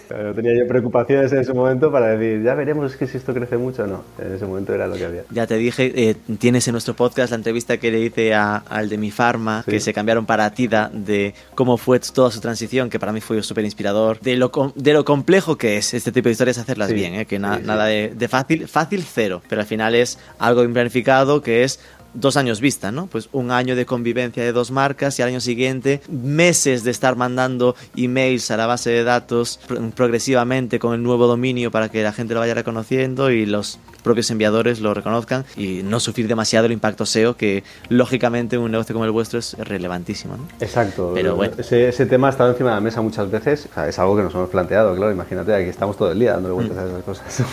Claro, 0.07 0.35
tenía 0.35 0.53
yo 0.55 0.67
preocupaciones 0.67 1.31
en 1.31 1.39
ese 1.39 1.53
momento 1.53 1.91
para 1.91 2.15
decir, 2.15 2.43
ya 2.43 2.53
veremos 2.53 2.95
que 2.95 3.07
si 3.07 3.17
esto 3.17 3.33
crece 3.33 3.57
mucho 3.57 3.83
o 3.83 3.87
no. 3.87 4.03
En 4.19 4.33
ese 4.35 4.45
momento 4.45 4.75
era 4.75 4.85
lo 4.85 4.93
que 4.95 5.05
había. 5.05 5.23
Ya 5.31 5.47
te 5.47 5.55
dije, 5.57 5.91
eh, 5.95 6.15
tienes 6.37 6.67
en 6.67 6.73
nuestro 6.73 6.93
podcast 6.93 7.31
la 7.31 7.37
entrevista 7.37 7.77
que 7.77 7.89
le 7.89 7.99
hice 7.99 8.35
a, 8.35 8.57
al 8.57 8.89
de 8.89 8.99
mi 8.99 9.09
farma, 9.09 9.63
sí. 9.65 9.71
que 9.71 9.79
se 9.79 9.91
cambiaron 9.91 10.27
para 10.27 10.51
Tida, 10.51 10.91
de 10.93 11.33
cómo 11.55 11.77
fue 11.77 11.99
toda 11.99 12.29
su 12.29 12.39
transición, 12.41 12.91
que 12.91 12.99
para 12.99 13.11
mí 13.11 13.21
fue 13.21 13.41
súper 13.41 13.65
inspirador, 13.65 14.19
de 14.19 14.35
lo, 14.35 14.51
de 14.75 14.93
lo 14.93 15.03
complejo 15.03 15.57
que 15.57 15.77
es 15.77 15.95
este 15.95 16.11
tipo 16.11 16.25
de 16.29 16.33
historias 16.33 16.59
hacerlas 16.59 16.89
Sí, 16.89 16.93
bien, 16.93 17.15
¿eh? 17.15 17.25
que 17.25 17.39
na- 17.39 17.57
sí. 17.57 17.63
nada 17.65 17.85
de, 17.85 18.13
de 18.15 18.27
fácil, 18.27 18.67
fácil 18.67 19.03
cero, 19.03 19.41
pero 19.49 19.61
al 19.61 19.67
final 19.67 19.95
es 19.95 20.19
algo 20.37 20.61
bien 20.61 20.73
planificado 20.73 21.41
que 21.41 21.63
es 21.63 21.79
dos 22.13 22.37
años 22.37 22.59
vista, 22.61 22.91
¿no? 22.91 23.07
Pues 23.07 23.29
un 23.31 23.51
año 23.51 23.75
de 23.75 23.85
convivencia 23.85 24.43
de 24.43 24.51
dos 24.51 24.71
marcas 24.71 25.17
y 25.19 25.21
al 25.21 25.29
año 25.29 25.39
siguiente 25.41 26.01
meses 26.09 26.83
de 26.83 26.91
estar 26.91 27.15
mandando 27.15 27.75
emails 27.95 28.49
a 28.51 28.57
la 28.57 28.65
base 28.67 28.89
de 28.89 29.03
datos 29.03 29.59
pro- 29.67 29.79
progresivamente 29.95 30.79
con 30.79 30.93
el 30.93 31.03
nuevo 31.03 31.27
dominio 31.27 31.71
para 31.71 31.89
que 31.89 32.01
la 32.03 32.11
gente 32.13 32.33
lo 32.33 32.39
vaya 32.39 32.53
reconociendo 32.53 33.29
y 33.31 33.45
los 33.45 33.79
propios 34.03 34.29
enviadores 34.31 34.79
lo 34.79 34.93
reconozcan 34.93 35.45
y 35.57 35.81
no 35.83 35.99
sufrir 35.99 36.27
demasiado 36.27 36.65
el 36.65 36.71
impacto 36.71 37.05
SEO 37.05 37.35
que 37.35 37.63
lógicamente 37.89 38.57
un 38.57 38.71
negocio 38.71 38.93
como 38.93 39.05
el 39.05 39.11
vuestro 39.11 39.39
es 39.39 39.55
relevantísimo, 39.59 40.37
¿no? 40.37 40.47
Exacto. 40.61 41.11
Pero 41.13 41.35
bueno. 41.35 41.53
ese, 41.57 41.89
ese 41.89 42.05
tema 42.05 42.27
ha 42.27 42.31
estado 42.31 42.51
encima 42.51 42.69
de 42.69 42.75
la 42.75 42.81
mesa 42.81 43.01
muchas 43.01 43.29
veces. 43.29 43.67
O 43.69 43.73
sea, 43.73 43.87
es 43.87 43.99
algo 43.99 44.15
que 44.15 44.23
nos 44.23 44.33
hemos 44.33 44.49
planteado, 44.49 44.95
claro. 44.95 45.11
Imagínate, 45.11 45.53
aquí 45.53 45.69
estamos 45.69 45.97
todo 45.97 46.11
el 46.11 46.19
día 46.19 46.33
dándole 46.33 46.53
vueltas 46.55 46.77
Mm. 46.77 46.79
a 46.79 46.83
esas 46.85 47.03
cosas. 47.03 47.43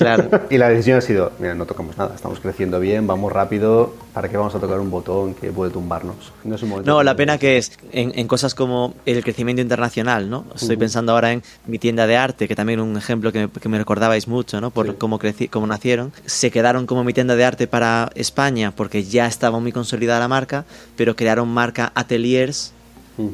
Claro. 0.00 0.28
y 0.50 0.56
la 0.58 0.68
decisión 0.70 0.98
ha 0.98 1.00
sido, 1.00 1.32
mira, 1.38 1.54
no 1.54 1.66
tocamos 1.66 1.96
nada, 1.98 2.14
estamos 2.14 2.40
creciendo 2.40 2.80
bien, 2.80 3.06
vamos 3.06 3.32
rápido, 3.32 3.94
¿para 4.14 4.28
qué 4.28 4.36
vamos 4.36 4.54
a 4.54 4.58
tocar 4.58 4.80
un 4.80 4.90
botón 4.90 5.34
que 5.34 5.50
puede 5.52 5.70
tumbarnos? 5.70 6.32
No 6.42 6.54
es 6.56 6.62
un 6.62 6.70
momento 6.70 6.90
No, 6.90 7.02
la 7.02 7.14
pena 7.16 7.36
que 7.38 7.58
es 7.58 7.72
en, 7.92 8.12
en 8.18 8.26
cosas 8.26 8.54
como 8.54 8.94
el 9.04 9.22
crecimiento 9.22 9.60
internacional, 9.62 10.28
¿no? 10.30 10.44
Estoy 10.54 10.76
Ujú. 10.76 10.80
pensando 10.80 11.12
ahora 11.12 11.32
en 11.32 11.42
mi 11.66 11.78
tienda 11.78 12.06
de 12.06 12.16
arte, 12.16 12.48
que 12.48 12.56
también 12.56 12.80
un 12.80 12.96
ejemplo 12.96 13.30
que, 13.30 13.48
que 13.48 13.68
me 13.68 13.78
recordabais 13.78 14.26
mucho, 14.26 14.60
¿no? 14.60 14.70
Por 14.70 14.86
Sí. 14.86 14.92
cómo, 14.98 15.18
creci- 15.18 15.50
cómo 15.50 15.66
nacieron. 15.66 16.12
Se 16.24 16.50
quedaron 16.50 16.86
como 16.86 17.04
mi 17.04 17.12
tienda 17.12 17.36
de 17.36 17.44
arte 17.44 17.66
para 17.66 18.10
España 18.14 18.72
porque 18.74 19.04
ya 19.04 19.26
estaba 19.26 19.60
muy 19.60 19.70
consolidada 19.72 20.20
la 20.20 20.28
marca, 20.28 20.64
pero 20.96 21.14
crearon 21.14 21.48
marca 21.48 21.92
Ateliers 21.94 22.72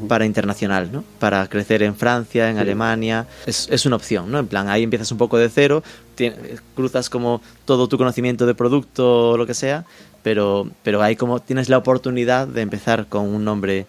Para 0.09 0.25
internacional, 0.27 0.91
¿no? 0.93 1.05
Para 1.21 1.47
crecer 1.49 1.83
en 1.85 1.95
Francia, 1.95 2.49
en 2.51 2.57
Sí. 2.57 2.61
Alemania. 2.63 3.27
Es, 3.47 3.69
es 3.71 3.87
una 3.87 3.95
opción, 3.97 4.31
¿no? 4.33 4.39
En 4.41 4.49
plan, 4.49 4.69
ahí 4.69 4.83
empiezas 4.83 5.13
un 5.13 5.19
poco 5.19 5.39
de 5.39 5.49
cero, 5.49 5.83
tien- 6.17 6.35
cruzas 6.75 7.09
como 7.09 7.41
todo 7.65 7.87
tu 7.89 7.97
conocimiento 7.97 8.47
de 8.47 8.55
producto 8.57 9.31
o 9.31 9.37
lo 9.37 9.47
que 9.47 9.55
sea, 9.55 9.85
pero, 10.25 10.69
pero 10.83 11.03
ahí 11.03 11.15
como 11.15 11.39
tienes 11.41 11.69
la 11.69 11.79
oportunidad 11.79 12.49
de 12.49 12.63
empezar 12.63 13.07
con 13.07 13.29
un 13.29 13.45
nombre 13.45 13.87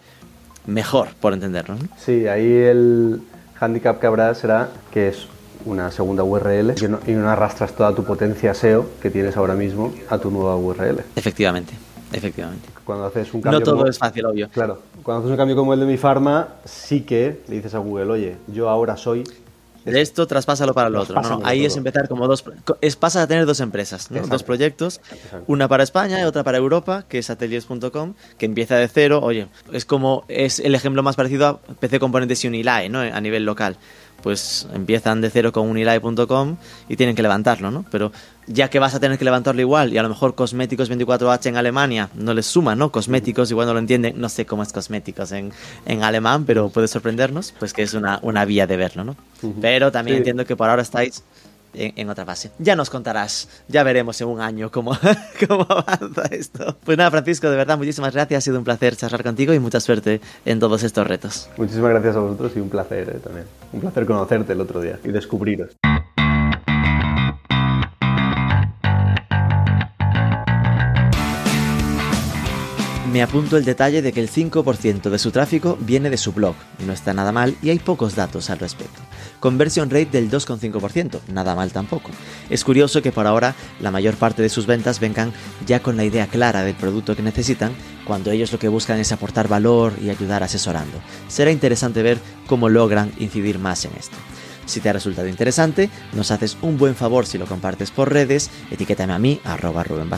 mejor, 0.66 1.08
por 1.20 1.32
entenderlo, 1.32 1.74
¿no? 1.74 1.88
Sí, 1.98 2.28
ahí 2.28 2.46
el 2.52 3.20
handicap 3.58 3.98
que 3.98 4.06
habrá 4.06 4.32
será 4.36 4.68
que 4.92 5.08
es 5.08 5.26
una 5.64 5.90
segunda 5.90 6.22
URL 6.22 6.74
y 6.80 6.86
no, 6.88 7.00
y 7.08 7.10
no 7.12 7.28
arrastras 7.28 7.74
toda 7.74 7.92
tu 7.94 8.04
potencia 8.04 8.54
SEO 8.54 8.88
que 9.02 9.10
tienes 9.10 9.36
ahora 9.36 9.54
mismo 9.54 9.92
a 10.08 10.18
tu 10.18 10.30
nueva 10.30 10.54
URL. 10.56 11.00
Efectivamente, 11.16 11.74
efectivamente. 12.12 12.68
Cuando 12.88 13.04
haces 13.04 13.34
un 13.34 13.42
cambio 13.42 13.60
No 13.60 13.64
todo 13.66 13.76
como- 13.76 13.86
es 13.90 13.98
fácil, 13.98 14.24
obvio. 14.24 14.48
Claro, 14.48 14.80
cuando 15.02 15.20
haces 15.20 15.30
un 15.32 15.36
cambio 15.36 15.54
como 15.56 15.74
el 15.74 15.80
de 15.80 15.84
mi 15.84 15.98
farma, 15.98 16.48
sí 16.64 17.02
que 17.02 17.42
le 17.46 17.56
dices 17.56 17.74
a 17.74 17.78
Google, 17.80 18.10
oye, 18.10 18.36
yo 18.46 18.70
ahora 18.70 18.96
soy... 18.96 19.24
De 19.84 20.00
esto 20.00 20.26
traspásalo 20.26 20.72
para 20.72 20.88
el 20.88 20.96
otro. 20.96 21.20
Ahí 21.44 21.66
es 21.66 21.76
empezar 21.76 22.08
como 22.08 22.26
dos. 22.26 22.42
Es 22.80 22.96
pasas 22.96 23.24
a 23.24 23.26
tener 23.26 23.44
dos 23.44 23.60
empresas, 23.60 24.10
¿no? 24.10 24.26
Dos 24.26 24.42
proyectos. 24.42 25.00
Exacto. 25.12 25.44
Una 25.46 25.68
para 25.68 25.82
España 25.82 26.18
y 26.20 26.24
otra 26.24 26.44
para 26.44 26.56
Europa, 26.58 27.04
que 27.08 27.18
es 27.18 27.28
ateliers.com, 27.30 28.14
que 28.38 28.46
empieza 28.46 28.76
de 28.76 28.88
cero. 28.88 29.20
Oye, 29.22 29.48
es 29.72 29.84
como. 29.84 30.24
Es 30.28 30.58
el 30.60 30.74
ejemplo 30.74 31.02
más 31.02 31.16
parecido 31.16 31.46
a 31.46 31.58
PC 31.80 32.00
Componentes 32.00 32.42
y 32.44 32.48
Unilae, 32.48 32.88
¿no? 32.90 33.00
A 33.00 33.20
nivel 33.20 33.44
local. 33.46 33.76
Pues 34.22 34.66
empiezan 34.74 35.20
de 35.20 35.30
cero 35.30 35.52
con 35.52 35.68
unilae.com 35.68 36.56
y 36.88 36.96
tienen 36.96 37.14
que 37.14 37.22
levantarlo, 37.22 37.70
¿no? 37.70 37.84
Pero 37.90 38.10
ya 38.48 38.68
que 38.68 38.78
vas 38.78 38.94
a 38.94 39.00
tener 39.00 39.16
que 39.18 39.24
levantarlo 39.24 39.60
igual 39.60 39.92
y 39.92 39.98
a 39.98 40.02
lo 40.02 40.08
mejor 40.08 40.34
Cosméticos 40.34 40.90
24H 40.90 41.46
en 41.46 41.56
Alemania 41.56 42.08
no 42.14 42.34
les 42.34 42.46
suma, 42.46 42.74
¿no? 42.74 42.90
Cosméticos 42.90 43.50
igual 43.50 43.66
no 43.68 43.74
lo 43.74 43.78
entienden, 43.78 44.20
no 44.20 44.28
sé 44.28 44.44
cómo 44.46 44.62
es 44.64 44.72
cosméticos 44.72 45.30
en, 45.32 45.52
en 45.86 46.02
alemán, 46.02 46.44
pero 46.46 46.68
puede 46.68 46.88
sorprendernos, 46.88 47.54
pues 47.58 47.72
que 47.72 47.82
es 47.82 47.94
una, 47.94 48.18
una 48.22 48.44
vía 48.44 48.66
de 48.66 48.76
verlo, 48.76 49.04
¿no? 49.04 49.16
Pero 49.60 49.92
también 49.92 50.16
Sí. 50.16 50.18
entiendo 50.18 50.44
que 50.46 50.56
por 50.56 50.68
ahora 50.68 50.82
estáis 50.82 51.22
en, 51.74 51.92
en 51.96 52.10
otra 52.10 52.24
fase. 52.24 52.50
Ya 52.58 52.76
nos 52.76 52.90
contarás, 52.90 53.48
ya 53.68 53.82
veremos 53.82 54.20
en 54.20 54.28
un 54.28 54.40
año 54.40 54.70
cómo, 54.70 54.92
cómo 55.48 55.66
avanza 55.68 56.22
esto. 56.30 56.76
Pues 56.84 56.98
nada, 56.98 57.10
Francisco, 57.10 57.50
de 57.50 57.56
verdad, 57.56 57.78
muchísimas 57.78 58.12
gracias, 58.12 58.38
ha 58.38 58.40
sido 58.42 58.58
un 58.58 58.64
placer 58.64 58.96
charlar 58.96 59.22
contigo 59.22 59.52
y 59.52 59.58
mucha 59.58 59.80
suerte 59.80 60.20
en 60.44 60.60
todos 60.60 60.82
estos 60.82 61.06
retos. 61.06 61.48
Muchísimas 61.56 61.90
gracias 61.90 62.16
a 62.16 62.20
vosotros 62.20 62.52
y 62.56 62.60
un 62.60 62.68
placer 62.68 63.08
eh, 63.08 63.18
también. 63.22 63.46
Un 63.72 63.80
placer 63.80 64.06
conocerte 64.06 64.52
el 64.52 64.60
otro 64.60 64.80
día 64.80 64.98
y 65.04 65.08
descubriros. 65.08 65.76
Me 73.12 73.22
apunto 73.22 73.56
el 73.56 73.64
detalle 73.64 74.02
de 74.02 74.12
que 74.12 74.20
el 74.20 74.30
5% 74.30 75.08
de 75.08 75.18
su 75.18 75.30
tráfico 75.30 75.78
viene 75.80 76.10
de 76.10 76.18
su 76.18 76.32
blog. 76.32 76.54
No 76.86 76.92
está 76.92 77.14
nada 77.14 77.32
mal 77.32 77.56
y 77.62 77.70
hay 77.70 77.78
pocos 77.78 78.14
datos 78.14 78.50
al 78.50 78.58
respecto 78.58 79.00
conversion 79.40 79.90
rate 79.90 80.10
del 80.10 80.30
2,5%, 80.30 81.20
nada 81.32 81.54
mal 81.54 81.72
tampoco. 81.72 82.10
Es 82.50 82.64
curioso 82.64 83.02
que 83.02 83.12
por 83.12 83.26
ahora 83.26 83.54
la 83.80 83.90
mayor 83.90 84.14
parte 84.14 84.42
de 84.42 84.48
sus 84.48 84.66
ventas 84.66 85.00
vengan 85.00 85.32
ya 85.66 85.80
con 85.80 85.96
la 85.96 86.04
idea 86.04 86.26
clara 86.26 86.62
del 86.62 86.74
producto 86.74 87.16
que 87.16 87.22
necesitan, 87.22 87.72
cuando 88.04 88.30
ellos 88.30 88.52
lo 88.52 88.58
que 88.58 88.68
buscan 88.68 88.98
es 88.98 89.12
aportar 89.12 89.48
valor 89.48 89.92
y 90.02 90.10
ayudar 90.10 90.42
asesorando. 90.42 90.98
Será 91.28 91.50
interesante 91.50 92.02
ver 92.02 92.18
cómo 92.46 92.68
logran 92.68 93.12
incidir 93.18 93.58
más 93.58 93.84
en 93.84 93.92
esto. 93.98 94.16
Si 94.68 94.80
te 94.80 94.90
ha 94.90 94.92
resultado 94.92 95.26
interesante, 95.28 95.88
nos 96.12 96.30
haces 96.30 96.58
un 96.60 96.76
buen 96.76 96.94
favor 96.94 97.24
si 97.24 97.38
lo 97.38 97.46
compartes 97.46 97.90
por 97.90 98.12
redes, 98.12 98.50
etiquétame 98.70 99.14
a 99.14 99.18
mí, 99.18 99.40
arroba 99.44 99.82
Rubén 99.82 100.10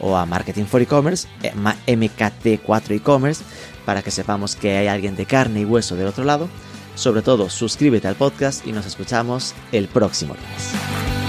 o 0.00 0.16
a 0.16 0.26
Marketing 0.26 0.64
for 0.64 0.82
E-Commerce, 0.82 1.26
eh, 1.42 1.54
MKT4 1.54 2.90
E-Commerce, 2.90 3.42
para 3.86 4.02
que 4.02 4.10
sepamos 4.10 4.54
que 4.54 4.76
hay 4.76 4.88
alguien 4.88 5.16
de 5.16 5.24
carne 5.24 5.60
y 5.60 5.64
hueso 5.64 5.96
del 5.96 6.08
otro 6.08 6.24
lado 6.24 6.50
sobre 6.96 7.22
todo, 7.22 7.48
suscríbete 7.48 8.08
al 8.08 8.16
podcast 8.16 8.66
y 8.66 8.72
nos 8.72 8.86
escuchamos 8.86 9.54
el 9.70 9.86
próximo 9.86 10.34
lunes. 10.34 11.25